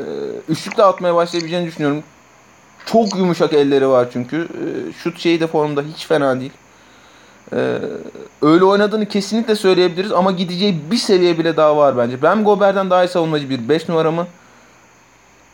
[0.48, 2.02] üçlükle atmaya başlayabileceğini düşünüyorum.
[2.86, 4.36] Çok yumuşak elleri var çünkü.
[4.36, 6.52] E, şut şeyi de formda hiç fena değil.
[7.52, 7.78] E,
[8.42, 12.22] öyle oynadığını kesinlikle söyleyebiliriz ama gideceği bir seviye bile daha var bence.
[12.22, 14.26] Ben Gobert'den daha iyi savunmacı bir 5 numaramı.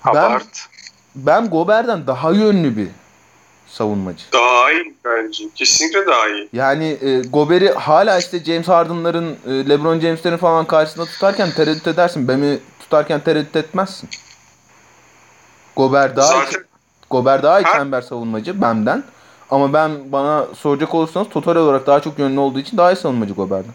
[0.06, 0.68] Ben, Abart.
[1.14, 2.88] ben Gobert'den daha yönlü bir
[3.66, 4.24] savunmacı.
[4.32, 5.44] Daha iyi bence.
[5.54, 6.48] Kesinlikle daha iyi.
[6.52, 12.28] Yani e, Gober'i hala işte James Harden'ların, e, LeBron James'lerin falan karşısında tutarken tereddüt edersin.
[12.28, 14.08] Beni tutarken tereddüt etmezsin.
[15.76, 16.64] Gober daha Zaten
[17.10, 19.04] Gober daha iyi çember savunmacı benden.
[19.50, 23.34] Ama ben bana soracak olursanız total olarak daha çok yönlü olduğu için daha iyi savunmacı
[23.34, 23.72] Gober'den.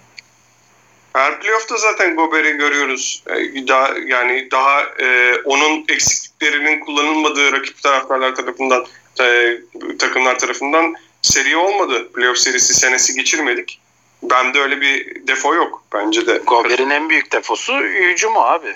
[1.14, 3.24] her playoff'ta zaten Gober'i görüyoruz.
[3.28, 8.86] Ee, daha, yani daha e, onun eksikliklerinin kullanılmadığı rakip taraftarlar tarafından
[9.22, 9.58] e,
[10.00, 12.12] takımlar tarafından seri olmadı.
[12.14, 13.80] Playoff serisi senesi geçirmedik.
[14.24, 16.38] Bende öyle bir defo yok bence de.
[16.38, 18.76] Gober'in en büyük defosu hücumu abi.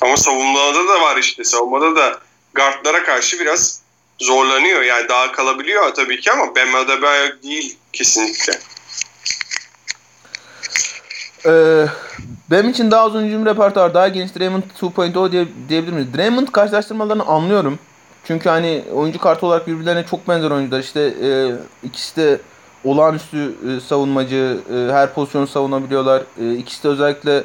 [0.00, 1.44] Ama savunmada da var işte.
[1.44, 2.20] Savunmada da
[2.54, 3.82] guardlara karşı biraz
[4.18, 4.82] zorlanıyor.
[4.82, 8.52] Yani daha kalabiliyor tabii ki ama Bam Adebayo değil kesinlikle.
[11.46, 11.86] Ee,
[12.50, 16.14] benim için daha uzun hücum repertuarı, daha geniş Draymond 2.0 diye, diyebilir miyiz?
[16.16, 17.78] Draymond karşılaştırmalarını anlıyorum.
[18.24, 20.80] Çünkü hani oyuncu kartı olarak birbirlerine çok benzer oyuncular.
[20.80, 21.28] İşte e,
[21.86, 22.40] ikisi de
[22.84, 26.22] olağanüstü e, savunmacı, e, her pozisyonu savunabiliyorlar.
[26.40, 27.44] E, ikisi de özellikle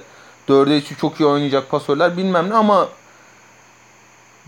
[0.50, 2.90] 4'e 3'ü çok iyi oynayacak pasörler bilmem ne ama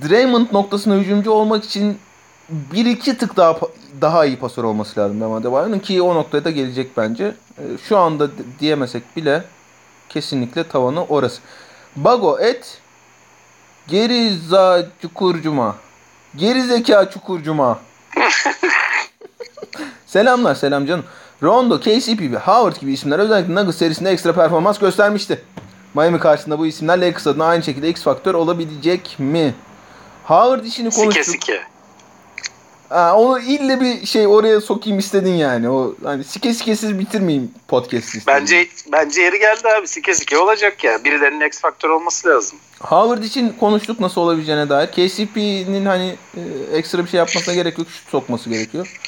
[0.01, 1.97] Draymond noktasına hücumcu olmak için
[2.49, 3.59] bir iki tık daha
[4.01, 7.35] daha iyi pasör olması lazım Bam Adebayo'nun ki o noktaya da gelecek bence.
[7.57, 8.29] E, şu anda
[8.59, 9.43] diyemesek bile
[10.09, 11.41] kesinlikle tavanı orası.
[11.95, 12.83] Bago et
[13.87, 15.75] Geriza çukurcuma.
[16.35, 17.79] Geri zeka çukurcuma.
[20.05, 21.05] Selamlar selam canım.
[21.43, 25.43] Rondo, KCP ve Howard gibi isimler özellikle Nuggets serisinde ekstra performans göstermişti.
[25.93, 29.53] Miami karşısında bu isimler Lakers adına aynı şekilde X faktör olabilecek mi?
[30.23, 31.25] Howard işini konuştuk.
[31.25, 31.72] Sike sike.
[32.93, 35.69] Ha, onu ille bir şey oraya sokayım istedin yani.
[35.69, 38.17] O hani sike sikesiz bitirmeyeyim podcast'i.
[38.17, 38.23] istedim.
[38.27, 39.87] Bence bence yeri geldi abi.
[39.87, 41.03] Sike sike olacak ya.
[41.03, 42.57] Birilerinin X faktör olması lazım.
[42.79, 44.87] Howard için konuştuk nasıl olabileceğine dair.
[44.87, 46.41] KCP'nin hani e,
[46.77, 47.87] ekstra bir şey yapmasına gerek yok.
[47.89, 48.99] Şut sokması gerekiyor.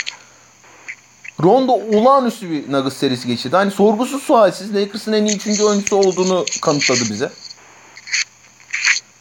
[1.44, 3.56] Rondo olağanüstü bir Nuggets serisi geçirdi.
[3.56, 7.30] Hani sorgusuz sualsiz Lakers'ın en iyi üçüncü oyuncusu olduğunu kanıtladı bize.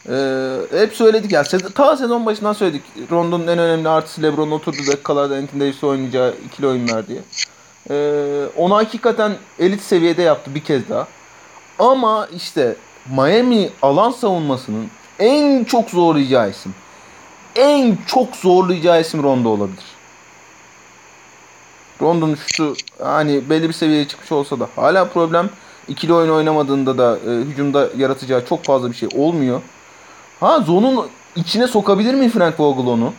[0.09, 1.43] Ee, hep söyledik ya.
[1.43, 2.83] Se- ta sezon başından söyledik.
[3.11, 7.21] Rondo'nun en önemli artısı LeBron'un oturduğu dakikalarda Anthony Davis'le oynayacağı ikili oyunlar diye.
[7.91, 11.09] Ee, onu hakikaten elit seviyede yaptı bir kez daha.
[11.79, 12.77] Ama işte
[13.17, 14.87] Miami alan savunmasının
[15.19, 16.75] en çok zorlayacağı isim.
[17.57, 19.85] En çok zorlayacağı isim Rondo olabilir.
[22.03, 25.51] Rondo'nun şutu hani belli bir seviyeye çıkmış olsa da hala problem.
[25.89, 29.63] İkili oyun oynamadığında da e, hücumda yaratacağı çok fazla bir şey olmuyor.
[30.41, 33.13] Ha zonun içine sokabilir mi Frank Vogel onu?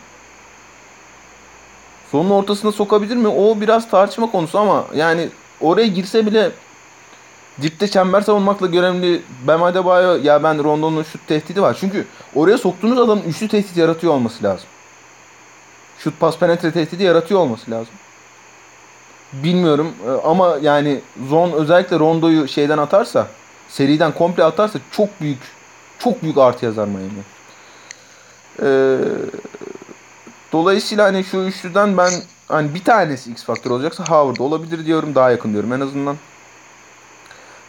[2.11, 3.27] Zonun ortasına sokabilir mi?
[3.27, 5.29] O biraz tartışma konusu ama yani
[5.61, 6.51] oraya girse bile
[7.61, 11.77] dipte çember savunmakla görevli Bam Adebayo ya ben Rondo'nun şut tehdidi var.
[11.79, 14.67] Çünkü oraya soktuğunuz adamın üçlü tehdit yaratıyor olması lazım.
[15.99, 17.93] Şut pas penetre tehdidi yaratıyor olması lazım.
[19.33, 23.27] Bilmiyorum e, ama yani zon özellikle Rondo'yu şeyden atarsa
[23.69, 25.39] seriden komple atarsa çok büyük
[25.99, 27.11] çok büyük artı yazar Miami.
[28.61, 28.97] Ee,
[30.51, 32.11] dolayısıyla hani şu üçlüden ben
[32.47, 35.15] hani bir tanesi X faktör olacaksa Howard olabilir diyorum.
[35.15, 36.15] Daha yakın diyorum en azından.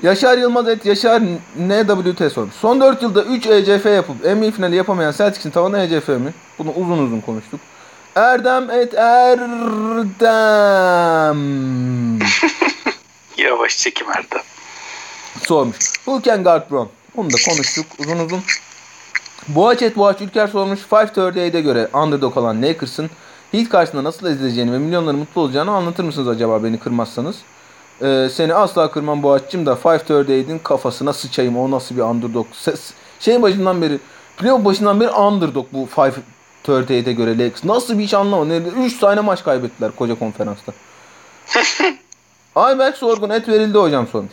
[0.03, 1.23] Yaşar Yılmaz et Yaşar
[1.59, 2.55] NWT sormuş.
[2.55, 6.35] Son 4 yılda 3 ECF yapıp NBA finali yapamayan Celtics'in tavanı ECF mi?
[6.59, 7.61] Bunu uzun uzun konuştuk.
[8.15, 10.19] Erdem et Erdem.
[13.37, 14.43] Yavaş çekim Erdem.
[15.47, 15.77] sormuş.
[16.07, 16.96] Hülkengaard Brown.
[17.17, 18.41] Onu da konuştuk uzun uzun.
[19.49, 20.81] Boğaç et Boğaç Ülker sormuş.
[20.91, 23.11] 538'e göre underdog olan Lakers'ın
[23.53, 27.37] Heat karşısında nasıl ezileceğini ve milyonların mutlu olacağını anlatır mısınız acaba beni kırmazsanız?
[28.03, 31.57] Ee, seni asla kırmam Boğaç'cım da 538'in kafasına sıçayım.
[31.57, 32.47] O nasıl bir underdog?
[32.53, 33.99] Ses, şeyin başından beri
[34.37, 35.89] playoff başından beri underdog bu
[36.67, 37.65] 538'e göre Lakers.
[37.65, 38.85] Nasıl bir iş anlamadım.
[38.85, 40.73] 3 tane maç kaybettiler koca konferansta.
[42.55, 44.33] Ayberk Sorgun et verildi hocam sormuş.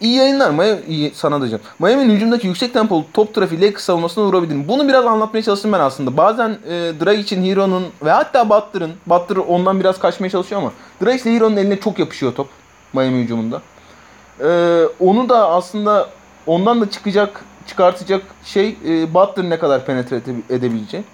[0.00, 0.50] İyi yayınlar.
[0.50, 1.64] Miami, iyi, sana da canım.
[1.78, 4.68] Miami'nin hücumdaki yüksek tempolu top trafiği Lakers savunmasına uğrabilir mi?
[4.68, 6.16] Bunu biraz anlatmaya çalıştım ben aslında.
[6.16, 6.70] Bazen e,
[7.04, 10.72] Drag için Hero'nun ve hatta Butler'ın, Butler ondan biraz kaçmaya çalışıyor ama
[11.04, 12.48] Drag ile Hero'nun eline çok yapışıyor top
[12.92, 13.62] Miami hücumunda.
[14.40, 16.08] E, onu da aslında
[16.46, 21.04] ondan da çıkacak, çıkartacak şey e, Butler ne kadar penetre ede- edebileceği.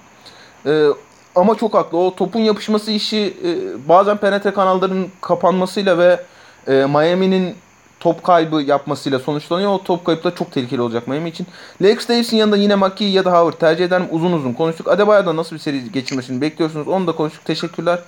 [0.66, 0.88] E,
[1.36, 1.98] ama çok haklı.
[1.98, 6.20] O topun yapışması işi e, bazen penetre kanallarının kapanmasıyla ve
[6.68, 7.54] e, Miami'nin
[8.04, 9.70] top kaybı yapmasıyla sonuçlanıyor.
[9.70, 11.46] O top kayıp da çok tehlikeli olacak Miami için.
[11.82, 14.06] Lakers Davis'in yanında yine McKee ya da Howard tercih ederim.
[14.10, 14.88] Uzun uzun konuştuk.
[14.88, 16.88] Adebayo'da nasıl bir seri geçirmesini bekliyorsunuz?
[16.88, 17.44] Onu da konuştuk.
[17.44, 17.98] Teşekkürler.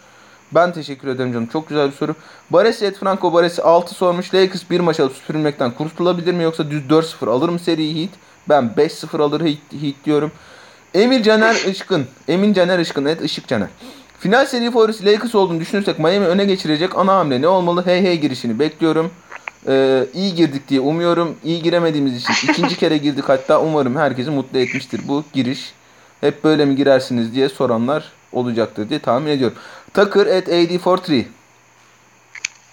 [0.52, 1.47] Ben teşekkür ederim canım.
[1.47, 2.14] Çok güzel bir soru.
[2.51, 4.35] Baresi et Franco Baresi 6 sormuş.
[4.35, 8.10] Lakers bir maç alıp süpürülmekten kurtulabilir mi yoksa düz 4-0 alır mı seriyi Heat?
[8.48, 10.32] Ben 5-0 alır Heat, Heat diyorum.
[10.94, 12.06] Emir Caner Işkın.
[12.28, 13.05] Emin Caner Işkın.
[13.05, 13.68] Evet Işık Caner.
[14.20, 17.86] Final seri favorisi Lakers olduğunu düşünürsek Miami öne geçirecek ana hamle ne olmalı?
[17.86, 19.10] Hey hey girişini bekliyorum.
[19.68, 21.36] Ee, iyi girdik diye umuyorum.
[21.44, 25.72] İyi giremediğimiz için ikinci kere girdik hatta umarım herkesi mutlu etmiştir bu giriş.
[26.20, 29.56] Hep böyle mi girersiniz diye soranlar olacaktır diye tahmin ediyorum.
[29.93, 31.24] Takır at AD43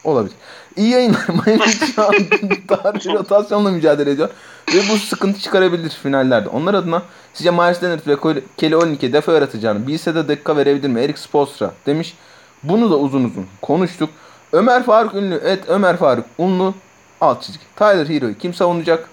[0.04, 0.36] olabilir.
[0.76, 1.26] İyi yayınlar.
[1.46, 2.14] Miami şu an
[2.70, 4.30] dar bir rotasyonla mücadele ediyor.
[4.74, 6.50] Ve bu sıkıntı çıkarabilir finallerde.
[6.50, 7.04] Onlar adına
[7.34, 11.00] sizce Myers Leonard ve Kelly Olinick'e defa yaratacağını bilse de dakika verebilir mi?
[11.00, 12.16] Eric Spoelstra demiş.
[12.64, 14.10] Bunu da uzun uzun konuştuk.
[14.54, 16.74] Ömer Faruk Ünlü, et Ömer Faruk Unlu,
[17.22, 17.64] alt çizgi.
[17.76, 19.10] Tyler Hero'yu kim savunacak?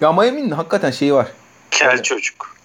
[0.00, 1.26] Ya Miami'nin hakikaten şeyi var.
[1.70, 2.04] Kel Evet.
[2.04, 2.56] çocuk.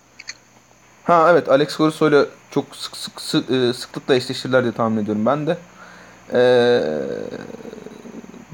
[1.04, 5.26] Ha evet Alex Caruso ile çok sık sık, sık e, sıklıkla eşleşirler diye tahmin ediyorum
[5.26, 5.58] ben de.
[6.34, 6.82] Ee,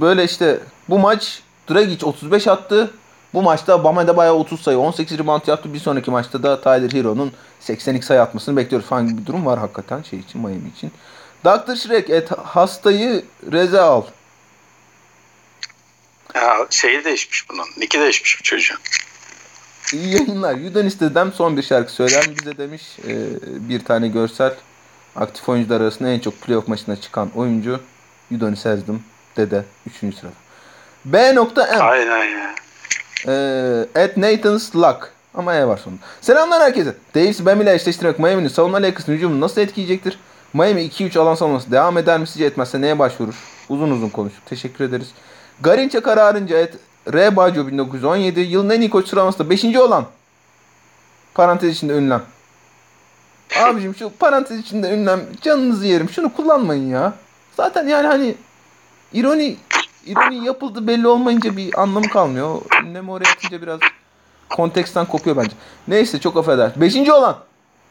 [0.01, 2.91] böyle işte bu maç Dragic 35 attı.
[3.33, 5.73] Bu maçta Bam Adebayo 30 sayı 18 rebound yaptı.
[5.73, 10.01] Bir sonraki maçta da Tyler Hero'nun 82 sayı atmasını bekliyoruz gibi bir durum var hakikaten
[10.01, 10.91] şey için Miami için.
[11.45, 11.75] Dr.
[11.75, 14.03] Shrek et hastayı reze al.
[16.35, 17.65] Ya şeyi değişmiş bunun.
[17.77, 18.77] Niki değişmiş bu çocuğun.
[19.93, 20.55] İyi yayınlar.
[20.55, 22.83] Yudanis dedem son bir şarkı söyler bize demiş.
[23.07, 23.15] Ee,
[23.69, 24.53] bir tane görsel.
[25.15, 27.79] Aktif oyuncular arasında en çok playoff maçına çıkan oyuncu
[28.31, 28.99] Yudanis Ezdem
[29.37, 29.65] dede
[30.03, 30.15] 3.
[30.15, 30.33] sırada.
[31.05, 31.77] B nokta M.
[31.83, 32.55] Aynen ya.
[33.27, 35.11] Ee, at Nathan's Luck.
[35.33, 36.01] Ama E var sonunda.
[36.21, 36.95] Selamlar herkese.
[37.15, 40.19] Davis Bam ile eşleştirmek Miami'nin savunma Lakers'ın hücumunu nasıl etkileyecektir?
[40.53, 43.35] Miami 2-3 alan savunması devam eder mi sizce etmezse neye başvurur?
[43.69, 44.45] Uzun uzun konuştuk.
[44.45, 45.07] Teşekkür ederiz.
[45.61, 46.73] Garinçe kararınca et
[47.13, 47.35] R.
[47.35, 49.65] Baggio 1917 yılın en iyi koç sıralamasında 5.
[49.65, 50.05] olan
[51.33, 52.23] parantez içinde ünlem.
[53.63, 56.09] Abicim şu parantez içinde ünlem canınızı yerim.
[56.09, 57.13] Şunu kullanmayın ya.
[57.57, 58.35] Zaten yani hani
[59.13, 59.57] ironi
[60.05, 62.61] ironi yapıldı belli olmayınca bir anlamı kalmıyor.
[62.83, 63.79] Ünlemi oraya atınca biraz
[64.49, 65.51] konteksten kopuyor bence.
[65.87, 66.71] Neyse çok affeder.
[66.75, 67.37] Beşinci olan.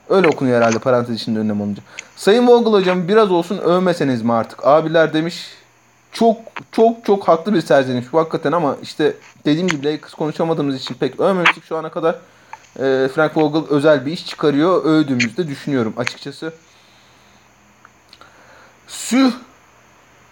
[0.08, 1.82] Öyle okunuyor herhalde parantez içinde ünlem olunca.
[2.16, 4.66] Sayın Vogel hocam biraz olsun övmeseniz mi artık?
[4.66, 5.50] Abiler demiş
[6.12, 6.36] çok
[6.72, 11.20] çok çok haklı bir serzeniş bu hakikaten ama işte dediğim gibi Lakers konuşamadığımız için pek
[11.20, 12.14] övmemiştik şu ana kadar.
[12.78, 14.84] Ee, Frank Vogel özel bir iş çıkarıyor.
[14.84, 16.52] Övdüğümüzü de düşünüyorum açıkçası.
[18.86, 19.32] Sü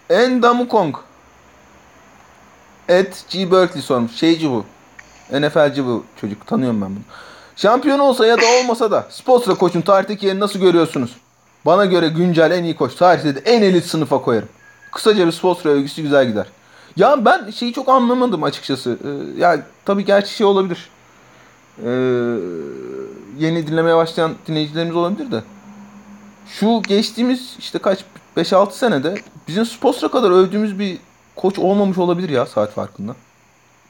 [0.09, 0.95] Endamukong
[2.89, 3.51] Ed G.
[3.51, 4.11] Berkeley sormuş.
[4.15, 4.65] Şeyci bu.
[5.31, 6.47] NFL'ci bu çocuk.
[6.47, 7.03] Tanıyorum ben bunu.
[7.55, 11.15] Şampiyon olsa ya da olmasa da Spoelstra koçun tarihteki yerini nasıl görüyorsunuz?
[11.65, 12.95] Bana göre güncel en iyi koç.
[12.95, 14.49] Tarihte de en elit sınıfa koyarım.
[14.91, 16.47] Kısaca bir Spoelstra övgüsü güzel gider.
[16.97, 18.97] Ya ben şeyi çok anlamadım açıkçası.
[19.03, 20.89] Ee, ya tabii gerçi şey olabilir.
[21.83, 21.89] Ee,
[23.39, 25.43] yeni dinlemeye başlayan dinleyicilerimiz olabilir de.
[26.47, 27.99] Şu geçtiğimiz işte kaç
[28.37, 29.15] 5-6 senede
[29.47, 30.97] bizim Spoelstra kadar övdüğümüz bir
[31.35, 33.15] koç olmamış olabilir ya saat farkında.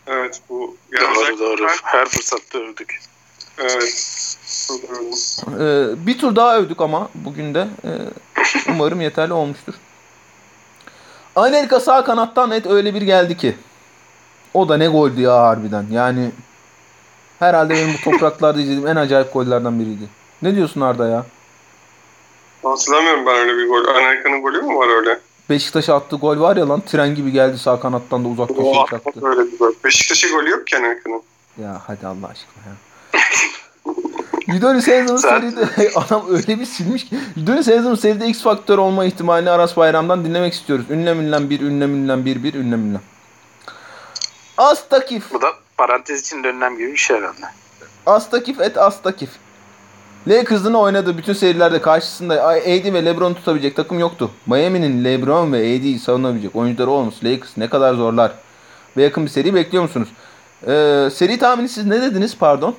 [0.07, 1.67] Evet bu Doğru doğru.
[1.83, 2.99] Her fırsatta övdük.
[3.57, 4.37] Evet.
[5.59, 7.89] Ee, bir tur daha övdük ama bugün de ee,
[8.69, 9.73] umarım yeterli olmuştur.
[11.35, 13.55] Anelka sağ kanattan net öyle bir geldi ki.
[14.53, 15.85] O da ne goldü ya harbiden.
[15.91, 16.31] Yani
[17.39, 20.09] herhalde benim bu topraklarda izlediğim en acayip gollerden biriydi.
[20.41, 21.25] Ne diyorsun Arda ya?
[22.63, 23.87] Hatırlamıyorum ben öyle bir gol.
[23.87, 25.19] Amerika'nın golü mü var öyle?
[25.49, 29.11] Beşiktaş'a attığı gol var ya lan tren gibi geldi sağ kanattan da uzak köşeye çaktı.
[29.23, 29.73] öyle bir gol.
[29.83, 31.21] Beşiktaş'a golü yok ki Amerika'nın.
[31.61, 32.84] Ya hadi Allah aşkına ya.
[34.47, 37.15] Yudonis Zaten- seride adam öyle bir silmiş ki.
[37.35, 40.85] Yudonis Hazem'ın seride X faktör olma ihtimalini Aras Bayram'dan dinlemek istiyoruz.
[40.89, 43.01] Ünlem ünlem bir, ünlem ünlem bir, bir, ünlem ünlem.
[44.57, 45.33] Astakif.
[45.33, 45.47] Bu da
[45.77, 47.45] parantez içinde önlem gibi bir şey herhalde.
[48.05, 49.29] Astakif et Astakif.
[50.27, 54.31] Lakers'ın oynadığı bütün serilerde karşısında AD ve LeBron tutabilecek takım yoktu.
[54.47, 58.31] Miami'nin LeBron ve AD'yi savunabilecek oyuncuları olması Lakers ne kadar zorlar.
[58.97, 60.09] Ve yakın bir seri bekliyor musunuz?
[60.67, 62.75] Ee, seri tahmini siz ne dediniz pardon?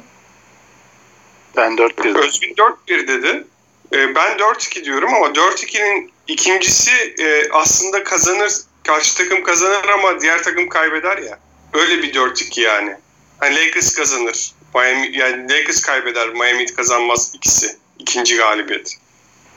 [1.57, 2.55] Ben 4 1 Özgün
[2.89, 3.45] 4-1 dedi.
[3.93, 8.53] Ee, ben 4-2 diyorum ama 4-2'nin ikincisi e, aslında kazanır.
[8.87, 11.39] Karşı takım kazanır ama diğer takım kaybeder ya.
[11.73, 12.97] Öyle bir 4-2 yani.
[13.39, 14.53] Hani Lakers kazanır.
[14.75, 16.29] Miami, yani Lakers kaybeder.
[16.29, 17.77] Miami kazanmaz ikisi.
[17.99, 18.97] İkinci galibiyet.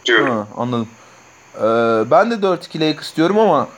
[0.06, 0.30] Diyorum.
[0.30, 0.90] Ha, anladım.
[1.56, 1.62] Ee,
[2.12, 3.70] ben de 4-2 Lakers diyorum ama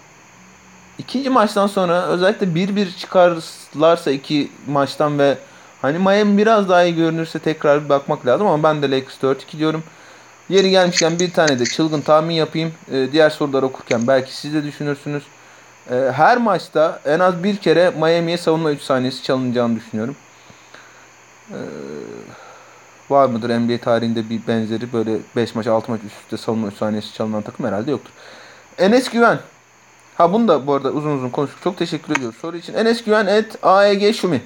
[0.97, 5.37] ikinci maçtan sonra özellikle 1-1 çıkarlarsa iki maçtan ve
[5.81, 9.57] hani Miami biraz daha iyi görünürse tekrar bir bakmak lazım ama ben de Lakers 4-2
[9.57, 9.83] diyorum.
[10.49, 12.73] Yeri gelmişken bir tane de çılgın tahmin yapayım.
[12.91, 15.23] Ee, diğer sorular okurken belki siz de düşünürsünüz.
[15.91, 20.15] Ee, her maçta en az bir kere Miami'ye savunma 3 saniyesi çalınacağını düşünüyorum.
[21.49, 21.55] Ee,
[23.09, 26.73] var mıdır NBA tarihinde bir benzeri böyle 5 maç 6 maç üst üste savunma 3
[26.77, 28.11] saniyesi çalınan takım herhalde yoktur.
[28.77, 29.39] Enes Güven.
[30.17, 31.63] Ha bunu da bu arada uzun uzun konuştuk.
[31.63, 32.73] Çok teşekkür ediyoruz soru için.
[32.73, 34.41] Enes Güven et AEG Şumi.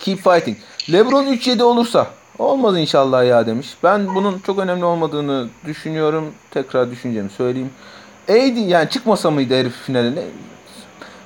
[0.00, 0.56] Keep fighting.
[0.92, 2.06] Lebron 3-7 olursa
[2.38, 3.68] olmaz inşallah ya demiş.
[3.82, 6.32] Ben bunun çok önemli olmadığını düşünüyorum.
[6.50, 7.70] Tekrar düşüncemi söyleyeyim.
[8.28, 10.22] AD yani çıkmasa mıydı herif finaline?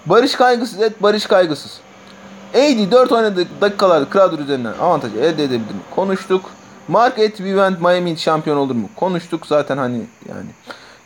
[0.06, 1.80] Barış kaygısız et Barış kaygısız.
[2.54, 5.80] AD 4 oynadığı dakikalarda Crowder üzerinden avantaj elde edebilir mi?
[5.94, 6.50] Konuştuk.
[6.88, 8.88] Mark et Vivant Miami şampiyon olur mu?
[8.96, 10.50] Konuştuk zaten hani yani.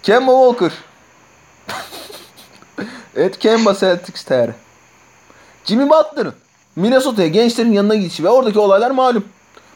[0.02, 0.72] Kemba Walker.
[3.24, 4.50] et Kemba Celtics TR.
[5.64, 6.34] Jimmy Butler'ın
[6.78, 9.24] Minnesota'ya gençlerin yanına gidişi ve oradaki olaylar malum.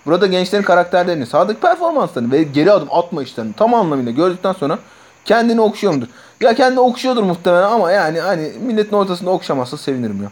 [0.06, 4.78] Burada gençlerin karakterlerini, sahadaki performanslarını ve geri adım atma işlerini tam anlamıyla gördükten sonra
[5.24, 6.06] kendini okşuyor mudur?
[6.40, 10.30] Ya kendi okşuyordur muhtemelen ama yani hani milletin ortasında okşamazsa sevinirim ya.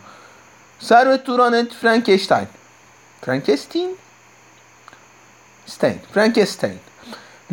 [0.79, 2.49] Servet Turan et Frankenstein.
[3.21, 3.97] Frankenstein?
[5.67, 5.97] Stein.
[6.13, 6.75] Frankenstein.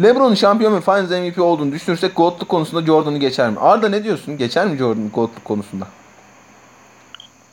[0.02, 3.60] LeBron'un şampiyon ve Finals MVP olduğunu düşünürsek GOAT'luk konusunda Jordan'ı geçer mi?
[3.60, 4.38] Arda ne diyorsun?
[4.38, 5.88] Geçer mi Jordan GOAT'luk konusunda?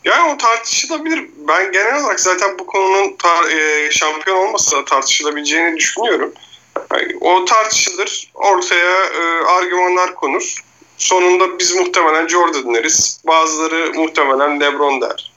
[0.04, 1.24] Yani o tartışılabilir.
[1.48, 6.32] Ben genel olarak zaten bu konunun tar- e, şampiyon olmasa da tartışılabileceğini düşünüyorum.
[6.92, 8.30] Yani o tartışılır.
[8.34, 10.64] Ortaya e, argümanlar konur.
[10.98, 13.20] Sonunda biz muhtemelen Jordan deriz.
[13.26, 15.32] Bazıları muhtemelen LeBron der.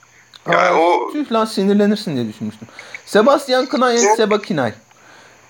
[0.52, 2.68] Yani Aa, o Tüh lan sinirlenirsin diye düşünmüştüm.
[3.06, 4.72] Sebastian Kınay, Seba Kinay.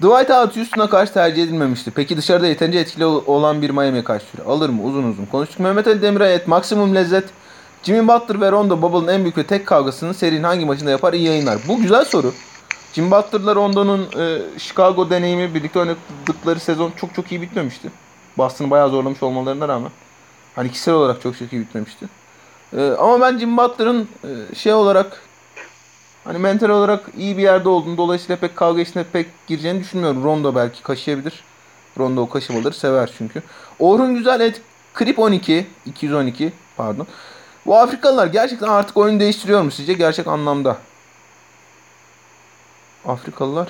[0.00, 1.90] Dwight Howard Houston'a karşı tercih edilmemişti.
[1.96, 4.82] Peki dışarıda yeterince etkili ol- olan bir Miami'ye karşı süre alır mı?
[4.84, 5.60] Uzun uzun konuştuk.
[5.60, 7.24] Mehmet Ali Demirel et maksimum lezzet.
[7.88, 11.12] Jimmy Butler ve Rondo Bubble'ın en büyük ve tek kavgasını serinin hangi maçında yapar?
[11.12, 11.58] İyi yayınlar.
[11.68, 12.32] Bu güzel soru.
[12.92, 17.90] Jimmy Butler'la Rondo'nun e, Chicago deneyimi birlikte oynadıkları sezon çok çok iyi bitmemişti.
[18.38, 19.90] Boston'ı bayağı zorlamış olmalarına rağmen.
[20.54, 22.06] Hani kişisel olarak çok çok iyi bitmemişti.
[22.76, 25.22] E, ama ben Jimmy Butler'ın e, şey olarak
[26.24, 30.24] Hani mental olarak iyi bir yerde olduğunu dolayısıyla pek kavga içine pek gireceğini düşünmüyorum.
[30.24, 31.44] Rondo belki kaşıyabilir.
[31.98, 33.42] Rondo o kaşımaları sever çünkü.
[33.78, 34.60] Orhun Güzel et
[34.94, 37.06] Krip 12 212 pardon.
[37.68, 40.76] Bu Afrikalılar gerçekten artık oyun değiştiriyor mu sizce gerçek anlamda?
[43.06, 43.68] Afrikalılar.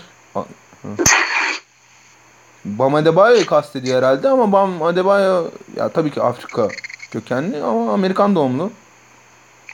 [2.65, 5.45] Bam Adebayo'yu kastediyor herhalde ama Bam Adebayo
[5.77, 6.69] ya tabii ki Afrika
[7.11, 8.71] kökenli ama Amerikan doğumlu.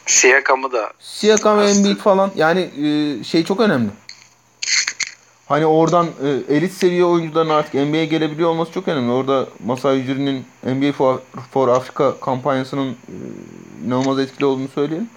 [0.06, 3.90] Siakam'ı da Siakam ve Embiid falan yani e, şey çok önemli.
[5.48, 9.12] Hani oradan e, elit seviye oyuncuların artık NBA'ye gelebiliyor olması çok önemli.
[9.12, 11.18] Orada Masai Ujiri'nin NBA for,
[11.52, 13.14] for Africa kampanyasının e,
[13.86, 15.08] inanılmaz etkili olduğunu söyleyelim.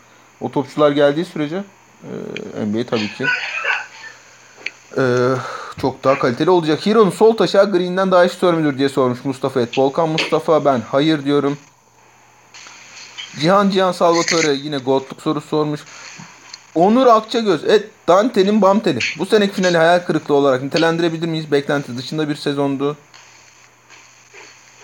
[0.42, 1.64] O topçular geldiği sürece
[2.04, 3.26] e, NBA tabii ki
[4.98, 5.04] e,
[5.82, 6.86] çok daha kaliteli olacak.
[6.86, 9.78] Hero'nun sol taşağı Green'den daha şutör müdür diye sormuş Mustafa Et.
[9.78, 11.58] Volkan Mustafa ben hayır diyorum.
[13.40, 15.82] Cihan Cihan Salvatore yine Gold'luk sorusu sormuş.
[16.78, 19.00] Onur Akçagöz, et Dante'nin Bamteli.
[19.18, 21.52] Bu seneki finali hayal kırıklığı olarak nitelendirebilir miyiz?
[21.52, 22.98] Beklenti dışında bir sezondu.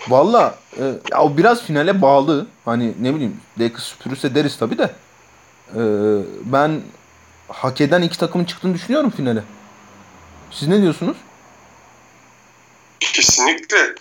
[0.08, 2.46] Valla e, ya o biraz finale bağlı.
[2.64, 4.90] Hani ne bileyim Lakers süpürürse deriz tabi de.
[5.74, 5.82] E,
[6.44, 6.80] ben
[7.48, 9.42] hak eden iki takımın çıktığını düşünüyorum finale.
[10.50, 11.16] Siz ne diyorsunuz?
[13.00, 13.94] kesinlikle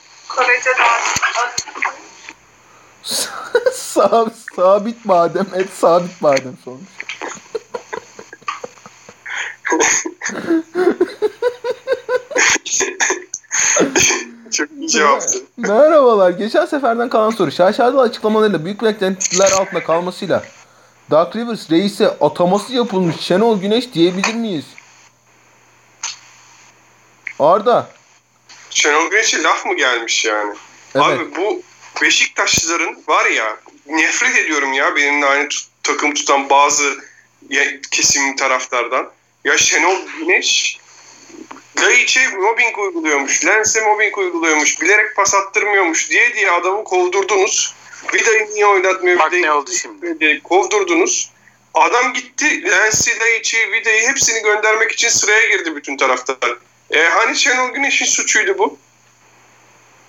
[4.55, 6.89] sabit badem, et sabit badem sormuş.
[14.51, 15.37] Çok iyi cevaptı.
[15.57, 16.29] Merhabalar.
[16.29, 17.51] Geçen seferden kalan soru.
[17.51, 20.43] Şaşalı açıklamalarıyla büyük beklentiler altında kalmasıyla
[21.11, 24.65] Dark Rivers reise ataması yapılmış Şenol Güneş diyebilir miyiz?
[27.39, 27.87] Arda.
[28.69, 30.53] Şenol Güneş'e laf mı gelmiş yani?
[30.95, 31.05] Evet.
[31.05, 31.61] Abi bu
[32.01, 36.83] Beşiktaşlıların var ya nefret ediyorum ya benimle aynı tut- takım tutan bazı
[37.91, 39.09] kesim taraftardan.
[39.43, 40.77] Ya Şenol Güneş
[41.81, 47.75] Laiç'e mobbing uyguluyormuş, Lens'e mobbing uyguluyormuş, bilerek pas attırmıyormuş diye diye adamı kovdurdunuz.
[48.13, 49.19] Vida'yı niye oynatmıyor?
[49.19, 50.19] Bak Vida'yı ne oldu şimdi.
[50.19, 51.31] diye kovdurdunuz.
[51.73, 56.57] Adam gitti Lens'i, Laiç'i, Vida'yı hepsini göndermek için sıraya girdi bütün taraftar.
[56.91, 58.77] E, hani Şenol Güneş'in suçuydu bu?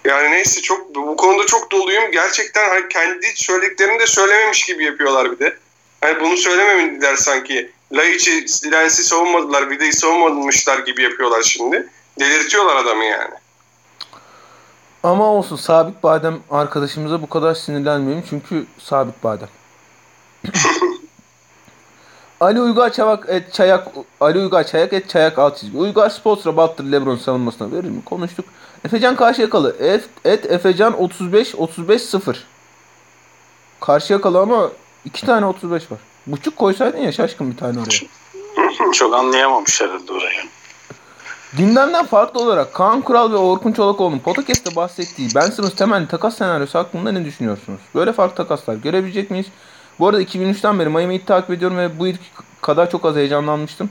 [0.04, 2.10] Yani neyse çok bu konuda çok doluyum.
[2.12, 5.56] Gerçekten hani kendi söylediklerini de söylememiş gibi yapıyorlar bir de.
[6.00, 7.73] Hani bunu söylememediler sanki.
[7.94, 11.88] Laiç'i, Lens'i savunmadılar, Vida'yı savunmamışlar gibi yapıyorlar şimdi.
[12.20, 13.34] Delirtiyorlar adamı yani.
[15.02, 19.48] Ama olsun sabit badem arkadaşımıza bu kadar sinirlenmeyelim çünkü sabit badem.
[22.40, 23.88] Ali Uygar Çavak et Çayak
[24.20, 25.78] Ali Uygar Çayak et Çayak alt çizgi.
[25.78, 28.04] Uygar Sports'ra Butler LeBron savunmasına verir mi?
[28.04, 28.44] Konuştuk.
[28.84, 32.44] Efecan Karşıyakalı et, et Efecan 35 35 0.
[33.80, 34.70] Karşıyakalı ama
[35.04, 35.98] iki tane 35 var.
[36.26, 38.06] Buçuk koysaydın ya şaşkın bir tane oraya.
[38.92, 40.40] Çok anlayamamış herhalde orayı.
[41.58, 46.78] Gündemden farklı olarak Kaan Kural ve Orkun Çolakoğlu'nun podcast'te bahsettiği Ben Simmons temelli takas senaryosu
[46.78, 47.80] hakkında ne düşünüyorsunuz?
[47.94, 49.46] Böyle farklı takaslar görebilecek miyiz?
[49.98, 52.20] Bu arada 2003'ten beri Miami'yi takip ediyorum ve bu ilk
[52.62, 53.90] kadar çok az heyecanlanmıştım.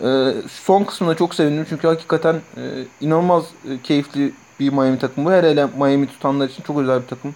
[0.00, 0.32] Ee,
[0.64, 2.62] son kısmına çok sevindim çünkü hakikaten e,
[3.00, 5.32] inanılmaz e, keyifli bir Miami takımı.
[5.32, 7.34] Her hele Miami tutanlar için çok özel bir takım.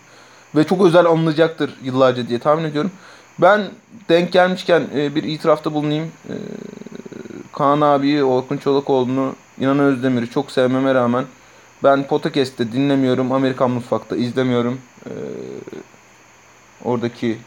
[0.57, 2.91] Ve çok özel anılacaktır yıllarca diye tahmin ediyorum.
[3.39, 3.63] Ben
[4.09, 6.13] denk gelmişken e, bir itirafta bulunayım.
[6.29, 6.35] E,
[7.53, 11.25] Kaan abiyi, Orkun Çolakoğlu'nu, İnan Özdemir'i çok sevmeme rağmen
[11.85, 13.33] ben podcast'te dinlemiyorum.
[13.33, 14.79] Amerikan Mutfak'ta izlemiyorum.
[15.07, 15.11] Ee,
[16.85, 17.39] oradaki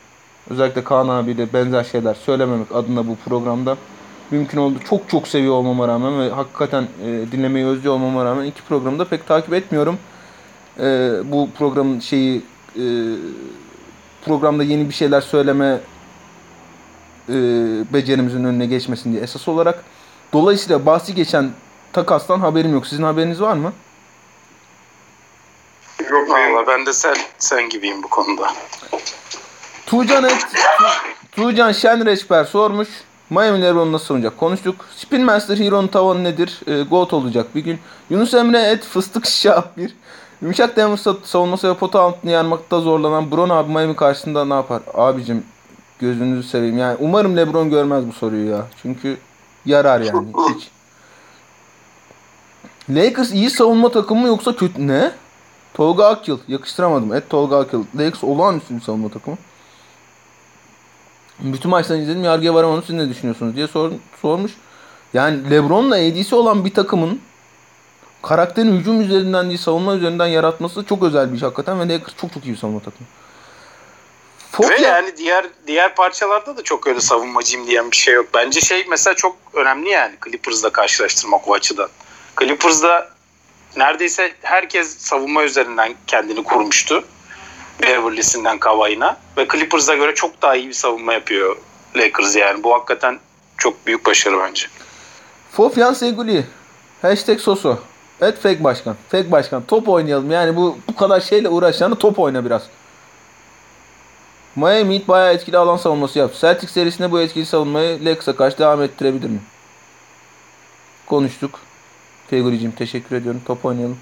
[0.49, 3.77] özellikle Kaan abiyle benzer şeyler söylememek adına bu programda
[4.31, 4.80] mümkün oldu.
[4.89, 9.05] Çok çok seviyor olmama rağmen ve hakikaten e, dinlemeyi özlüyor olmama rağmen iki programı da
[9.05, 9.97] pek takip etmiyorum.
[10.80, 12.41] E, bu programın şeyi
[12.76, 12.84] e,
[14.26, 15.80] programda yeni bir şeyler söyleme
[17.30, 17.34] e,
[17.94, 19.84] becerimizin önüne geçmesin diye esas olarak.
[20.34, 21.52] Dolayısıyla bahsi geçen
[21.94, 22.88] takastan haberim yok.
[22.88, 23.74] Sizin haberiniz var mı?
[26.12, 28.48] Yok Valla ben de sen sen gibiyim bu konuda.
[29.86, 32.88] Tuğcan et, Tu- Tuğcan Şenreçber sormuş.
[33.30, 34.38] Miami Lebron nasıl savunacak?
[34.38, 34.76] Konuştuk.
[34.98, 36.60] Spin Master Hero'nun tavanı nedir?
[36.68, 37.80] E, GOAT olacak bir gün.
[38.10, 39.95] Yunus Emre et fıstık şah bir.
[40.44, 44.82] Yumuşak Denver savunması ve pota altını yanmakta zorlanan Bron abi Miami karşısında ne yapar?
[44.94, 45.44] Abicim
[45.99, 46.78] Gözünüzü seveyim.
[46.78, 48.68] Yani umarım LeBron görmez bu soruyu ya.
[48.82, 49.18] Çünkü
[49.65, 50.28] yarar yani.
[50.56, 50.70] Hiç.
[52.90, 55.11] Lakers iyi savunma takımı mı yoksa kötü ne?
[55.74, 56.40] Tolga Akyıl.
[56.48, 57.14] Yakıştıramadım.
[57.14, 57.84] Et Tolga Akyıl.
[57.95, 59.38] Lakers olağanüstü bir savunma takımı.
[61.40, 62.24] Bütün maçlarını izledim.
[62.24, 62.84] Yargıya varamadım.
[62.88, 63.91] Siz ne düşünüyorsunuz diye sor,
[64.22, 64.52] sormuş.
[65.14, 67.20] Yani LeBron'la AD'si olan bir takımın
[68.24, 72.34] karakterini hücum üzerinden değil savunma üzerinden yaratması çok özel bir iş hakikaten ve Lakers çok
[72.34, 73.08] çok iyi bir savunma takımı.
[74.60, 78.26] Ve Fok yani diğer diğer parçalarda da çok öyle savunmacıyım diyen bir şey yok.
[78.34, 81.90] Bence şey mesela çok önemli yani Clippers'la karşılaştırmak o açıdan.
[82.40, 83.10] Clippers'da
[83.78, 87.04] neredeyse herkes savunma üzerinden kendini kurmuştu.
[87.82, 91.58] Beverly'sinden Kavai'na ve Clippers'a göre çok daha iyi bir savunma yapıyor
[91.95, 92.64] Lakers yani.
[92.64, 93.20] Bu hakikaten
[93.58, 94.68] çok büyük başarı bence.
[95.52, 96.45] Fofyan Seguli
[97.02, 97.80] Hashtag Soso
[98.24, 98.95] Evet fake başkan.
[99.10, 99.64] Fake başkan.
[99.64, 100.32] Top oynayalım.
[100.32, 102.62] Yani bu bu kadar şeyle uğraşacağını top oyna biraz.
[104.56, 106.40] Miami Heat bayağı etkili alan savunması yaptı.
[106.40, 109.40] Celtics serisinde bu etkili savunmayı Lakers'a karşı devam ettirebilir mi?
[111.06, 111.60] Konuştuk.
[112.30, 113.41] Feguri'cim teşekkür ediyorum.
[113.45, 113.98] Top oynayalım.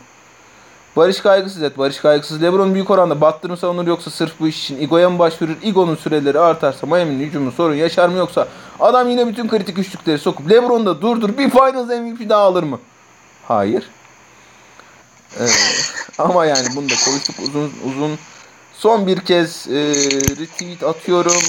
[0.96, 1.78] Barış kaygısız et.
[1.78, 2.42] Barış kaygısız.
[2.42, 5.56] Lebron büyük oranda battır mı savunur yoksa sırf bu iş için Igo'ya mı başvurur?
[5.64, 8.48] Igo'nun süreleri artarsa Miami'nin hücumu sorun yaşar mı yoksa
[8.80, 12.80] adam yine bütün kritik üçlükleri sokup Lebron da durdur bir Finals MVP daha alır mı?
[13.48, 13.90] Hayır.
[15.40, 15.46] Ee,
[16.18, 18.20] ama yani bunu da konuştuk uzun uzun.
[18.74, 19.94] Son bir kez e,
[20.40, 21.42] retweet atıyorum.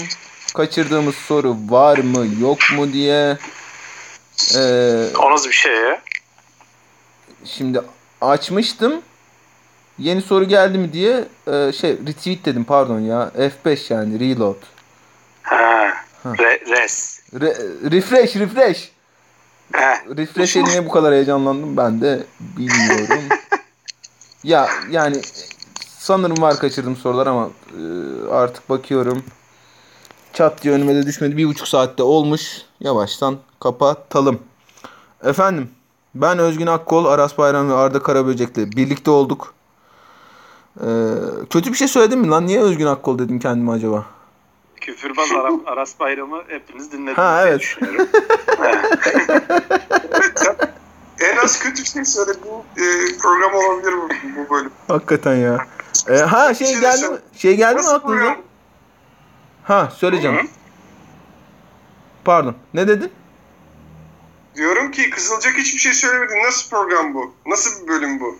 [0.54, 3.38] Kaçırdığımız soru var mı yok mu diye.
[4.56, 6.02] Ee, o nasıl bir şey ya?
[7.44, 7.80] Şimdi
[8.20, 9.02] açmıştım.
[9.98, 13.30] Yeni soru geldi mi diye e, şey retweet dedim pardon ya.
[13.64, 14.56] F5 yani reload.
[15.42, 15.94] Ha.
[16.26, 17.20] Re, res.
[17.40, 17.56] Re,
[17.90, 18.92] refresh refresh.
[20.16, 23.22] Refresh'e niye bu kadar heyecanlandım ben de bilmiyorum.
[24.44, 25.20] ya yani
[25.98, 27.82] sanırım var kaçırdım sorular ama e,
[28.30, 29.24] artık bakıyorum.
[30.32, 31.36] Çat diye önüme de düşmedi.
[31.36, 32.62] Bir buçuk saatte olmuş.
[32.80, 34.38] Yavaştan kapatalım.
[35.24, 35.70] Efendim
[36.14, 39.54] ben Özgün Akkol, Aras Bayram ve Arda Karaböcek'le birlikte olduk.
[40.80, 40.86] Ee,
[41.50, 42.46] kötü bir şey söyledim mi lan?
[42.46, 44.06] Niye Özgün Akkol dedim kendime acaba?
[44.76, 45.28] Küfürbaz
[45.66, 47.18] Aras Bayram'ı hepiniz dinlediniz.
[47.18, 47.78] Ha evet.
[51.22, 52.84] en az kötü şey söyle bu e,
[53.18, 54.70] program olabilir bu, bu bölüm.
[54.88, 55.66] Hakikaten ya.
[56.08, 57.18] Ee, ha şey, şey geldi mi?
[57.36, 58.36] Şey geldi mi aklınıza?
[59.64, 60.36] Ha söyleyeceğim.
[60.36, 60.46] Hı-hı.
[62.24, 62.54] Pardon.
[62.74, 63.10] Ne dedin?
[64.56, 66.46] Diyorum ki Kızılcık hiçbir şey söylemedin.
[66.46, 67.34] Nasıl program bu?
[67.46, 68.36] Nasıl bir bölüm bu?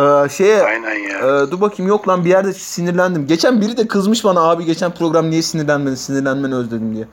[0.00, 1.18] Ee, şeye, Aynen ya.
[1.18, 3.26] E, dur bakayım yok lan bir yerde sinirlendim.
[3.26, 7.08] Geçen biri de kızmış bana abi geçen program niye sinirlenmedin sinirlenmeni özledim diye.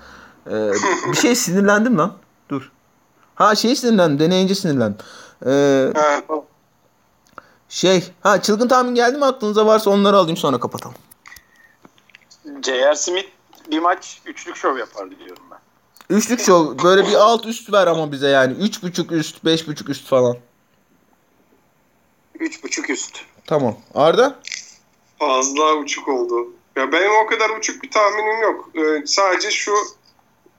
[0.48, 0.72] Ee,
[1.12, 2.14] bir şey sinirlendim lan.
[2.50, 2.72] Dur.
[3.42, 5.06] Ha şey sinirlendim deneyince sinirlendim.
[5.46, 5.94] Ee,
[7.70, 10.96] şey ha çılgın tahmin geldi mi aklınıza varsa onları alayım sonra kapatalım.
[12.66, 12.96] J.R.
[12.96, 13.28] Smith
[13.72, 15.58] bir maç üçlük şov yapar diyorum ben.
[16.16, 18.54] Üçlük şov böyle bir alt üst ver ama bize yani.
[18.54, 20.38] Üç buçuk üst, beş buçuk üst falan.
[22.40, 23.20] Üç buçuk üst.
[23.48, 23.78] Tamam.
[23.96, 24.40] Arda?
[25.20, 26.54] Fazla uçuk oldu.
[26.76, 28.70] Ya benim o kadar uçuk bir tahminim yok.
[28.76, 29.74] Ee, sadece şu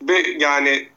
[0.02, 0.91] be, yani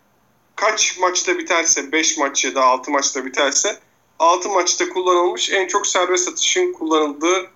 [0.55, 3.79] kaç maçta biterse 5 maç ya da 6 maçta biterse
[4.19, 7.47] 6 maçta kullanılmış en çok serbest atışın kullanıldığı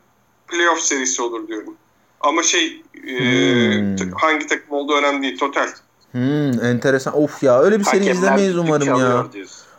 [0.47, 1.75] playoff serisi olur diyorum.
[2.21, 3.97] Ama şey hmm.
[3.97, 5.37] e, hangi takım olduğu önemli değil.
[5.37, 5.67] Total.
[6.11, 7.17] Hmm, enteresan.
[7.17, 9.27] Of ya öyle bir seri izlemeyiz umarım ya.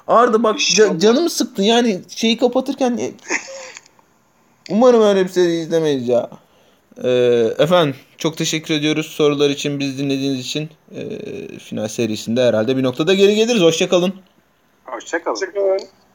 [0.09, 3.13] Arda bak ca- canımı sıktın yani şeyi kapatırken e,
[4.71, 6.31] umarım öyle bir seri izlemeyiz ya.
[7.05, 7.11] Ee,
[7.59, 13.15] efendim çok teşekkür ediyoruz sorular için biz dinlediğiniz için ee, final serisinde herhalde bir noktada
[13.15, 13.63] geri geliriz.
[13.63, 14.15] Hoşçakalın.
[14.85, 15.35] Hoşçakalın.
[15.35, 16.00] Hoşçakalın.